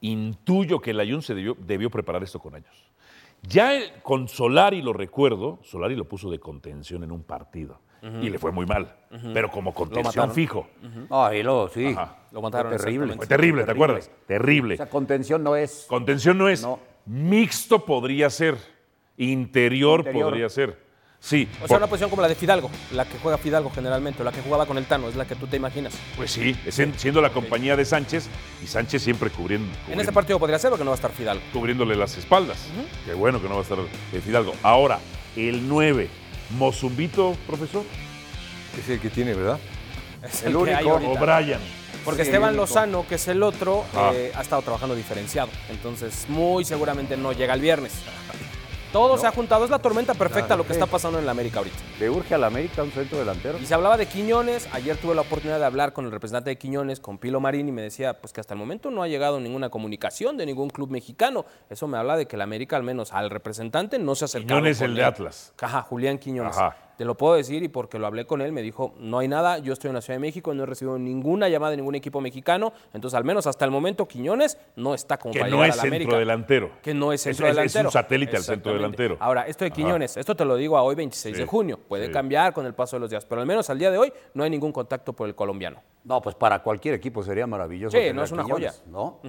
intuyo 0.00 0.80
que 0.80 0.90
el 0.90 1.10
Jun 1.10 1.22
se 1.22 1.34
debió, 1.34 1.56
debió 1.58 1.90
preparar 1.90 2.22
esto 2.22 2.38
con 2.40 2.54
años. 2.54 2.74
Ya 3.42 3.74
el- 3.74 3.92
con 4.02 4.28
Solari 4.28 4.82
lo 4.82 4.92
recuerdo, 4.92 5.58
Solari 5.62 5.94
lo 5.94 6.04
puso 6.04 6.30
de 6.30 6.38
contención 6.38 7.04
en 7.04 7.12
un 7.12 7.22
partido 7.22 7.80
y 8.22 8.30
le 8.30 8.38
fue 8.38 8.52
muy 8.52 8.66
mal, 8.66 8.94
pero 9.34 9.50
como 9.50 9.74
contención 9.74 10.30
fijo. 10.32 10.68
Ay, 11.10 11.42
lo, 11.42 11.68
sí. 11.68 11.86
Ajá. 11.86 12.18
Lo 12.30 12.40
mataron 12.40 12.70
Fue 12.72 12.78
terrible. 12.78 13.14
Fue 13.14 13.26
terrible, 13.26 13.64
¿te 13.64 13.70
acuerdas? 13.72 14.10
Terrible. 14.28 14.74
Esa 14.74 14.88
contención 14.88 15.42
no 15.42 15.56
es. 15.56 15.86
Contención 15.88 16.38
no 16.38 16.48
es. 16.48 16.62
No. 16.62 16.78
Mixto 17.06 17.84
podría 17.84 18.30
ser. 18.30 18.56
Interior, 19.16 20.00
Interior. 20.00 20.28
podría 20.28 20.48
ser. 20.48 20.85
Sí. 21.26 21.48
O 21.54 21.58
sea, 21.58 21.66
por- 21.66 21.76
una 21.78 21.86
posición 21.88 22.08
como 22.08 22.22
la 22.22 22.28
de 22.28 22.36
Fidalgo, 22.36 22.70
la 22.92 23.04
que 23.04 23.18
juega 23.18 23.36
Fidalgo 23.36 23.68
generalmente, 23.74 24.22
o 24.22 24.24
la 24.24 24.30
que 24.30 24.40
jugaba 24.42 24.64
con 24.64 24.78
el 24.78 24.84
Tano, 24.86 25.08
es 25.08 25.16
la 25.16 25.24
que 25.26 25.34
tú 25.34 25.48
te 25.48 25.56
imaginas. 25.56 25.92
Pues 26.16 26.30
sí, 26.30 26.56
es 26.64 26.78
en- 26.78 26.96
siendo 26.96 27.20
la 27.20 27.30
compañía 27.30 27.74
de 27.74 27.84
Sánchez 27.84 28.28
y 28.62 28.66
Sánchez 28.68 29.02
siempre 29.02 29.30
cubriendo. 29.30 29.66
En 29.90 29.98
ese 30.00 30.12
partido 30.12 30.38
podría 30.38 30.60
ser 30.60 30.70
porque 30.70 30.84
no 30.84 30.90
va 30.90 30.94
a 30.94 31.00
estar 31.00 31.10
Fidalgo. 31.10 31.42
cubriéndole 31.52 31.96
las 31.96 32.16
espaldas. 32.16 32.58
Qué 33.04 33.14
bueno 33.14 33.42
que 33.42 33.48
no 33.48 33.54
va 33.54 33.60
a 33.60 33.62
estar 33.64 33.78
el 34.12 34.22
Fidalgo. 34.22 34.54
Ahora, 34.62 35.00
el 35.34 35.68
9, 35.68 36.08
Mozumbito, 36.56 37.36
profesor, 37.46 37.82
Es 38.78 38.88
el 38.90 39.00
que 39.00 39.08
tiene, 39.10 39.34
¿verdad? 39.34 39.58
Es 40.22 40.42
El 40.44 40.54
único. 40.54 40.94
o 40.94 41.16
Brian. 41.18 41.60
Porque 42.04 42.22
Sí, 42.22 42.28
Esteban. 42.28 42.54
Lozano, 42.56 43.04
que 43.08 43.14
es 43.16 43.26
el 43.26 43.42
otro, 43.42 43.84
Ah. 43.96 44.12
eh, 44.14 44.30
ha 44.36 44.42
estado 44.42 44.60
trabajando 44.62 44.94
diferenciado. 44.94 45.48
Entonces, 45.70 46.26
muy 46.28 46.64
seguramente 46.64 47.16
no 47.16 47.32
llega 47.32 47.54
el 47.54 47.60
viernes. 47.62 47.92
Todo 48.92 49.18
se 49.18 49.26
ha 49.26 49.32
juntado. 49.32 49.64
Es 49.64 49.70
la 49.70 49.78
tormenta 49.78 50.14
perfecta 50.14 50.56
lo 50.56 50.66
que 50.66 50.72
está 50.72 50.86
pasando 50.86 51.18
en 51.18 51.26
la 51.26 51.32
América 51.32 51.58
ahorita. 51.58 51.76
Le 51.98 52.10
urge 52.10 52.34
al 52.34 52.44
América 52.44 52.82
un 52.82 52.90
centro 52.90 53.18
delantero. 53.18 53.58
Y 53.58 53.66
se 53.66 53.74
hablaba 53.74 53.96
de 53.96 54.06
Quiñones. 54.06 54.68
Ayer 54.72 54.96
tuve 54.96 55.14
la 55.14 55.22
oportunidad 55.22 55.58
de 55.58 55.64
hablar 55.64 55.92
con 55.92 56.04
el 56.04 56.10
representante 56.10 56.50
de 56.50 56.58
Quiñones, 56.58 57.00
con 57.00 57.18
Pilo 57.18 57.40
Marín, 57.40 57.68
y 57.68 57.72
me 57.72 57.82
decía 57.82 58.20
pues 58.20 58.32
que 58.32 58.40
hasta 58.40 58.54
el 58.54 58.60
momento 58.60 58.90
no 58.90 59.02
ha 59.02 59.08
llegado 59.08 59.40
ninguna 59.40 59.68
comunicación 59.68 60.36
de 60.36 60.46
ningún 60.46 60.70
club 60.70 60.90
mexicano. 60.90 61.44
Eso 61.70 61.86
me 61.88 61.98
habla 61.98 62.16
de 62.16 62.26
que 62.26 62.36
la 62.36 62.44
América, 62.44 62.76
al 62.76 62.82
menos 62.82 63.12
al 63.12 63.30
representante, 63.30 63.98
no 63.98 64.14
se 64.14 64.24
ha 64.24 64.26
acercado. 64.26 64.60
Quiñones, 64.60 64.80
el 64.80 64.94
de. 64.94 65.04
Atlas. 65.04 65.52
Ajá, 65.60 65.82
Julián 65.82 66.18
Quiñones. 66.18 66.56
Ajá. 66.56 66.76
Te 66.96 67.04
lo 67.04 67.14
puedo 67.14 67.34
decir 67.34 67.62
y 67.62 67.68
porque 67.68 67.98
lo 67.98 68.06
hablé 68.06 68.26
con 68.26 68.40
él, 68.40 68.52
me 68.52 68.62
dijo, 68.62 68.94
no 68.98 69.18
hay 69.18 69.28
nada, 69.28 69.58
yo 69.58 69.74
estoy 69.74 69.88
en 69.88 69.94
la 69.96 70.00
Ciudad 70.00 70.14
de 70.16 70.20
México, 70.20 70.54
no 70.54 70.62
he 70.62 70.66
recibido 70.66 70.98
ninguna 70.98 71.48
llamada 71.50 71.72
de 71.72 71.76
ningún 71.76 71.94
equipo 71.94 72.22
mexicano, 72.22 72.72
entonces 72.94 73.14
al 73.16 73.24
menos 73.24 73.46
hasta 73.46 73.64
el 73.66 73.70
momento 73.70 74.08
Quiñones 74.08 74.56
no 74.76 74.94
está 74.94 75.18
como 75.18 75.34
Que 75.34 75.40
para 75.40 75.50
no 75.50 75.56
llegar 75.56 75.68
es 75.68 75.74
a 75.74 75.76
la 75.76 75.82
centro 75.82 75.96
América. 75.96 76.18
delantero. 76.18 76.70
Que 76.82 76.94
no 76.94 77.12
es 77.12 77.20
centro 77.20 77.46
Es- 77.48 77.54
delantero. 77.54 77.80
Es 77.88 77.94
un 77.94 78.00
satélite 78.00 78.36
al 78.38 78.42
centro 78.42 78.72
delantero. 78.72 79.16
Ahora, 79.20 79.46
esto 79.46 79.64
de 79.64 79.70
Quiñones, 79.72 80.16
esto 80.16 80.34
te 80.34 80.44
lo 80.46 80.56
digo 80.56 80.78
a 80.78 80.82
hoy 80.82 80.94
26 80.94 81.36
de 81.36 81.44
junio, 81.44 81.78
puede 81.86 82.06
sí. 82.06 82.12
cambiar 82.12 82.54
con 82.54 82.64
el 82.64 82.72
paso 82.74 82.96
de 82.96 83.00
los 83.00 83.10
días, 83.10 83.26
pero 83.26 83.42
al 83.42 83.46
menos 83.46 83.68
al 83.68 83.78
día 83.78 83.90
de 83.90 83.98
hoy 83.98 84.12
no 84.32 84.44
hay 84.44 84.50
ningún 84.50 84.72
contacto 84.72 85.12
por 85.12 85.28
el 85.28 85.34
colombiano. 85.34 85.82
No, 86.04 86.22
pues 86.22 86.34
para 86.34 86.62
cualquier 86.62 86.94
equipo 86.94 87.22
sería 87.22 87.46
maravilloso. 87.46 87.96
Sí, 87.96 87.98
tener 87.98 88.14
no 88.14 88.22
es 88.24 88.32
una 88.32 88.44
Quiñones, 88.44 88.82
joya. 88.86 88.90
¿no? 88.90 89.20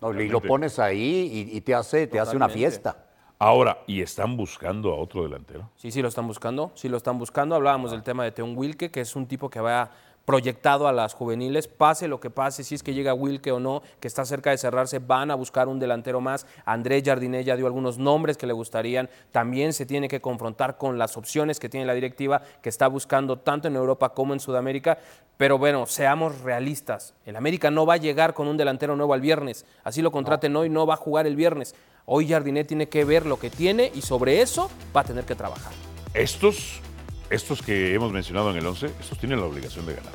No, 0.00 0.20
y 0.20 0.28
lo 0.28 0.40
pones 0.40 0.78
ahí 0.78 1.48
y, 1.50 1.56
y 1.56 1.60
te 1.62 1.74
hace, 1.74 2.06
te 2.06 2.20
hace 2.20 2.36
una 2.36 2.48
fiesta. 2.48 3.04
Ahora, 3.40 3.78
¿y 3.86 4.02
están 4.02 4.36
buscando 4.36 4.90
a 4.90 4.96
otro 4.96 5.22
delantero? 5.22 5.70
Sí, 5.76 5.92
sí 5.92 6.02
lo 6.02 6.08
están 6.08 6.26
buscando, 6.26 6.72
sí 6.74 6.88
lo 6.88 6.96
están 6.96 7.20
buscando. 7.20 7.54
Hablábamos 7.54 7.92
del 7.92 8.02
tema 8.02 8.24
de 8.24 8.32
Teón 8.32 8.56
Wilke, 8.56 8.90
que 8.90 9.00
es 9.00 9.14
un 9.14 9.28
tipo 9.28 9.48
que 9.48 9.60
va 9.60 9.92
proyectado 10.24 10.88
a 10.88 10.92
las 10.92 11.14
juveniles, 11.14 11.68
pase 11.68 12.08
lo 12.08 12.18
que 12.20 12.30
pase, 12.30 12.64
si 12.64 12.74
es 12.74 12.82
que 12.82 12.92
llega 12.92 13.14
Wilke 13.14 13.52
o 13.52 13.60
no, 13.60 13.80
que 13.98 14.08
está 14.08 14.26
cerca 14.26 14.50
de 14.50 14.58
cerrarse, 14.58 14.98
van 14.98 15.30
a 15.30 15.36
buscar 15.36 15.68
un 15.68 15.78
delantero 15.78 16.20
más. 16.20 16.46
Andrés 16.66 17.02
Jardiné 17.06 17.44
ya 17.44 17.56
dio 17.56 17.64
algunos 17.64 17.96
nombres 17.96 18.36
que 18.36 18.46
le 18.46 18.52
gustarían. 18.52 19.08
También 19.30 19.72
se 19.72 19.86
tiene 19.86 20.08
que 20.08 20.20
confrontar 20.20 20.76
con 20.76 20.98
las 20.98 21.16
opciones 21.16 21.60
que 21.60 21.68
tiene 21.68 21.86
la 21.86 21.94
directiva, 21.94 22.42
que 22.60 22.68
está 22.68 22.88
buscando 22.88 23.38
tanto 23.38 23.68
en 23.68 23.76
Europa 23.76 24.10
como 24.10 24.34
en 24.34 24.40
Sudamérica. 24.40 24.98
Pero 25.38 25.56
bueno, 25.56 25.86
seamos 25.86 26.40
realistas. 26.40 27.14
El 27.24 27.36
América 27.36 27.70
no 27.70 27.86
va 27.86 27.94
a 27.94 27.98
llegar 27.98 28.34
con 28.34 28.48
un 28.48 28.56
delantero 28.56 28.96
nuevo 28.96 29.14
al 29.14 29.20
viernes. 29.20 29.64
Así 29.84 30.02
lo 30.02 30.10
contraten 30.10 30.56
hoy, 30.56 30.68
no 30.68 30.84
va 30.84 30.94
a 30.94 30.98
jugar 30.98 31.26
el 31.26 31.36
viernes. 31.36 31.74
Hoy 32.10 32.26
Jardiné 32.26 32.64
tiene 32.64 32.88
que 32.88 33.04
ver 33.04 33.26
lo 33.26 33.38
que 33.38 33.50
tiene 33.50 33.92
y 33.94 34.00
sobre 34.00 34.40
eso 34.40 34.70
va 34.96 35.02
a 35.02 35.04
tener 35.04 35.26
que 35.26 35.34
trabajar. 35.34 35.72
Estos 36.14 36.80
estos 37.28 37.60
que 37.60 37.92
hemos 37.92 38.10
mencionado 38.12 38.50
en 38.50 38.56
el 38.56 38.66
11, 38.66 38.86
estos 38.98 39.18
tienen 39.18 39.40
la 39.40 39.46
obligación 39.46 39.84
de 39.84 39.94
ganar. 39.94 40.14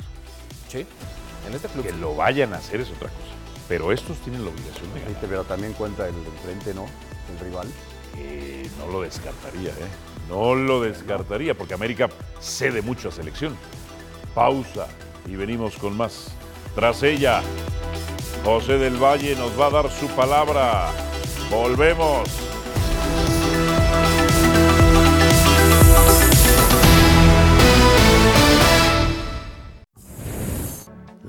Sí, 0.68 0.84
en 1.46 1.54
este 1.54 1.68
club. 1.68 1.84
Que 1.84 1.92
lo 1.92 2.16
vayan 2.16 2.52
a 2.52 2.56
hacer 2.56 2.80
es 2.80 2.88
otra 2.90 3.08
cosa. 3.08 3.34
Pero 3.68 3.92
estos 3.92 4.18
tienen 4.18 4.44
la 4.44 4.50
obligación 4.50 4.92
de 4.92 5.00
ganar. 5.02 5.16
Pero 5.20 5.44
también 5.44 5.72
cuenta 5.74 6.08
el 6.08 6.14
enfrente, 6.16 6.74
¿no? 6.74 6.86
El 7.32 7.46
rival. 7.46 7.68
Eh, 8.18 8.68
no 8.80 8.88
lo 8.90 9.02
descartaría, 9.02 9.70
¿eh? 9.70 10.28
No 10.28 10.56
lo 10.56 10.80
descartaría, 10.80 11.56
porque 11.56 11.74
América 11.74 12.08
cede 12.40 12.82
mucho 12.82 13.10
a 13.10 13.12
selección. 13.12 13.56
Pausa 14.34 14.88
y 15.26 15.36
venimos 15.36 15.76
con 15.76 15.96
más. 15.96 16.32
Tras 16.74 17.04
ella, 17.04 17.40
José 18.44 18.78
del 18.78 18.96
Valle 18.96 19.36
nos 19.36 19.58
va 19.58 19.66
a 19.66 19.70
dar 19.70 19.90
su 19.92 20.08
palabra. 20.08 20.90
Volvemos. 21.50 22.28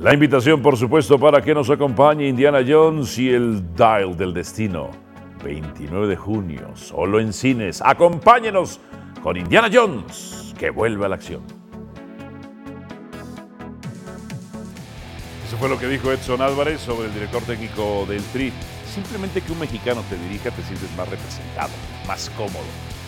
La 0.06 0.14
invitación, 0.14 0.62
por 0.62 0.78
supuesto, 0.78 1.18
para 1.18 1.42
que 1.42 1.56
nos 1.56 1.70
acompañe 1.72 2.28
Indiana 2.28 2.60
Jones 2.68 3.18
y 3.18 3.30
el 3.32 3.74
Dial 3.76 4.16
del 4.16 4.36
Destino. 4.36 4.92
29 5.44 6.08
de 6.08 6.16
junio, 6.16 6.76
solo 6.76 7.20
en 7.20 7.34
cines. 7.34 7.82
Acompáñenos 7.84 8.80
con 9.24 9.36
Indiana 9.36 9.68
Jones, 9.74 10.54
que 10.60 10.70
vuelve 10.70 11.06
a 11.06 11.10
la 11.10 11.16
acción. 11.16 11.42
Eso 15.48 15.58
fue 15.58 15.70
lo 15.70 15.80
que 15.80 15.88
dijo 15.88 16.12
Edson 16.12 16.42
Álvarez 16.42 16.82
sobre 16.82 17.08
el 17.08 17.14
director 17.14 17.42
técnico 17.42 18.06
del 18.08 18.22
Tri. 18.26 18.54
Simplemente 18.96 19.42
que 19.42 19.52
un 19.52 19.60
mexicano 19.60 20.02
te 20.10 20.18
dirija 20.18 20.52
te 20.52 20.62
sientes 20.62 20.90
más 20.96 21.10
representado, 21.10 21.74
más 22.08 22.30
cómodo. 22.30 22.64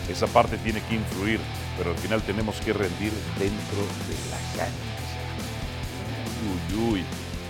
Esa 0.06 0.26
parte 0.26 0.58
tiene 0.58 0.82
que 0.82 0.96
influir, 0.96 1.40
pero 1.78 1.92
al 1.92 1.96
final 1.96 2.20
tenemos 2.20 2.60
que 2.60 2.74
rendir 2.74 3.10
dentro 3.38 3.78
de 4.06 4.30
la 4.30 4.36
cancha. 4.54 4.98
Uy, 6.76 6.92
uy. 6.92 7.04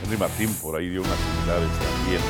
Henry 0.04 0.16
Martín 0.16 0.54
por 0.62 0.76
ahí 0.76 0.88
dio 0.88 1.02
unas 1.02 1.18
similares 1.18 1.68
también. 1.80 2.22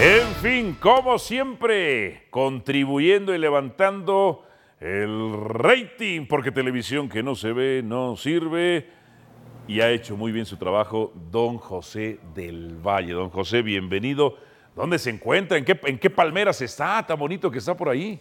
En 0.00 0.34
fin, 0.42 0.76
como 0.80 1.20
siempre, 1.20 2.26
contribuyendo 2.30 3.32
y 3.32 3.38
levantando 3.38 4.44
el 4.80 5.34
rating, 5.50 6.26
porque 6.26 6.50
televisión 6.50 7.08
que 7.08 7.22
no 7.22 7.36
se 7.36 7.52
ve 7.52 7.80
no 7.84 8.16
sirve. 8.16 8.88
Y 9.68 9.82
ha 9.82 9.92
hecho 9.92 10.16
muy 10.16 10.32
bien 10.32 10.46
su 10.46 10.56
trabajo 10.56 11.12
don 11.30 11.58
José 11.58 12.18
del 12.34 12.74
Valle. 12.84 13.12
Don 13.12 13.30
José, 13.30 13.62
bienvenido. 13.62 14.36
¿Dónde 14.74 14.98
se 14.98 15.10
encuentra? 15.10 15.56
¿En 15.56 15.64
qué, 15.64 16.10
palmeras 16.10 16.60
está? 16.60 17.06
Tan 17.06 17.16
bonito 17.16 17.48
que 17.50 17.58
está 17.58 17.76
por 17.76 17.88
ahí. 17.88 18.18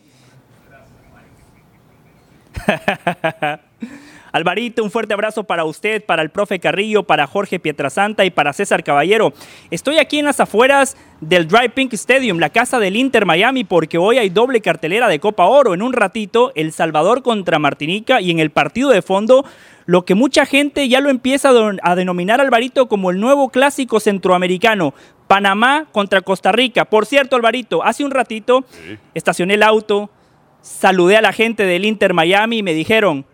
Alvarito, 4.32 4.84
un 4.84 4.92
fuerte 4.92 5.14
abrazo 5.14 5.44
para 5.44 5.64
usted, 5.64 6.04
para 6.04 6.22
el 6.22 6.30
profe 6.30 6.60
Carrillo, 6.60 7.04
para 7.04 7.28
Jorge 7.28 7.60
Pietrasanta 7.60 8.24
y 8.26 8.30
para 8.32 8.54
César 8.54 8.84
Caballero. 8.84 9.34
Estoy 9.72 9.98
aquí 9.98 10.20
en 10.20 10.26
las 10.26 10.40
afueras 10.40 10.96
del 11.22 11.48
Dry 11.48 11.70
Pink 11.70 11.94
Stadium, 11.94 12.40
la 12.40 12.50
casa 12.50 12.80
del 12.80 12.98
Inter 12.98 13.26
Miami, 13.26 13.64
porque 13.64 13.98
hoy 13.98 14.20
hay 14.20 14.30
doble 14.30 14.62
cartelera 14.62 15.08
de 15.08 15.20
Copa 15.20 15.46
Oro. 15.46 15.74
En 15.74 15.82
un 15.82 15.94
ratito, 15.94 16.52
El 16.56 16.72
Salvador 16.72 17.24
contra 17.24 17.58
Martinica 17.60 18.22
y 18.22 18.30
en 18.32 18.40
el 18.40 18.52
partido 18.52 18.90
de 18.90 19.02
fondo, 19.02 19.46
lo 19.86 20.06
que 20.06 20.16
mucha 20.16 20.46
gente 20.46 20.88
ya 20.88 21.00
lo 21.00 21.10
empieza 21.10 21.52
a 21.82 21.96
denominar 21.96 22.42
Alvarito 22.42 22.88
como 22.88 23.12
el 23.12 23.20
nuevo 23.20 23.50
clásico 23.50 24.00
centroamericano. 24.00 24.94
Panamá 25.34 25.88
contra 25.92 26.22
Costa 26.22 26.52
Rica. 26.52 26.86
Por 26.86 27.08
cierto, 27.08 27.36
Alvarito, 27.36 27.84
hace 27.84 28.06
un 28.06 28.12
ratito 28.12 28.66
estacioné 29.16 29.56
el 29.56 29.64
auto, 29.64 30.12
saludé 30.62 31.18
a 31.18 31.24
la 31.24 31.34
gente 31.34 31.66
del 31.66 31.86
Inter 31.86 32.14
Miami 32.14 32.60
y 32.60 32.64
me 32.64 32.76
dijeron, 32.76 33.26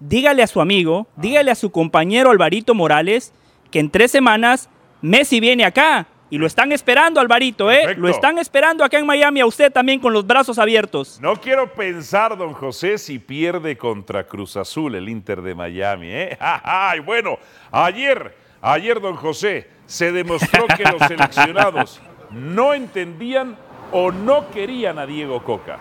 dígale 0.00 0.42
a 0.42 0.46
su 0.46 0.62
amigo, 0.62 1.06
dígale 1.16 1.50
a 1.50 1.54
su 1.54 1.70
compañero 1.70 2.30
Alvarito 2.30 2.74
Morales 2.74 3.34
que 3.70 3.78
en 3.78 3.90
tres 3.90 4.10
semanas 4.10 4.70
Messi 5.02 5.38
viene 5.38 5.66
acá. 5.66 6.06
Y 6.30 6.38
lo 6.38 6.46
están 6.46 6.72
esperando, 6.72 7.20
Alvarito, 7.20 7.70
¿eh? 7.70 7.80
Perfecto. 7.80 8.00
Lo 8.00 8.08
están 8.08 8.38
esperando 8.38 8.82
acá 8.82 8.98
en 8.98 9.04
Miami 9.04 9.40
a 9.40 9.46
usted 9.46 9.70
también 9.70 10.00
con 10.00 10.14
los 10.14 10.26
brazos 10.26 10.58
abiertos. 10.58 11.20
No 11.20 11.36
quiero 11.36 11.74
pensar, 11.74 12.38
don 12.38 12.54
José, 12.54 12.96
si 12.96 13.18
pierde 13.18 13.76
contra 13.76 14.26
Cruz 14.26 14.56
Azul 14.56 14.94
el 14.94 15.10
Inter 15.10 15.42
de 15.42 15.54
Miami, 15.54 16.08
¿eh? 16.10 16.38
Ay, 16.40 17.00
bueno, 17.00 17.38
ayer, 17.70 18.34
ayer, 18.62 18.98
don 18.98 19.16
José, 19.16 19.73
se 19.86 20.12
demostró 20.12 20.66
que 20.66 20.84
los 20.84 21.02
seleccionados 21.06 22.00
no 22.30 22.74
entendían 22.74 23.56
o 23.92 24.10
no 24.10 24.50
querían 24.50 24.98
a 24.98 25.06
Diego 25.06 25.42
Coca. 25.42 25.78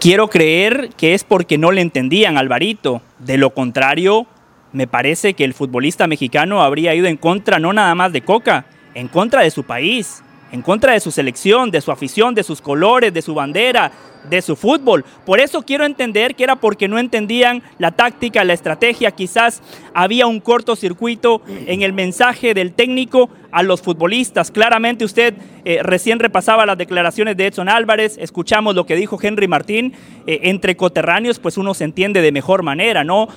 Quiero 0.00 0.28
creer 0.28 0.90
que 0.96 1.14
es 1.14 1.22
porque 1.22 1.58
no 1.58 1.70
le 1.70 1.80
entendían, 1.80 2.36
Alvarito. 2.36 3.02
De 3.20 3.36
lo 3.36 3.50
contrario, 3.50 4.26
me 4.72 4.88
parece 4.88 5.34
que 5.34 5.44
el 5.44 5.54
futbolista 5.54 6.08
mexicano 6.08 6.62
habría 6.62 6.94
ido 6.94 7.06
en 7.06 7.16
contra 7.16 7.60
no 7.60 7.72
nada 7.72 7.94
más 7.94 8.12
de 8.12 8.22
Coca, 8.22 8.64
en 8.94 9.06
contra 9.06 9.42
de 9.42 9.50
su 9.50 9.62
país, 9.62 10.24
en 10.52 10.62
contra 10.62 10.92
de 10.92 11.00
su 11.00 11.10
selección, 11.10 11.70
de 11.70 11.80
su 11.80 11.90
afición, 11.90 12.34
de 12.34 12.42
sus 12.44 12.60
colores, 12.60 13.12
de 13.12 13.22
su 13.22 13.34
bandera, 13.34 13.90
de 14.28 14.42
su 14.42 14.54
fútbol. 14.54 15.04
Por 15.24 15.40
eso 15.40 15.62
quiero 15.62 15.84
entender 15.84 16.34
que 16.34 16.44
era 16.44 16.56
porque 16.56 16.88
no 16.88 16.98
entendían 16.98 17.62
la 17.78 17.90
táctica, 17.90 18.44
la 18.44 18.52
estrategia. 18.52 19.10
Quizás 19.10 19.62
había 19.94 20.26
un 20.26 20.40
cortocircuito 20.40 21.42
en 21.66 21.82
el 21.82 21.92
mensaje 21.92 22.54
del 22.54 22.72
técnico 22.72 23.30
a 23.50 23.62
los 23.62 23.82
futbolistas. 23.82 24.50
Claramente 24.50 25.04
usted 25.04 25.34
eh, 25.64 25.80
recién 25.82 26.18
repasaba 26.18 26.66
las 26.66 26.78
declaraciones 26.78 27.36
de 27.36 27.46
Edson 27.46 27.68
Álvarez, 27.68 28.16
escuchamos 28.18 28.74
lo 28.74 28.86
que 28.86 28.94
dijo 28.94 29.18
Henry 29.20 29.48
Martín. 29.48 29.94
Eh, 30.26 30.40
entre 30.44 30.76
coterráneos, 30.76 31.38
pues 31.38 31.56
uno 31.56 31.74
se 31.74 31.84
entiende 31.84 32.20
de 32.22 32.30
mejor 32.30 32.62
manera, 32.62 33.04
¿no? 33.04 33.28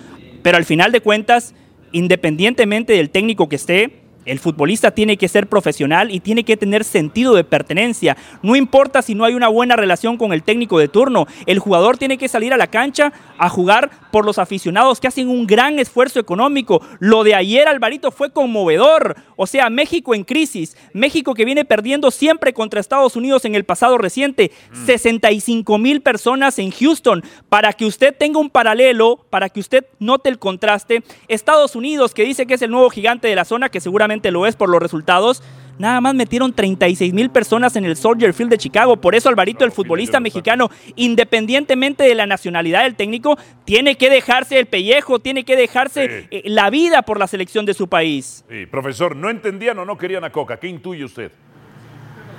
Pero 0.44 0.58
al 0.58 0.66
final 0.66 0.92
de 0.92 1.02
cuentas, 1.02 1.56
independientemente 1.92 2.94
del 2.94 3.10
técnico 3.10 3.50
que 3.50 3.56
esté, 3.56 4.05
el 4.26 4.40
futbolista 4.40 4.92
tiene 4.92 5.18
que 5.18 5.28
ser 5.28 5.48
profesional 5.48 6.12
y 6.12 6.20
tiene 6.20 6.44
que 6.44 6.58
tener 6.58 6.84
sentido 6.84 7.36
de 7.36 7.44
pertenencia. 7.44 8.18
No 8.42 8.56
importa 8.56 9.02
si 9.02 9.16
no 9.16 9.24
hay 9.24 9.34
una 9.34 9.48
buena 9.48 9.76
relación 9.76 10.18
con 10.18 10.34
el 10.34 10.44
técnico 10.44 10.80
de 10.80 10.88
turno. 10.88 11.28
El 11.46 11.60
jugador 11.60 11.98
tiene 11.98 12.18
que 12.18 12.28
salir 12.28 12.54
a 12.54 12.58
la 12.58 12.68
cancha 12.68 13.14
a 13.38 13.50
jugar 13.50 13.92
por 14.12 14.26
los 14.26 14.40
aficionados 14.40 15.00
que 15.00 15.08
hacen 15.08 15.30
un 15.30 15.46
gran 15.46 15.80
esfuerzo 15.80 16.20
económico. 16.20 16.82
Lo 17.00 17.24
de 17.24 17.36
ayer, 17.36 17.68
Alvarito, 17.68 18.12
fue 18.12 18.32
conmovedor. 18.32 19.16
O 19.36 19.46
sea, 19.46 19.70
México 19.70 20.16
en 20.16 20.24
crisis. 20.24 20.76
México 20.94 21.34
que 21.34 21.46
viene 21.46 21.66
perdiendo 21.66 22.12
siempre 22.12 22.54
contra 22.54 22.80
Estados 22.80 23.16
Unidos 23.16 23.46
en 23.46 23.56
el 23.56 23.66
pasado 23.66 23.98
reciente. 23.98 24.52
65 24.86 25.78
mil 25.78 26.02
personas 26.02 26.58
en 26.60 26.72
Houston. 26.72 27.24
Para 27.50 27.74
que 27.74 27.86
usted 27.86 28.16
tenga 28.18 28.40
un 28.40 28.50
paralelo, 28.50 29.26
para 29.30 29.50
que 29.50 29.60
usted 29.60 29.86
note 30.00 30.30
el 30.30 30.40
contraste. 30.40 31.04
Estados 31.28 31.76
Unidos, 31.76 32.14
que 32.14 32.24
dice 32.24 32.46
que 32.48 32.56
es 32.56 32.62
el 32.62 32.72
nuevo 32.72 32.90
gigante 32.90 33.28
de 33.28 33.36
la 33.36 33.46
zona, 33.46 33.70
que 33.70 33.82
seguramente 33.82 34.15
lo 34.32 34.46
es 34.46 34.56
por 34.56 34.70
los 34.70 34.82
resultados. 34.82 35.44
Nada 35.78 36.00
más 36.00 36.16
metieron 36.16 36.54
36 36.54 37.14
mil 37.14 37.30
personas 37.30 37.76
en 37.76 37.84
el 37.84 37.98
Soldier 37.98 38.34
Field 38.34 38.50
de 38.50 38.58
Chicago. 38.58 38.96
Por 38.98 39.14
eso 39.14 39.28
Alvarito, 39.28 39.66
el 39.66 39.72
futbolista 39.72 40.20
mexicano, 40.20 40.70
independientemente 40.96 42.04
de 42.04 42.16
la 42.16 42.26
nacionalidad 42.26 42.84
del 42.84 42.96
técnico, 42.96 43.38
tiene 43.66 43.96
que 43.96 44.10
dejarse 44.10 44.58
el 44.58 44.68
pellejo, 44.68 45.20
tiene 45.20 45.44
que 45.44 45.58
dejarse 45.58 46.28
eh, 46.32 46.44
la 46.46 46.70
vida 46.70 47.02
por 47.02 47.20
la 47.20 47.28
selección 47.28 47.66
de 47.66 47.74
su 47.74 47.90
país. 47.90 48.46
Sí, 48.50 48.66
profesor, 48.68 49.16
¿no 49.16 49.30
entendían 49.30 49.78
o 49.80 49.86
no 49.86 49.98
querían 49.98 50.24
a 50.24 50.32
Coca? 50.32 50.58
¿Qué 50.58 50.68
intuye 50.68 51.04
usted? 51.04 51.32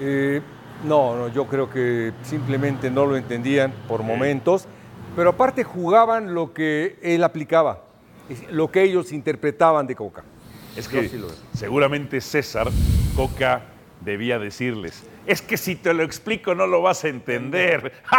Eh, 0.00 0.40
no, 0.84 1.16
no, 1.16 1.28
yo 1.28 1.46
creo 1.46 1.68
que 1.68 2.12
simplemente 2.22 2.90
no 2.90 3.04
lo 3.04 3.16
entendían 3.16 3.72
por 3.86 4.02
momentos, 4.02 4.66
pero 5.14 5.30
aparte 5.30 5.64
jugaban 5.64 6.34
lo 6.34 6.54
que 6.54 6.98
él 7.02 7.22
aplicaba, 7.22 7.84
lo 8.50 8.70
que 8.70 8.82
ellos 8.82 9.12
interpretaban 9.12 9.86
de 9.86 9.94
Coca. 9.94 10.24
Es 10.76 10.88
que 10.88 11.08
sí 11.08 11.20
seguramente 11.54 12.20
César 12.20 12.68
Coca 13.14 13.62
debía 14.00 14.38
decirles, 14.38 15.04
es 15.26 15.40
que 15.42 15.56
si 15.56 15.76
te 15.76 15.94
lo 15.94 16.02
explico 16.02 16.54
no 16.54 16.66
lo 16.66 16.82
vas 16.82 17.04
a 17.04 17.08
entender. 17.08 17.92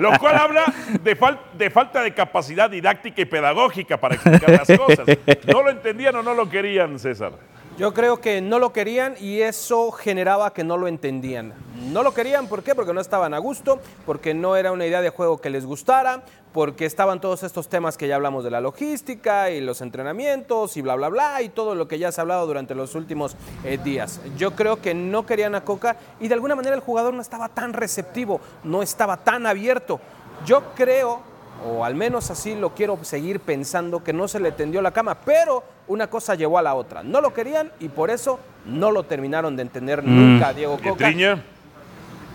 lo 0.00 0.18
cual 0.18 0.36
habla 0.36 0.64
de, 1.02 1.18
fal- 1.18 1.38
de 1.56 1.70
falta 1.70 2.02
de 2.02 2.14
capacidad 2.14 2.70
didáctica 2.70 3.22
y 3.22 3.24
pedagógica 3.24 3.98
para 3.98 4.14
explicar 4.14 4.50
las 4.50 4.78
cosas. 4.78 5.06
¿No 5.46 5.62
lo 5.62 5.70
entendían 5.70 6.14
o 6.16 6.22
no 6.22 6.34
lo 6.34 6.48
querían, 6.48 6.98
César? 6.98 7.32
Yo 7.78 7.94
creo 7.94 8.20
que 8.20 8.42
no 8.42 8.58
lo 8.58 8.70
querían 8.72 9.14
y 9.18 9.40
eso 9.40 9.90
generaba 9.92 10.52
que 10.52 10.62
no 10.62 10.76
lo 10.76 10.88
entendían. 10.88 11.54
No 11.90 12.02
lo 12.02 12.12
querían, 12.12 12.46
¿por 12.46 12.62
qué? 12.62 12.74
Porque 12.74 12.92
no 12.92 13.00
estaban 13.00 13.32
a 13.32 13.38
gusto, 13.38 13.80
porque 14.04 14.34
no 14.34 14.56
era 14.56 14.72
una 14.72 14.86
idea 14.86 15.00
de 15.00 15.08
juego 15.08 15.40
que 15.40 15.48
les 15.48 15.64
gustara, 15.64 16.22
porque 16.52 16.84
estaban 16.84 17.22
todos 17.22 17.42
estos 17.42 17.68
temas 17.68 17.96
que 17.96 18.08
ya 18.08 18.16
hablamos 18.16 18.44
de 18.44 18.50
la 18.50 18.60
logística 18.60 19.50
y 19.50 19.62
los 19.62 19.80
entrenamientos 19.80 20.76
y 20.76 20.82
bla, 20.82 20.96
bla, 20.96 21.08
bla, 21.08 21.40
y 21.40 21.48
todo 21.48 21.74
lo 21.74 21.88
que 21.88 21.98
ya 21.98 22.12
se 22.12 22.20
ha 22.20 22.22
hablado 22.22 22.46
durante 22.46 22.74
los 22.74 22.94
últimos 22.94 23.36
eh, 23.64 23.78
días. 23.82 24.20
Yo 24.36 24.50
creo 24.50 24.82
que 24.82 24.92
no 24.92 25.24
querían 25.24 25.54
a 25.54 25.64
Coca 25.64 25.96
y 26.20 26.28
de 26.28 26.34
alguna 26.34 26.54
manera 26.54 26.76
el 26.76 26.82
jugador 26.82 27.14
no 27.14 27.22
estaba 27.22 27.48
tan 27.48 27.72
receptivo, 27.72 28.42
no 28.64 28.82
estaba 28.82 29.16
tan 29.16 29.46
abierto. 29.46 29.98
Yo 30.44 30.62
creo 30.74 31.31
o 31.64 31.84
al 31.84 31.94
menos 31.94 32.30
así 32.30 32.54
lo 32.54 32.74
quiero 32.74 32.98
seguir 33.02 33.40
pensando, 33.40 34.02
que 34.02 34.12
no 34.12 34.28
se 34.28 34.40
le 34.40 34.52
tendió 34.52 34.82
la 34.82 34.90
cama, 34.90 35.16
pero 35.24 35.62
una 35.88 36.08
cosa 36.08 36.34
llevó 36.34 36.58
a 36.58 36.62
la 36.62 36.74
otra. 36.74 37.02
No 37.02 37.20
lo 37.20 37.32
querían 37.32 37.70
y 37.80 37.88
por 37.88 38.10
eso 38.10 38.38
no 38.66 38.90
lo 38.90 39.04
terminaron 39.04 39.56
de 39.56 39.62
entender 39.62 40.04
nunca 40.04 40.48
a 40.48 40.54
Diego 40.54 40.76
Coca. 40.76 40.94
Pietriña, 40.96 41.42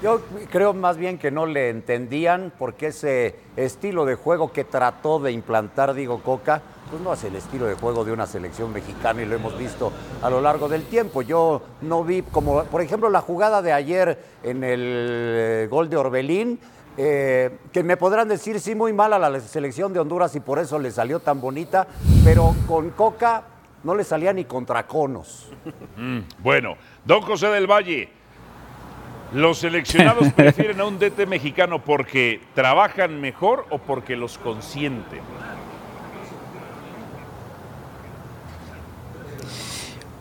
Yo 0.01 0.21
creo 0.51 0.73
más 0.73 0.97
bien 0.97 1.17
que 1.17 1.31
no 1.31 1.45
le 1.45 1.69
entendían 1.69 2.51
porque 2.57 2.87
ese 2.87 3.35
estilo 3.55 4.05
de 4.05 4.15
juego 4.15 4.51
que 4.51 4.63
trató 4.63 5.19
de 5.19 5.31
implantar 5.31 5.93
Diego 5.93 6.21
Coca, 6.21 6.61
pues 6.89 7.01
no 7.01 7.13
es 7.13 7.23
el 7.23 7.35
estilo 7.35 7.65
de 7.65 7.73
juego 7.75 8.05
de 8.05 8.11
una 8.11 8.27
selección 8.27 8.71
mexicana 8.71 9.21
y 9.21 9.25
lo 9.25 9.35
hemos 9.35 9.57
visto 9.57 9.91
a 10.21 10.29
lo 10.29 10.39
largo 10.39 10.69
del 10.69 10.83
tiempo. 10.83 11.21
Yo 11.21 11.61
no 11.81 12.03
vi 12.03 12.21
como, 12.21 12.63
por 12.65 12.81
ejemplo, 12.81 13.09
la 13.09 13.21
jugada 13.21 13.61
de 13.61 13.73
ayer 13.73 14.23
en 14.43 14.63
el 14.63 14.81
eh, 14.83 15.67
gol 15.69 15.89
de 15.89 15.97
Orbelín, 15.97 16.59
eh, 16.99 17.51
que 17.71 17.83
me 17.83 17.95
podrán 17.95 18.27
decir, 18.27 18.59
sí, 18.59 18.73
muy 18.73 18.91
mal 18.91 19.13
a 19.13 19.19
la 19.19 19.39
selección 19.39 19.93
de 19.93 19.99
Honduras 19.99 20.35
y 20.35 20.39
por 20.39 20.57
eso 20.57 20.79
le 20.79 20.89
salió 20.89 21.19
tan 21.19 21.39
bonita, 21.39 21.87
pero 22.23 22.55
con 22.67 22.89
Coca 22.89 23.43
no 23.83 23.93
le 23.93 24.03
salía 24.03 24.33
ni 24.33 24.45
contra 24.45 24.87
conos. 24.87 25.51
Mm, 25.95 26.19
bueno, 26.39 26.75
don 27.05 27.21
José 27.21 27.47
del 27.47 27.67
Valle, 27.67 28.09
¿los 29.33 29.59
seleccionados 29.59 30.33
prefieren 30.35 30.79
a 30.81 30.85
un 30.85 30.97
DT 30.97 31.27
mexicano 31.27 31.83
porque 31.83 32.41
trabajan 32.55 33.21
mejor 33.21 33.67
o 33.69 33.77
porque 33.77 34.15
los 34.15 34.37
consienten? 34.39 35.21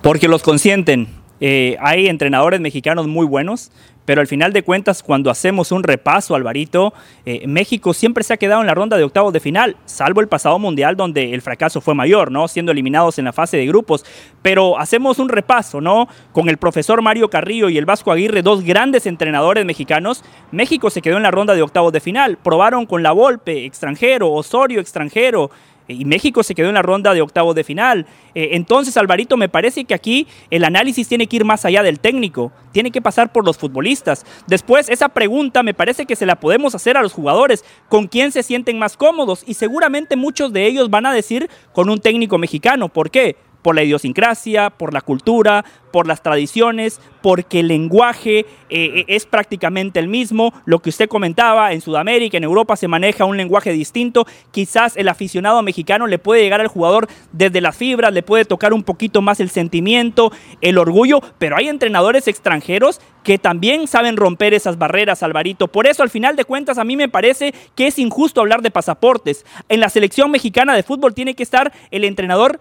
Porque 0.03 0.29
los 0.29 0.43
consienten. 0.43 1.26
Eh, 1.41 1.77
hay 1.81 2.09
entrenadores 2.09 2.61
mexicanos 2.61 3.07
muy 3.07 3.27
buenos, 3.27 3.71
pero 4.07 4.21
al 4.21 4.29
final 4.29 4.53
de 4.53 4.63
cuentas, 4.63 5.03
cuando 5.03 5.31
hacemos 5.31 5.73
un 5.73 5.83
repaso, 5.83 6.35
Alvarito, 6.35 6.95
eh, 7.27 7.45
México 7.47 7.93
siempre 7.93 8.23
se 8.23 8.33
ha 8.33 8.37
quedado 8.37 8.61
en 8.61 8.69
la 8.69 8.75
ronda 8.75 8.97
de 8.97 9.03
octavos 9.03 9.33
de 9.33 9.41
final, 9.41 9.77
salvo 9.85 10.21
el 10.21 10.29
pasado 10.29 10.59
mundial 10.59 10.97
donde 10.97 11.35
el 11.35 11.43
fracaso 11.43 11.81
fue 11.81 11.95
mayor, 11.95 12.31
¿no? 12.31 12.47
Siendo 12.47 12.73
eliminados 12.73 13.19
en 13.19 13.25
la 13.25 13.33
fase 13.33 13.57
de 13.57 13.67
grupos. 13.67 14.05
Pero 14.43 14.79
hacemos 14.79 15.19
un 15.19 15.29
repaso, 15.29 15.81
¿no? 15.81 16.09
Con 16.33 16.49
el 16.49 16.57
profesor 16.57 17.03
Mario 17.03 17.29
Carrillo 17.29 17.69
y 17.69 17.79
el 17.79 17.85
Vasco 17.85 18.13
Aguirre, 18.13 18.43
dos 18.43 18.63
grandes 18.63 19.07
entrenadores 19.07 19.65
mexicanos, 19.65 20.23
México 20.53 20.89
se 20.89 21.03
quedó 21.03 21.17
en 21.17 21.25
la 21.25 21.33
ronda 21.33 21.55
de 21.55 21.63
octavos 21.63 21.93
de 21.93 22.01
final. 22.01 22.39
Probaron 22.43 22.87
con 22.87 23.03
la 23.03 23.11
Volpe, 23.11 23.65
extranjero, 23.65 24.31
Osorio, 24.31 24.81
extranjero. 24.81 25.51
Y 25.89 26.05
México 26.05 26.43
se 26.43 26.55
quedó 26.55 26.69
en 26.69 26.75
la 26.75 26.83
ronda 26.83 27.15
de 27.15 27.23
octavos 27.23 27.55
de 27.55 27.65
final. 27.65 28.07
Eh, 28.35 28.51
entonces, 28.53 28.97
Alvarito, 28.97 29.37
me 29.37 29.49
parece 29.49 29.85
que 29.85 29.95
aquí 29.95 30.27
el 30.51 30.65
análisis 30.65 31.09
tiene 31.09 31.27
que 31.27 31.37
ir 31.37 31.45
más 31.45 31.65
allá 31.65 31.83
del 31.83 32.01
técnico, 32.01 32.53
tiene 32.73 32.91
que 32.91 33.01
pasar 33.01 33.33
por 33.33 33.45
los 33.45 33.57
futbolistas. 33.57 34.25
Después, 34.47 34.89
esa 34.89 35.09
pregunta 35.09 35.63
me 35.63 35.75
parece 35.75 36.07
que 36.07 36.17
se 36.17 36.27
la 36.27 36.37
podemos 36.37 36.75
hacer 36.75 36.97
a 36.97 37.03
los 37.03 37.13
jugadores, 37.13 37.65
con 37.89 38.09
quién 38.09 38.33
se 38.33 38.43
sienten 38.43 38.79
más 38.79 38.97
cómodos. 38.97 39.45
Y 39.47 39.55
seguramente 39.55 40.17
muchos 40.17 40.53
de 40.53 40.67
ellos 40.67 40.91
van 40.91 41.07
a 41.07 41.13
decir 41.13 41.49
con 41.73 41.89
un 41.89 42.01
técnico 42.01 42.39
mexicano. 42.39 42.89
¿Por 42.89 43.11
qué? 43.11 43.37
Por 43.67 43.75
la 43.75 43.83
idiosincrasia, 43.83 44.71
por 44.71 44.95
la 44.95 45.01
cultura, 45.01 45.65
por 45.91 46.07
las 46.07 46.23
tradiciones, 46.23 47.01
porque 47.21 47.59
el 47.59 47.67
lenguaje 47.67 48.47
eh, 48.71 49.05
es 49.09 49.27
prácticamente 49.27 49.99
el 49.99 50.07
mismo. 50.07 50.55
Lo 50.67 50.79
que 50.79 50.91
usted 50.91 51.09
comentaba, 51.09 51.73
en 51.73 51.81
Sudamérica, 51.81 52.37
en 52.37 52.45
Europa 52.45 52.77
se 52.77 52.87
maneja 52.87 53.25
un 53.25 53.37
lenguaje 53.37 53.73
distinto. 53.73 54.25
Quizás 54.53 54.97
el 54.97 55.09
aficionado 55.09 55.63
mexicano 55.63 56.07
le 56.07 56.21
puede 56.21 56.43
llegar 56.43 56.61
al 56.61 56.69
jugador 56.69 57.09
desde 57.33 57.61
las 57.61 57.77
fibras, 57.77 58.13
le 58.13 58.23
puede 58.23 58.45
tocar 58.45 58.73
un 58.73 58.85
poquito 58.85 59.21
más 59.21 59.41
el 59.41 59.51
sentimiento, 59.51 60.31
el 60.61 60.79
orgullo, 60.79 61.21
pero 61.39 61.57
hay 61.57 61.67
entrenadores 61.67 62.29
extranjeros 62.29 63.01
que 63.25 63.39
también 63.39 63.89
saben 63.89 64.17
romper 64.17 64.55
esas 64.55 64.79
barreras, 64.79 65.25
Alvarito. 65.25 65.67
Por 65.67 65.89
eso, 65.89 66.05
al 66.05 66.11
final 66.11 66.37
de 66.37 66.45
cuentas, 66.45 66.79
a 66.79 66.85
mí 66.85 66.97
me 66.97 67.09
parece 67.09 67.53
que 67.75 67.89
es 67.89 67.99
injusto 67.99 68.41
hablar 68.41 68.63
de 68.63 68.71
pasaportes. 68.71 69.45
En 69.69 69.81
la 69.81 69.89
selección 69.89 70.31
mexicana 70.31 70.77
de 70.77 70.85
fútbol 70.85 71.15
tiene 71.15 71.35
que 71.35 71.43
estar 71.43 71.73
el 71.91 72.05
entrenador 72.05 72.61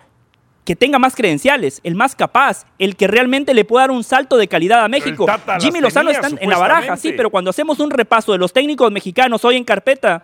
que 0.66 0.76
tenga 0.76 1.00
más 1.00 1.16
credenciales, 1.16 1.80
el 1.84 1.96
más 1.96 2.16
capaz, 2.16 2.66
el 2.80 2.96
que 2.96 3.08
realmente 3.08 3.54
le 3.54 3.64
pueda 3.66 3.84
dar 3.84 3.92
un 3.92 4.04
salto 4.04 4.36
de 4.36 4.48
calidad 4.48 4.84
a 4.84 4.88
México. 4.90 5.26
Jimmy 5.62 5.80
Lozano 5.80 6.10
tenía, 6.12 6.28
está 6.28 6.44
en 6.44 6.50
la 6.50 6.58
baraja, 6.58 6.98
sí, 6.98 7.14
pero 7.16 7.30
cuando 7.30 7.52
hacemos 7.52 7.80
un 7.80 7.92
repaso 7.92 8.32
de 8.32 8.40
los 8.40 8.52
técnicos 8.52 8.92
mexicanos 8.92 9.46
hoy 9.46 9.58
en 9.58 9.64
carpeta, 9.64 10.24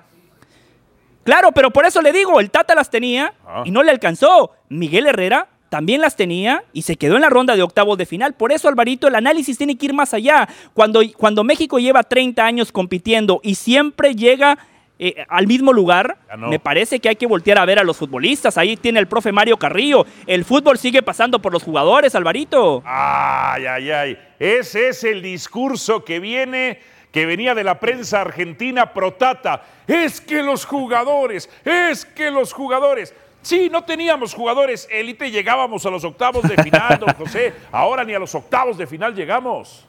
claro, 1.24 1.52
pero 1.52 1.72
por 1.72 1.86
eso 1.86 2.02
le 2.02 2.12
digo, 2.12 2.40
el 2.40 2.50
Tata 2.50 2.76
las 2.76 2.90
tenía 2.90 3.34
Ah. 3.46 3.64
y 3.66 3.72
no 3.72 3.84
le 3.84 3.92
alcanzó. 3.92 4.52
Miguel 4.70 5.08
Herrera 5.08 5.48
también 5.70 6.02
las 6.02 6.16
tenía 6.16 6.64
y 6.74 6.82
se 6.82 6.98
quedó 6.98 7.16
en 7.16 7.22
la 7.22 7.30
ronda 7.30 7.56
de 7.56 7.62
octavos 7.62 7.98
de 7.98 8.06
final. 8.06 8.34
Por 8.34 8.52
eso, 8.52 8.68
Alvarito, 8.68 9.08
el 9.08 9.16
análisis 9.16 9.58
tiene 9.58 9.78
que 9.78 9.86
ir 9.86 9.94
más 9.94 10.14
allá. 10.14 10.50
Cuando, 10.74 11.02
cuando 11.18 11.44
México 11.44 11.80
lleva 11.80 12.04
30 12.04 12.44
años 12.44 12.72
compitiendo 12.72 13.40
y 13.44 13.56
siempre 13.56 14.16
llega 14.16 14.58
eh, 15.04 15.26
al 15.30 15.48
mismo 15.48 15.74
lugar, 15.74 16.20
me 16.38 16.60
parece 16.60 17.00
que 17.00 17.10
hay 17.10 17.16
que 17.16 17.26
voltear 17.26 17.58
a 17.58 17.66
ver 17.66 17.80
a 17.80 17.84
los 17.84 17.98
futbolistas. 17.98 18.56
Ahí 18.60 18.78
tiene 18.78 19.00
el 19.00 19.08
profe 19.08 19.32
Mario 19.32 19.58
Carrillo. 19.58 20.06
El 20.28 20.46
fútbol 20.46 20.78
sigue 20.78 21.02
pasando 21.02 21.42
por 21.42 21.52
los 21.52 21.64
jugadores, 21.64 22.14
Alvarito. 22.14 22.84
Ay, 22.86 23.66
ay, 23.66 23.90
ay. 23.90 24.20
Ese 24.38 24.90
es 24.90 25.04
el 25.04 25.24
discurso 25.24 26.06
que 26.06 26.20
viene, 26.20 26.80
que 27.12 27.26
venía 27.26 27.56
de 27.56 27.64
la 27.64 27.80
prensa 27.80 28.22
argentina 28.22 28.94
protata. 28.94 29.64
Es 29.88 30.22
que 30.22 30.44
los 30.44 30.66
jugadores, 30.66 31.50
es 31.66 32.06
que 32.06 32.30
los 32.30 32.54
jugadores. 32.54 33.16
Sí, 33.42 33.70
no 33.72 33.84
teníamos 33.84 34.36
jugadores 34.36 34.88
élite, 34.92 35.32
llegábamos 35.32 35.84
a 35.84 35.90
los 35.90 36.04
octavos 36.04 36.44
de 36.48 36.62
final, 36.62 37.00
don 37.00 37.12
José. 37.18 37.56
Ahora 37.72 38.04
ni 38.04 38.14
a 38.14 38.20
los 38.20 38.36
octavos 38.36 38.78
de 38.78 38.86
final 38.86 39.16
llegamos. 39.16 39.88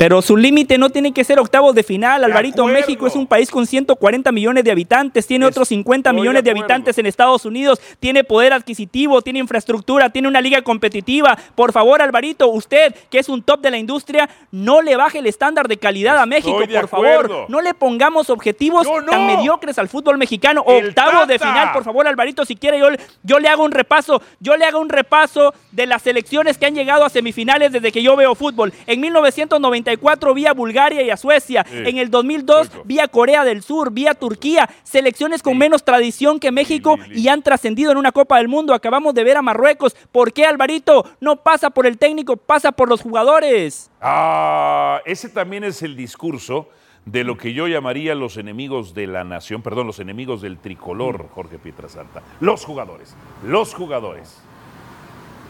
Pero 0.00 0.22
su 0.22 0.34
límite 0.34 0.78
no 0.78 0.88
tiene 0.88 1.12
que 1.12 1.24
ser 1.24 1.38
octavos 1.38 1.74
de 1.74 1.82
final. 1.82 2.24
Alvarito. 2.24 2.64
México 2.64 3.06
es 3.06 3.14
un 3.14 3.26
país 3.26 3.50
con 3.50 3.66
140 3.66 4.32
millones 4.32 4.64
de 4.64 4.70
habitantes, 4.70 5.26
tiene 5.26 5.44
otros 5.44 5.68
50 5.68 6.14
millones 6.14 6.42
de, 6.42 6.50
habitantes 6.50 6.96
en 6.96 7.04
Estados 7.04 7.44
Unidos, 7.44 7.78
tiene 7.98 8.24
poder 8.24 8.54
adquisitivo, 8.54 9.20
tiene 9.20 9.40
infraestructura, 9.40 10.08
tiene 10.08 10.26
una 10.26 10.40
liga 10.40 10.62
competitiva. 10.62 11.36
Por 11.54 11.72
favor, 11.72 12.00
Alvarito, 12.00 12.48
usted 12.48 12.94
que 13.10 13.18
es 13.18 13.28
un 13.28 13.42
top 13.42 13.60
de 13.60 13.72
la 13.72 13.76
industria, 13.76 14.30
no 14.50 14.80
le 14.80 14.96
baje 14.96 15.18
el 15.18 15.26
estándar 15.26 15.68
de 15.68 15.76
calidad 15.76 16.16
a 16.16 16.24
México, 16.24 16.58
por 16.58 16.88
favor. 16.88 17.46
No 17.50 17.60
le 17.60 17.74
pongamos 17.74 18.30
objetivos 18.30 18.88
tan 19.06 19.26
mediocres 19.26 19.78
al 19.78 19.90
fútbol 19.90 20.16
mexicano. 20.16 20.64
El 20.66 20.88
octavos 20.88 21.28
de 21.28 21.38
final, 21.38 21.72
por 21.74 21.84
favor, 21.84 22.08
Alvarito, 22.08 22.46
si 22.46 22.56
quiere 22.56 22.78
yo, 22.78 22.86
yo 23.22 23.38
le 23.38 23.48
hago 23.48 23.64
un 23.64 23.72
repaso, 23.72 24.22
yo 24.38 24.56
le 24.56 24.64
hago 24.64 24.80
un 24.80 24.88
repaso 24.88 25.52
de 25.72 25.84
las 25.84 26.00
selecciones 26.00 26.56
que 26.56 26.64
han 26.64 26.74
llegado 26.74 27.04
a 27.04 27.10
semifinales 27.10 27.70
desde 27.70 27.92
que 27.92 28.02
yo 28.02 28.16
veo 28.16 28.34
fútbol. 28.34 28.72
En 28.86 28.98
1990 29.02 29.89
vía 30.34 30.52
Bulgaria 30.52 31.02
y 31.02 31.10
a 31.10 31.16
Suecia, 31.16 31.64
en 31.70 31.98
el 31.98 32.10
2002 32.10 32.70
vía 32.84 33.08
Corea 33.08 33.44
del 33.44 33.62
Sur, 33.62 33.90
vía 33.92 34.14
Turquía, 34.14 34.68
selecciones 34.82 35.42
con 35.42 35.58
menos 35.58 35.84
tradición 35.84 36.38
que 36.38 36.52
México 36.52 36.96
y 37.14 37.28
han 37.28 37.42
trascendido 37.42 37.92
en 37.92 37.98
una 37.98 38.12
Copa 38.12 38.38
del 38.38 38.48
Mundo. 38.48 38.74
Acabamos 38.74 39.14
de 39.14 39.24
ver 39.24 39.36
a 39.36 39.42
Marruecos. 39.42 39.96
¿Por 40.12 40.32
qué 40.32 40.44
Alvarito 40.44 41.04
no 41.20 41.36
pasa 41.36 41.70
por 41.70 41.86
el 41.86 41.98
técnico, 41.98 42.36
pasa 42.36 42.72
por 42.72 42.88
los 42.88 43.02
jugadores? 43.02 43.90
Ah, 44.00 45.00
ese 45.04 45.28
también 45.28 45.64
es 45.64 45.82
el 45.82 45.96
discurso 45.96 46.68
de 47.04 47.24
lo 47.24 47.36
que 47.36 47.52
yo 47.52 47.66
llamaría 47.66 48.14
los 48.14 48.36
enemigos 48.36 48.94
de 48.94 49.06
la 49.06 49.24
nación, 49.24 49.62
perdón, 49.62 49.86
los 49.86 50.00
enemigos 50.00 50.42
del 50.42 50.58
tricolor, 50.58 51.24
mm. 51.24 51.28
Jorge 51.28 51.58
Pietrasanta. 51.58 52.22
Los 52.40 52.64
jugadores, 52.64 53.16
los 53.44 53.74
jugadores. 53.74 54.42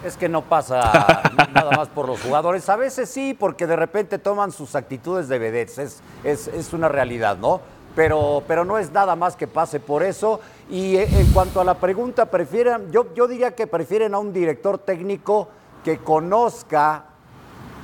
Es 0.04 0.16
que 0.16 0.28
no 0.28 0.42
pasa 0.42 0.80
nada 1.54 1.70
más 1.76 1.88
por 1.88 2.06
los 2.08 2.20
jugadores. 2.22 2.68
A 2.68 2.76
veces 2.76 3.10
sí, 3.10 3.36
porque 3.38 3.66
de 3.66 3.76
repente 3.76 4.18
toman 4.18 4.50
sus 4.50 4.74
actitudes 4.74 5.28
de 5.28 5.38
vedettes. 5.38 5.78
Es, 5.78 6.02
es, 6.24 6.48
es 6.48 6.72
una 6.72 6.88
realidad, 6.88 7.36
¿no? 7.36 7.60
Pero, 7.94 8.42
pero 8.46 8.64
no 8.64 8.78
es 8.78 8.92
nada 8.92 9.14
más 9.16 9.36
que 9.36 9.46
pase 9.46 9.78
por 9.78 10.02
eso. 10.02 10.40
Y 10.70 10.96
eh, 10.96 11.06
en 11.10 11.26
cuanto 11.32 11.60
a 11.60 11.64
la 11.64 11.74
pregunta, 11.74 12.26
prefieren, 12.26 12.90
yo, 12.90 13.12
yo 13.14 13.28
diría 13.28 13.54
que 13.54 13.66
prefieren 13.66 14.14
a 14.14 14.18
un 14.18 14.32
director 14.32 14.78
técnico 14.78 15.48
que 15.84 15.98
conozca 15.98 17.04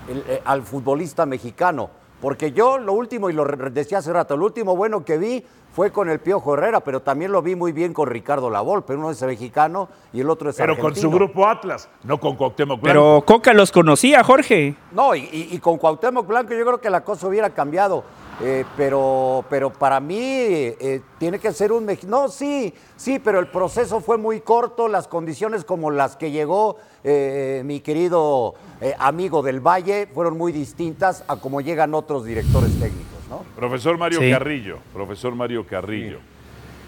el- 0.09 0.25
eh, 0.29 0.43
al 0.45 0.63
futbolista 0.63 1.27
mexicano. 1.27 1.91
Porque 2.23 2.53
yo 2.53 2.79
lo 2.79 2.95
último, 2.95 3.29
y 3.29 3.35
lo 3.35 3.45
decía 3.45 3.99
hace 3.99 4.11
rato, 4.11 4.39
lo 4.39 4.47
último 4.47 4.75
bueno 4.75 5.05
que 5.05 5.19
vi 5.19 5.45
fue 5.77 5.93
con 5.93 6.09
el 6.09 6.21
Piojo 6.21 6.55
Herrera, 6.55 6.81
pero 6.81 7.01
también 7.03 7.31
lo 7.31 7.43
vi 7.43 7.55
muy 7.55 7.71
bien 7.73 7.93
con 7.93 8.09
Ricardo 8.09 8.49
Lavolpe. 8.49 8.95
Uno 8.95 9.11
es 9.11 9.21
mexicano 9.23 9.91
y 10.11 10.21
el 10.23 10.31
otro 10.31 10.49
es 10.49 10.57
Pero 10.57 10.73
con 10.75 10.85
su 10.95 11.01
argentino. 11.07 11.11
grupo 11.11 11.47
Atlas, 11.47 11.87
no 12.03 12.19
con 12.19 12.35
Cuauhtémoc 12.35 12.81
Blanco. 12.81 12.87
Pero 12.99 13.23
Coca 13.27 13.53
los 13.53 13.71
conocía, 13.71 14.25
Jorge. 14.25 14.75
No, 14.93 15.15
y, 15.15 15.21
y- 15.31 15.49
y 15.55 15.59
con 15.59 15.77
Cuauhtémoc 15.77 16.27
Blanco 16.27 16.55
yo 16.55 16.65
creo 16.65 16.81
que 16.81 16.89
la 16.89 17.05
cosa 17.05 17.29
hubiera 17.29 17.51
cambiado. 17.51 18.05
eh, 18.43 18.65
pero, 18.77 19.45
pero 19.49 19.71
para 19.73 19.99
mí 19.99 20.19
eh, 20.19 21.01
tiene 21.19 21.39
que 21.39 21.53
ser 21.55 21.73
un 21.73 21.87
mexicano. 21.87 22.23
No, 22.23 22.29
sí, 22.29 22.73
sí, 22.95 23.19
pero 23.19 23.39
el 23.39 23.47
proceso 23.49 24.01
fue 24.01 24.19
muy 24.19 24.41
corto, 24.41 24.89
las 24.89 25.09
condiciones 25.09 25.65
como 25.65 25.91
las 25.91 26.17
que 26.17 26.31
llegó 26.31 26.77
eh, 27.03 27.63
mi 27.65 27.81
querido 27.81 28.55
eh, 28.83 28.95
amigo 28.99 29.43
del 29.43 29.61
Valle 29.61 30.07
fueron 30.13 30.37
muy 30.37 30.53
distintas 30.53 31.25
a 31.29 31.37
como 31.37 31.63
llegan 31.63 31.95
otros 31.95 32.25
directores 32.27 32.79
técnicos, 32.79 33.16
¿no? 33.29 33.45
Profesor 33.57 33.99
Mario 33.99 34.21
Sí. 34.21 34.31
Carrillo, 34.31 34.79
profesor 34.93 35.35
Mario 35.35 35.67
Carrillo, 35.67 36.19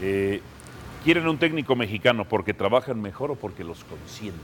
eh, 0.01 0.41
¿quieren 1.05 1.27
un 1.29 1.39
técnico 1.39 1.75
mexicano 1.77 2.25
porque 2.25 2.55
trabajan 2.55 3.01
mejor 3.01 3.31
o 3.33 3.35
porque 3.35 3.65
los 3.65 3.85
consienten? 3.85 4.41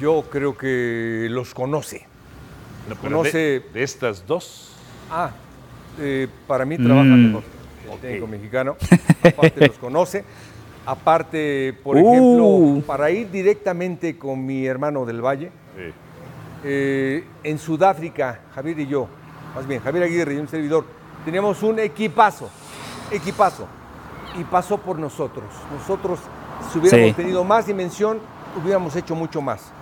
Yo 0.00 0.24
creo 0.30 0.56
que 0.56 1.26
los 1.30 1.52
conoce. 1.54 2.06
Pero 2.88 3.22
Conoce- 3.22 3.32
de, 3.32 3.64
de 3.74 3.82
estas 3.82 4.26
dos, 4.26 4.66
Ah, 5.12 5.32
eh, 5.98 6.28
para 6.46 6.64
mí 6.64 6.76
trabaja 6.76 7.02
Mm. 7.04 7.26
mejor 7.26 7.42
el 7.92 7.98
técnico 7.98 8.26
mexicano. 8.28 8.76
Aparte 9.24 9.66
los 9.66 9.78
conoce. 9.78 10.24
Aparte, 10.86 11.74
por 11.82 11.96
Uh. 11.96 11.98
ejemplo, 12.12 12.86
para 12.86 13.10
ir 13.10 13.30
directamente 13.30 14.16
con 14.16 14.44
mi 14.46 14.64
hermano 14.66 15.04
del 15.04 15.20
Valle, 15.20 15.50
Sí. 15.76 15.92
eh, 16.64 17.24
en 17.42 17.58
Sudáfrica, 17.58 18.40
Javier 18.54 18.78
y 18.80 18.86
yo, 18.86 19.08
más 19.54 19.66
bien 19.66 19.82
Javier 19.82 20.04
Aguirre 20.04 20.34
y 20.34 20.38
un 20.38 20.48
servidor, 20.48 20.84
teníamos 21.24 21.62
un 21.62 21.78
equipazo, 21.78 22.48
equipazo, 23.10 23.66
y 24.38 24.44
pasó 24.44 24.78
por 24.78 24.98
nosotros. 24.98 25.44
Nosotros, 25.76 26.20
si 26.72 26.78
hubiéramos 26.78 27.08
Sí. 27.08 27.14
tenido 27.14 27.42
más 27.44 27.66
dimensión, 27.66 28.20
hubiéramos 28.62 28.94
hecho 28.96 29.14
mucho 29.14 29.40
más. 29.42 29.72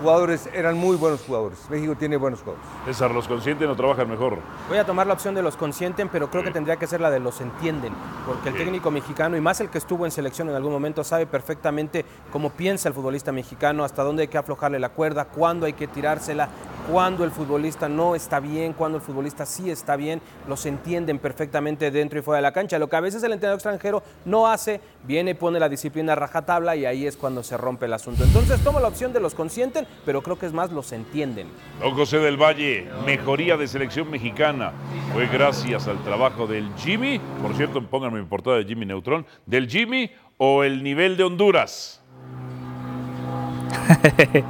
Jugadores 0.00 0.48
eran 0.52 0.76
muy 0.76 0.96
buenos 0.96 1.22
jugadores. 1.22 1.58
México 1.70 1.94
tiene 1.98 2.16
buenos 2.18 2.40
jugadores. 2.40 2.66
César, 2.84 3.10
los 3.12 3.26
conscientes 3.26 3.66
no 3.66 3.74
trabajan 3.74 4.08
mejor. 4.10 4.38
Voy 4.68 4.76
a 4.76 4.84
tomar 4.84 5.06
la 5.06 5.14
opción 5.14 5.34
de 5.34 5.40
los 5.42 5.56
consienten, 5.56 6.10
pero 6.10 6.30
creo 6.30 6.42
que 6.44 6.50
tendría 6.50 6.76
que 6.76 6.86
ser 6.86 7.00
la 7.00 7.10
de 7.10 7.18
los 7.18 7.40
entienden, 7.40 7.94
porque 8.26 8.50
el 8.50 8.56
Sí. 8.56 8.64
técnico 8.64 8.90
mexicano, 8.90 9.36
y 9.36 9.40
más 9.40 9.60
el 9.60 9.70
que 9.70 9.78
estuvo 9.78 10.04
en 10.04 10.10
selección 10.10 10.50
en 10.50 10.54
algún 10.54 10.72
momento, 10.72 11.02
sabe 11.02 11.26
perfectamente 11.26 12.04
cómo 12.30 12.50
piensa 12.50 12.88
el 12.88 12.94
futbolista 12.94 13.32
mexicano, 13.32 13.84
hasta 13.84 14.02
dónde 14.02 14.22
hay 14.22 14.28
que 14.28 14.36
aflojarle 14.38 14.78
la 14.78 14.90
cuerda, 14.90 15.24
cuándo 15.26 15.64
hay 15.64 15.72
que 15.72 15.86
tirársela, 15.86 16.48
cuándo 16.90 17.24
el 17.24 17.30
futbolista 17.30 17.88
no 17.88 18.14
está 18.14 18.38
bien, 18.38 18.74
cuándo 18.74 18.98
el 18.98 19.02
futbolista 19.02 19.46
sí 19.46 19.70
está 19.70 19.96
bien, 19.96 20.20
los 20.46 20.66
entienden 20.66 21.18
perfectamente 21.18 21.90
dentro 21.90 22.18
y 22.18 22.22
fuera 22.22 22.36
de 22.36 22.42
la 22.42 22.52
cancha. 22.52 22.78
Lo 22.78 22.88
que 22.88 22.96
a 22.96 23.00
veces 23.00 23.22
el 23.22 23.32
entrenador 23.32 23.56
extranjero 23.56 24.02
no 24.26 24.46
hace, 24.46 24.80
viene 25.04 25.32
y 25.32 25.34
pone 25.34 25.58
la 25.58 25.68
disciplina 25.68 26.12
a 26.12 26.16
rajatabla 26.16 26.76
y 26.76 26.84
ahí 26.86 27.06
es 27.06 27.16
cuando 27.16 27.42
se 27.42 27.56
rompe 27.56 27.86
el 27.86 27.92
asunto. 27.94 28.22
Entonces 28.24 28.62
tomo 28.62 28.78
la 28.78 28.88
opción 28.88 29.12
de 29.12 29.20
los 29.20 29.34
consienten, 29.34 29.85
pero 30.04 30.22
creo 30.22 30.38
que 30.38 30.46
es 30.46 30.52
más 30.52 30.70
los 30.72 30.92
entienden. 30.92 31.48
Don 31.80 31.94
José 31.94 32.18
del 32.18 32.36
Valle, 32.36 32.88
mejoría 33.04 33.56
de 33.56 33.66
selección 33.66 34.10
mexicana. 34.10 34.72
Fue 35.12 35.26
gracias 35.26 35.88
al 35.88 36.02
trabajo 36.04 36.46
del 36.46 36.68
Jimmy. 36.76 37.20
Por 37.42 37.54
cierto, 37.54 37.82
pónganme 37.82 38.20
mi 38.20 38.26
portada 38.26 38.58
de 38.58 38.64
Jimmy 38.64 38.86
Neutrón. 38.86 39.26
¿Del 39.46 39.68
Jimmy 39.68 40.10
o 40.38 40.64
el 40.64 40.82
nivel 40.82 41.16
de 41.16 41.24
Honduras? 41.24 42.02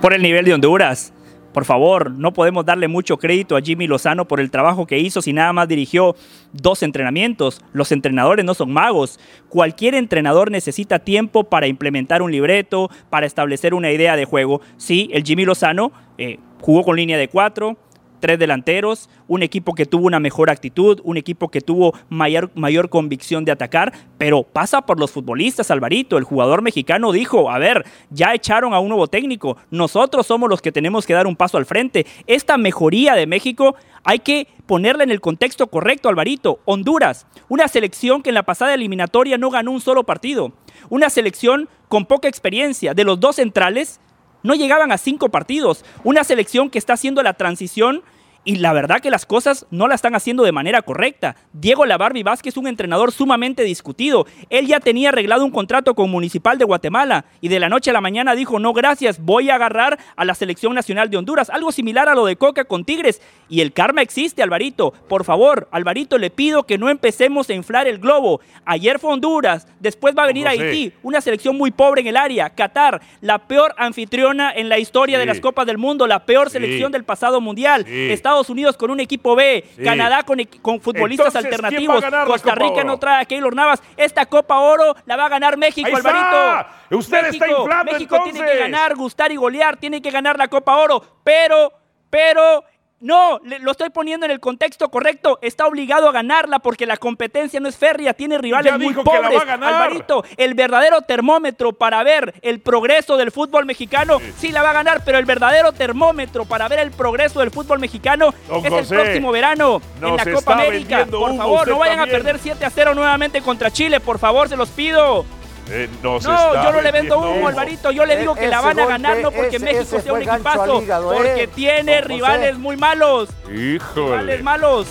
por 0.00 0.14
el 0.14 0.22
nivel 0.22 0.44
de 0.44 0.54
Honduras. 0.54 1.12
Por 1.56 1.64
favor, 1.64 2.10
no 2.10 2.34
podemos 2.34 2.66
darle 2.66 2.86
mucho 2.86 3.16
crédito 3.16 3.56
a 3.56 3.62
Jimmy 3.62 3.86
Lozano 3.86 4.28
por 4.28 4.40
el 4.40 4.50
trabajo 4.50 4.86
que 4.86 4.98
hizo 4.98 5.22
si 5.22 5.32
nada 5.32 5.54
más 5.54 5.66
dirigió 5.66 6.14
dos 6.52 6.82
entrenamientos. 6.82 7.62
Los 7.72 7.92
entrenadores 7.92 8.44
no 8.44 8.52
son 8.52 8.74
magos. 8.74 9.18
Cualquier 9.48 9.94
entrenador 9.94 10.50
necesita 10.50 10.98
tiempo 10.98 11.44
para 11.44 11.66
implementar 11.66 12.20
un 12.20 12.30
libreto, 12.30 12.90
para 13.08 13.24
establecer 13.24 13.72
una 13.72 13.90
idea 13.90 14.16
de 14.16 14.26
juego. 14.26 14.60
Sí, 14.76 15.08
el 15.14 15.24
Jimmy 15.24 15.46
Lozano 15.46 15.92
eh, 16.18 16.40
jugó 16.60 16.84
con 16.84 16.96
línea 16.96 17.16
de 17.16 17.28
cuatro, 17.28 17.78
tres 18.20 18.38
delanteros, 18.38 19.08
un 19.28 19.42
equipo 19.42 19.74
que 19.74 19.86
tuvo 19.86 20.06
una 20.06 20.20
mejor 20.20 20.50
actitud, 20.50 21.00
un 21.04 21.16
equipo 21.16 21.48
que 21.48 21.60
tuvo 21.60 21.94
mayor, 22.08 22.50
mayor 22.54 22.88
convicción 22.88 23.44
de 23.44 23.52
atacar, 23.52 23.92
pero 24.18 24.42
pasa 24.42 24.82
por 24.82 24.98
los 24.98 25.10
futbolistas, 25.10 25.70
Alvarito. 25.70 26.18
El 26.18 26.24
jugador 26.24 26.62
mexicano 26.62 27.12
dijo, 27.12 27.50
a 27.50 27.58
ver, 27.58 27.84
ya 28.10 28.34
echaron 28.34 28.74
a 28.74 28.80
un 28.80 28.88
nuevo 28.88 29.06
técnico, 29.06 29.56
nosotros 29.70 30.26
somos 30.26 30.48
los 30.48 30.62
que 30.62 30.72
tenemos 30.72 31.06
que 31.06 31.14
dar 31.14 31.26
un 31.26 31.36
paso 31.36 31.58
al 31.58 31.66
frente. 31.66 32.06
Esta 32.26 32.56
mejoría 32.58 33.14
de 33.14 33.26
México 33.26 33.76
hay 34.04 34.20
que 34.20 34.46
ponerla 34.66 35.04
en 35.04 35.10
el 35.10 35.20
contexto 35.20 35.66
correcto, 35.66 36.08
Alvarito. 36.08 36.60
Honduras, 36.64 37.26
una 37.48 37.68
selección 37.68 38.22
que 38.22 38.30
en 38.30 38.34
la 38.34 38.44
pasada 38.44 38.74
eliminatoria 38.74 39.38
no 39.38 39.50
ganó 39.50 39.72
un 39.72 39.80
solo 39.80 40.04
partido, 40.04 40.52
una 40.90 41.10
selección 41.10 41.68
con 41.88 42.06
poca 42.06 42.28
experiencia, 42.28 42.94
de 42.94 43.04
los 43.04 43.20
dos 43.20 43.36
centrales, 43.36 44.00
no 44.42 44.54
llegaban 44.54 44.92
a 44.92 44.98
cinco 44.98 45.28
partidos. 45.28 45.84
Una 46.04 46.24
selección 46.24 46.70
que 46.70 46.78
está 46.78 46.94
haciendo 46.94 47.22
la 47.22 47.34
transición 47.34 48.02
y 48.46 48.56
la 48.56 48.72
verdad 48.72 49.00
que 49.00 49.10
las 49.10 49.26
cosas 49.26 49.66
no 49.70 49.88
la 49.88 49.94
están 49.96 50.14
haciendo 50.14 50.44
de 50.44 50.52
manera 50.52 50.80
correcta. 50.80 51.36
Diego 51.52 51.84
Labarbi 51.84 52.22
Vázquez 52.22 52.54
es 52.54 52.56
un 52.56 52.68
entrenador 52.68 53.10
sumamente 53.12 53.64
discutido. 53.64 54.24
Él 54.48 54.66
ya 54.68 54.80
tenía 54.80 55.08
arreglado 55.10 55.44
un 55.44 55.50
contrato 55.50 55.94
con 55.94 56.10
Municipal 56.10 56.56
de 56.56 56.64
Guatemala 56.64 57.24
y 57.40 57.48
de 57.48 57.58
la 57.60 57.68
noche 57.68 57.90
a 57.90 57.92
la 57.92 58.00
mañana 58.00 58.34
dijo, 58.36 58.58
no 58.60 58.72
gracias, 58.72 59.20
voy 59.20 59.50
a 59.50 59.56
agarrar 59.56 59.98
a 60.14 60.24
la 60.24 60.34
Selección 60.34 60.74
Nacional 60.74 61.10
de 61.10 61.16
Honduras. 61.16 61.50
Algo 61.50 61.72
similar 61.72 62.08
a 62.08 62.14
lo 62.14 62.24
de 62.24 62.36
Coca 62.36 62.64
con 62.64 62.84
Tigres. 62.84 63.20
Y 63.48 63.60
el 63.60 63.72
karma 63.72 64.00
existe, 64.02 64.42
Alvarito. 64.42 64.92
Por 65.08 65.24
favor, 65.24 65.68
Alvarito, 65.72 66.16
le 66.16 66.30
pido 66.30 66.62
que 66.66 66.78
no 66.78 66.88
empecemos 66.88 67.50
a 67.50 67.54
inflar 67.54 67.88
el 67.88 67.98
globo. 67.98 68.40
Ayer 68.64 69.00
fue 69.00 69.12
Honduras, 69.12 69.66
después 69.80 70.14
va 70.16 70.22
a 70.22 70.26
venir. 70.26 70.46
Haití, 70.46 70.92
una 71.02 71.20
selección 71.20 71.56
muy 71.58 71.72
pobre 71.72 72.00
en 72.02 72.06
el 72.06 72.16
área. 72.16 72.50
Qatar, 72.50 73.00
la 73.20 73.38
peor 73.48 73.74
anfitriona 73.76 74.52
en 74.52 74.68
la 74.68 74.78
historia 74.78 75.18
de 75.18 75.26
las 75.26 75.40
Copas 75.40 75.66
del 75.66 75.78
Mundo, 75.78 76.06
la 76.06 76.24
peor 76.24 76.46
Sí. 76.48 76.52
selección 76.52 76.92
del 76.92 77.02
pasado 77.02 77.40
mundial. 77.40 77.84
Sí. 77.86 78.10
Estados 78.36 78.50
Unidos 78.50 78.76
con 78.76 78.90
un 78.90 79.00
equipo 79.00 79.34
B, 79.34 79.64
Sí. 79.76 79.84
Canadá 79.84 80.22
con, 80.22 80.38
con 80.62 80.80
futbolistas 80.80 81.34
Entonces, 81.34 81.60
¿quién 81.70 81.90
va 81.90 81.94
a 81.94 81.96
alternativos, 81.96 82.26
Costa 82.26 82.54
Rica 82.54 82.84
no 82.84 82.98
trae 82.98 83.22
a 83.22 83.24
Keylor 83.24 83.54
Navas. 83.54 83.82
Esta 83.96 84.26
Copa 84.26 84.58
Oro 84.58 84.94
la 85.06 85.16
va 85.16 85.26
a 85.26 85.28
ganar 85.28 85.56
México, 85.56 85.88
está. 85.88 86.10
Alvarito. 86.10 86.98
Usted 86.98 87.26
está 87.26 87.46
México, 87.46 87.60
inflando, 87.62 87.92
México 87.92 88.20
tiene 88.24 88.40
que 88.44 88.58
ganar, 88.58 88.94
gustar 88.94 89.32
y 89.32 89.36
golear, 89.36 89.76
tiene 89.76 90.02
que 90.02 90.10
ganar 90.10 90.38
la 90.38 90.48
Copa 90.48 90.76
Oro, 90.76 91.02
pero, 91.24 91.72
pero 92.10 92.64
no, 93.00 93.40
lo 93.60 93.70
estoy 93.70 93.90
poniendo 93.90 94.24
en 94.24 94.32
el 94.32 94.40
contexto 94.40 94.88
correcto. 94.88 95.38
Está 95.42 95.66
obligado 95.66 96.08
a 96.08 96.12
ganarla 96.12 96.60
porque 96.60 96.86
la 96.86 96.96
competencia 96.96 97.60
no 97.60 97.68
es 97.68 97.76
férrea, 97.76 98.14
tiene 98.14 98.38
rivales 98.38 98.72
Ya 98.72 98.78
muy 98.78 98.94
pobres. 98.94 99.40
Alvarito, 99.48 100.24
el 100.36 100.54
verdadero 100.54 101.02
termómetro 101.02 101.72
para 101.72 102.02
ver 102.02 102.34
el 102.40 102.60
progreso 102.60 103.16
del 103.16 103.30
fútbol 103.30 103.66
mexicano, 103.66 104.18
sí. 104.38 104.50
la 104.50 104.62
va 104.62 104.70
a 104.70 104.74
ganar, 104.74 105.02
pero 105.04 105.18
el 105.18 105.26
verdadero 105.26 105.72
termómetro 105.72 106.46
para 106.46 106.68
ver 106.68 106.78
el 106.78 106.90
progreso 106.90 107.40
del 107.40 107.50
fútbol 107.50 107.80
mexicano 107.80 108.32
Don 108.48 108.64
es 108.64 108.70
José, 108.70 108.94
el 108.94 109.00
próximo 109.02 109.30
verano 109.30 109.82
en 110.00 110.16
la 110.16 110.32
Copa 110.32 110.54
América. 110.54 111.06
Por 111.06 111.36
favor, 111.36 111.68
no 111.68 111.78
vayan 111.78 111.98
también. 111.98 112.16
a 112.16 112.18
perder 112.18 112.38
7 112.38 112.64
a 112.64 112.70
0 112.70 112.94
nuevamente 112.94 113.42
contra 113.42 113.70
Chile, 113.70 114.00
por 114.00 114.18
favor, 114.18 114.48
se 114.48 114.56
los 114.56 114.70
pido. 114.70 115.26
Eh, 115.68 115.88
nos 116.02 116.24
No, 116.24 116.34
está 116.34 116.64
yo 116.64 116.72
no 116.72 116.80
le 116.80 116.92
vendo 116.92 117.18
humo, 117.18 117.48
Alvarito. 117.48 117.90
Yo 117.90 118.04
le 118.06 118.16
digo 118.16 118.34
que 118.34 118.46
la 118.46 118.60
van 118.60 118.78
a 118.78 118.86
ganar 118.86 119.18
no 119.18 119.30
porque 119.32 119.56
ese- 119.56 119.64
México 119.64 119.82
ese 119.96 120.00
sea 120.02 120.12
un 120.12 120.22
equipazo, 120.22 120.82
hígado, 120.82 121.12
¿eh? 121.12 121.16
porque 121.16 121.46
tiene 121.48 121.92
Don 121.94 122.02
José. 122.02 122.14
rivales 122.14 122.58
muy 122.58 122.76
malos. 122.76 123.28
Híjole. 123.52 124.06
Rivales 124.10 124.42
malos. 124.42 124.86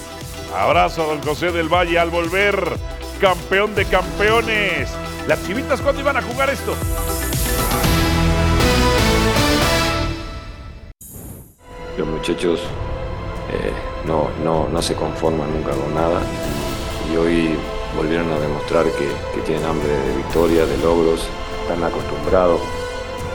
Abrazo 0.56 1.04
a 1.04 1.06
don 1.08 1.22
José 1.24 1.52
del 1.52 1.70
Valle 1.70 1.98
al 1.98 2.10
volver 2.10 2.62
campeón 3.22 3.74
de 3.76 3.86
campeones. 3.86 4.90
¿Las 5.28 5.44
chivitas 5.46 5.82
cuándo 5.82 6.02
iban 6.02 6.18
a 6.18 6.22
jugar 6.22 6.50
esto? 6.50 6.76
Los 11.98 12.08
muchachos 12.08 12.60
eh, 13.52 13.72
no, 14.06 14.30
no, 14.44 14.68
no 14.68 14.82
se 14.82 14.96
conforman 14.96 15.52
nunca 15.54 15.72
con 15.72 15.94
nada 15.96 16.22
y 17.12 17.16
hoy 17.16 17.56
volvieron 17.98 18.32
a 18.32 18.40
demostrar 18.40 18.86
que, 18.86 19.08
que 19.34 19.42
tienen 19.46 19.66
hambre 19.66 19.88
de 19.90 20.16
victoria, 20.18 20.66
de 20.66 20.78
logros, 20.78 21.28
están 21.62 21.84
acostumbrados 21.84 22.62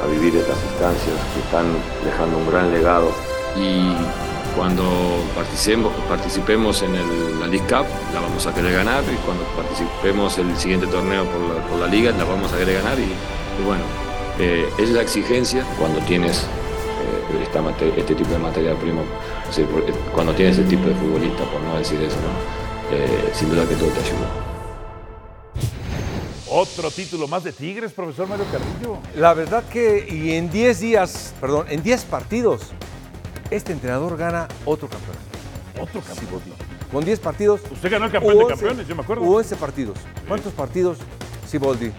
a 0.03 0.07
vivir 0.07 0.35
estas 0.37 0.57
instancias, 0.71 1.17
que 1.35 1.41
están 1.41 1.67
dejando 2.05 2.39
un 2.39 2.51
gran 2.51 2.71
legado 2.73 3.11
y 3.57 3.93
cuando 4.57 4.83
participemos, 5.35 5.93
participemos 6.09 6.83
en 6.83 6.95
el- 6.95 7.41
la 7.41 7.47
League 7.47 7.67
Cup 7.69 7.87
la 8.15 8.21
vamos 8.21 8.47
a 8.47 8.55
querer 8.55 8.73
ganar 8.75 9.03
y 9.05 9.17
cuando 9.25 9.45
participemos 9.57 10.39
el 10.39 10.57
siguiente 10.57 10.87
torneo 10.87 11.25
por 11.25 11.41
la, 11.41 11.67
por 11.67 11.79
la 11.79 11.87
liga 11.87 12.13
la 12.13 12.25
vamos 12.25 12.53
a 12.53 12.59
querer 12.59 12.83
ganar 12.83 12.99
y, 12.99 13.03
y 13.05 13.65
bueno, 13.65 13.83
eh, 14.39 14.69
es 14.79 14.91
la 14.91 15.03
exigencia 15.03 15.65
cuando 15.79 16.01
tienes 16.01 16.43
eh, 16.43 17.43
esta 17.43 17.61
este 17.97 18.15
tipo 18.15 18.31
de 18.31 18.39
material 18.39 18.77
primo, 18.77 19.03
cuando 20.15 20.33
tienes 20.35 20.59
ese 20.59 20.69
tipo 20.69 20.87
de 20.89 20.95
futbolista, 20.95 21.45
por 21.45 21.61
no 21.63 21.77
decir 21.79 22.01
eso, 22.03 22.17
¿no? 22.17 22.97
Eh, 22.97 23.31
sin 23.33 23.51
duda 23.51 23.67
que 23.69 23.75
todo 23.77 23.89
te 23.91 24.01
ayuda. 24.01 24.50
Otro 26.53 26.91
título 26.91 27.29
más 27.29 27.45
de 27.45 27.53
Tigres, 27.53 27.93
profesor 27.93 28.27
Mario 28.29 28.45
Carrillo. 28.51 28.99
La 29.15 29.35
verdad 29.35 29.63
que, 29.71 30.05
y 30.11 30.33
en 30.33 30.51
10 30.51 30.81
días, 30.81 31.33
perdón, 31.41 31.67
en 31.69 31.81
10 31.83 32.05
partidos, 32.07 32.63
este 33.51 33.73
entrenador 33.73 34.17
gana 34.17 34.49
otro 34.65 34.89
campeonato. 34.89 35.25
Otro 35.81 36.01
campeón. 36.01 36.43
Con 36.91 37.05
10 37.05 37.21
partidos. 37.21 37.61
Usted 37.71 37.91
ganó 37.91 38.07
el 38.07 38.13
campeón 38.13 38.39
de 38.39 38.47
campeones, 38.49 38.89
yo 38.89 38.97
me 38.97 39.03
acuerdo. 39.03 39.23
Hubo 39.23 39.37
11 39.37 39.57
partidos. 39.57 39.99
¿Cuántos 40.27 40.53
partidos? 40.53 40.99
Siboldi, 41.47 41.93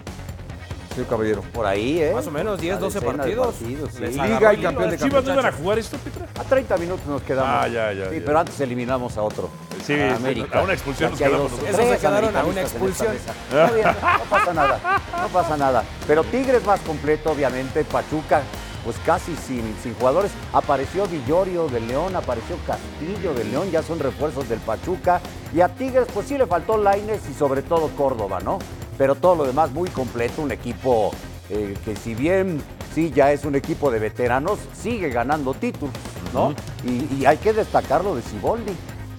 señor 0.94 1.08
Caballero. 1.08 1.42
Por 1.52 1.64
ahí, 1.64 2.00
¿eh? 2.02 2.12
Más 2.14 2.26
o 2.26 2.30
menos 2.30 2.60
10, 2.60 2.72
Una 2.74 2.80
12 2.80 3.00
decena 3.00 3.12
de 3.12 3.18
partidos. 3.18 3.54
partidos, 3.54 3.90
sí. 3.94 4.04
Liga 4.06 4.52
y 4.52 4.56
el 4.56 4.62
campeón 4.62 4.90
de 4.90 4.96
a 4.96 4.98
¿Chivas 4.98 5.24
no 5.24 5.32
iban 5.32 5.46
a 5.46 5.52
jugar 5.52 5.78
esto, 5.78 5.96
Petra? 5.96 6.28
A 6.38 6.44
30 6.44 6.76
minutos 6.76 7.06
nos 7.06 7.22
quedamos. 7.22 7.50
Ah, 7.50 7.68
ya, 7.68 7.92
ya, 7.94 8.10
Sí, 8.10 8.16
ya. 8.18 8.22
pero 8.26 8.38
antes 8.38 8.60
eliminamos 8.60 9.16
a 9.16 9.22
otro. 9.22 9.48
Sí, 9.82 9.94
a 10.00 10.16
América. 10.16 10.58
a 10.58 10.62
una 10.62 10.72
expulsión 10.72 11.10
nos 11.10 11.20
Aquí 11.20 11.24
hay 11.24 11.30
quedamos 11.30 11.50
dos- 11.52 11.60
nosotros. 11.60 11.74
Esos 11.80 11.80
se 11.84 11.88
tres 11.98 12.00
quedaron 12.00 12.36
a 12.36 12.44
una 12.44 12.60
expulsión. 12.60 13.12
mesa. 13.12 13.32
Está 13.50 13.70
bien, 13.72 13.86
no 13.86 14.24
pasa 14.30 14.52
nada, 14.54 15.00
no 15.20 15.28
pasa 15.28 15.56
nada. 15.56 15.84
Pero 16.06 16.24
Tigres 16.24 16.64
más 16.64 16.80
completo, 16.80 17.30
obviamente. 17.32 17.84
Pachuca, 17.84 18.42
pues 18.84 18.96
casi 19.04 19.34
sin, 19.36 19.74
sin 19.82 19.94
jugadores. 19.94 20.30
Apareció 20.52 21.06
Villorio 21.06 21.68
del 21.68 21.86
León, 21.88 22.16
apareció 22.16 22.56
Castillo 22.66 23.34
del 23.34 23.50
León, 23.50 23.70
ya 23.70 23.82
son 23.82 23.98
refuerzos 23.98 24.48
del 24.48 24.58
Pachuca. 24.60 25.20
Y 25.54 25.60
a 25.60 25.68
Tigres, 25.68 26.06
pues 26.12 26.26
sí 26.28 26.38
le 26.38 26.46
faltó 26.46 26.76
Laines 26.78 27.20
y 27.30 27.34
sobre 27.34 27.62
todo 27.62 27.88
Córdoba, 27.96 28.40
¿no? 28.42 28.58
Pero 28.98 29.14
todo 29.14 29.34
lo 29.36 29.44
demás 29.44 29.70
muy 29.70 29.88
completo, 29.90 30.42
un 30.42 30.52
equipo 30.52 31.12
eh, 31.50 31.74
que 31.84 31.96
si 31.96 32.14
bien 32.14 32.62
sí 32.94 33.10
ya 33.14 33.32
es 33.32 33.44
un 33.44 33.54
equipo 33.54 33.90
de 33.90 33.98
veteranos, 33.98 34.58
sigue 34.80 35.08
ganando 35.10 35.54
títulos, 35.54 35.94
¿no? 36.34 36.54
y, 36.84 37.14
y 37.20 37.26
hay 37.26 37.38
que 37.38 37.52
destacar 37.52 38.04
lo 38.04 38.14
de 38.14 38.22
Siboldi. 38.22 38.72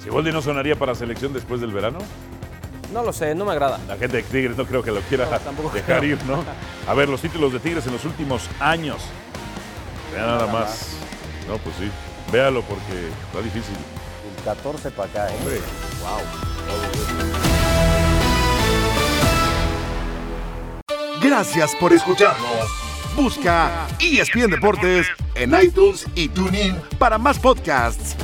¿Siboldi 0.04 0.32
no 0.32 0.42
sonaría 0.42 0.76
para 0.76 0.96
selección 0.96 1.34
después 1.34 1.62
del 1.62 1.72
verano? 1.72 2.00
No 2.94 3.04
lo 3.04 3.14
sé, 3.14 3.34
no 3.34 3.46
me 3.46 3.54
agrada. 3.54 3.80
La 3.88 3.98
gente 3.98 4.18
de 4.18 4.24
Tigres 4.24 4.58
no 4.58 4.66
creo 4.66 4.84
que 4.84 4.92
lo 4.92 5.02
quiera 5.02 5.26
No, 5.26 5.70
dejar 5.72 6.00
creo. 6.00 6.12
ir, 6.14 6.24
¿no? 6.26 6.44
A 6.88 6.94
ver, 6.94 7.10
los 7.10 7.22
títulos 7.22 7.54
de 7.54 7.60
Tigres 7.60 7.86
en 7.88 7.94
los 7.94 8.06
últimos 8.06 8.50
años. 8.60 8.98
Vea 10.14 10.22
nada, 10.26 10.46
Nada 10.46 10.52
más. 10.54 10.90
No, 11.48 11.58
pues 11.58 11.76
sí. 11.78 11.90
Véalo 12.32 12.62
porque 12.64 13.08
está 13.28 13.42
difícil. 13.42 13.76
El 14.38 14.44
14 14.44 14.92
para 14.92 15.10
acá, 15.10 15.30
¿eh? 15.32 15.38
Hombre. 15.40 15.62
Gracias 21.22 21.74
por 21.80 21.94
escucharnos. 21.94 22.70
Busca 23.16 23.88
ESPN 24.00 24.50
Deportes 24.50 25.08
en 25.36 25.54
iTunes 25.62 26.06
y 26.16 26.28
TuneIn 26.30 26.76
para 26.98 27.18
más 27.18 27.38
podcasts. 27.40 28.16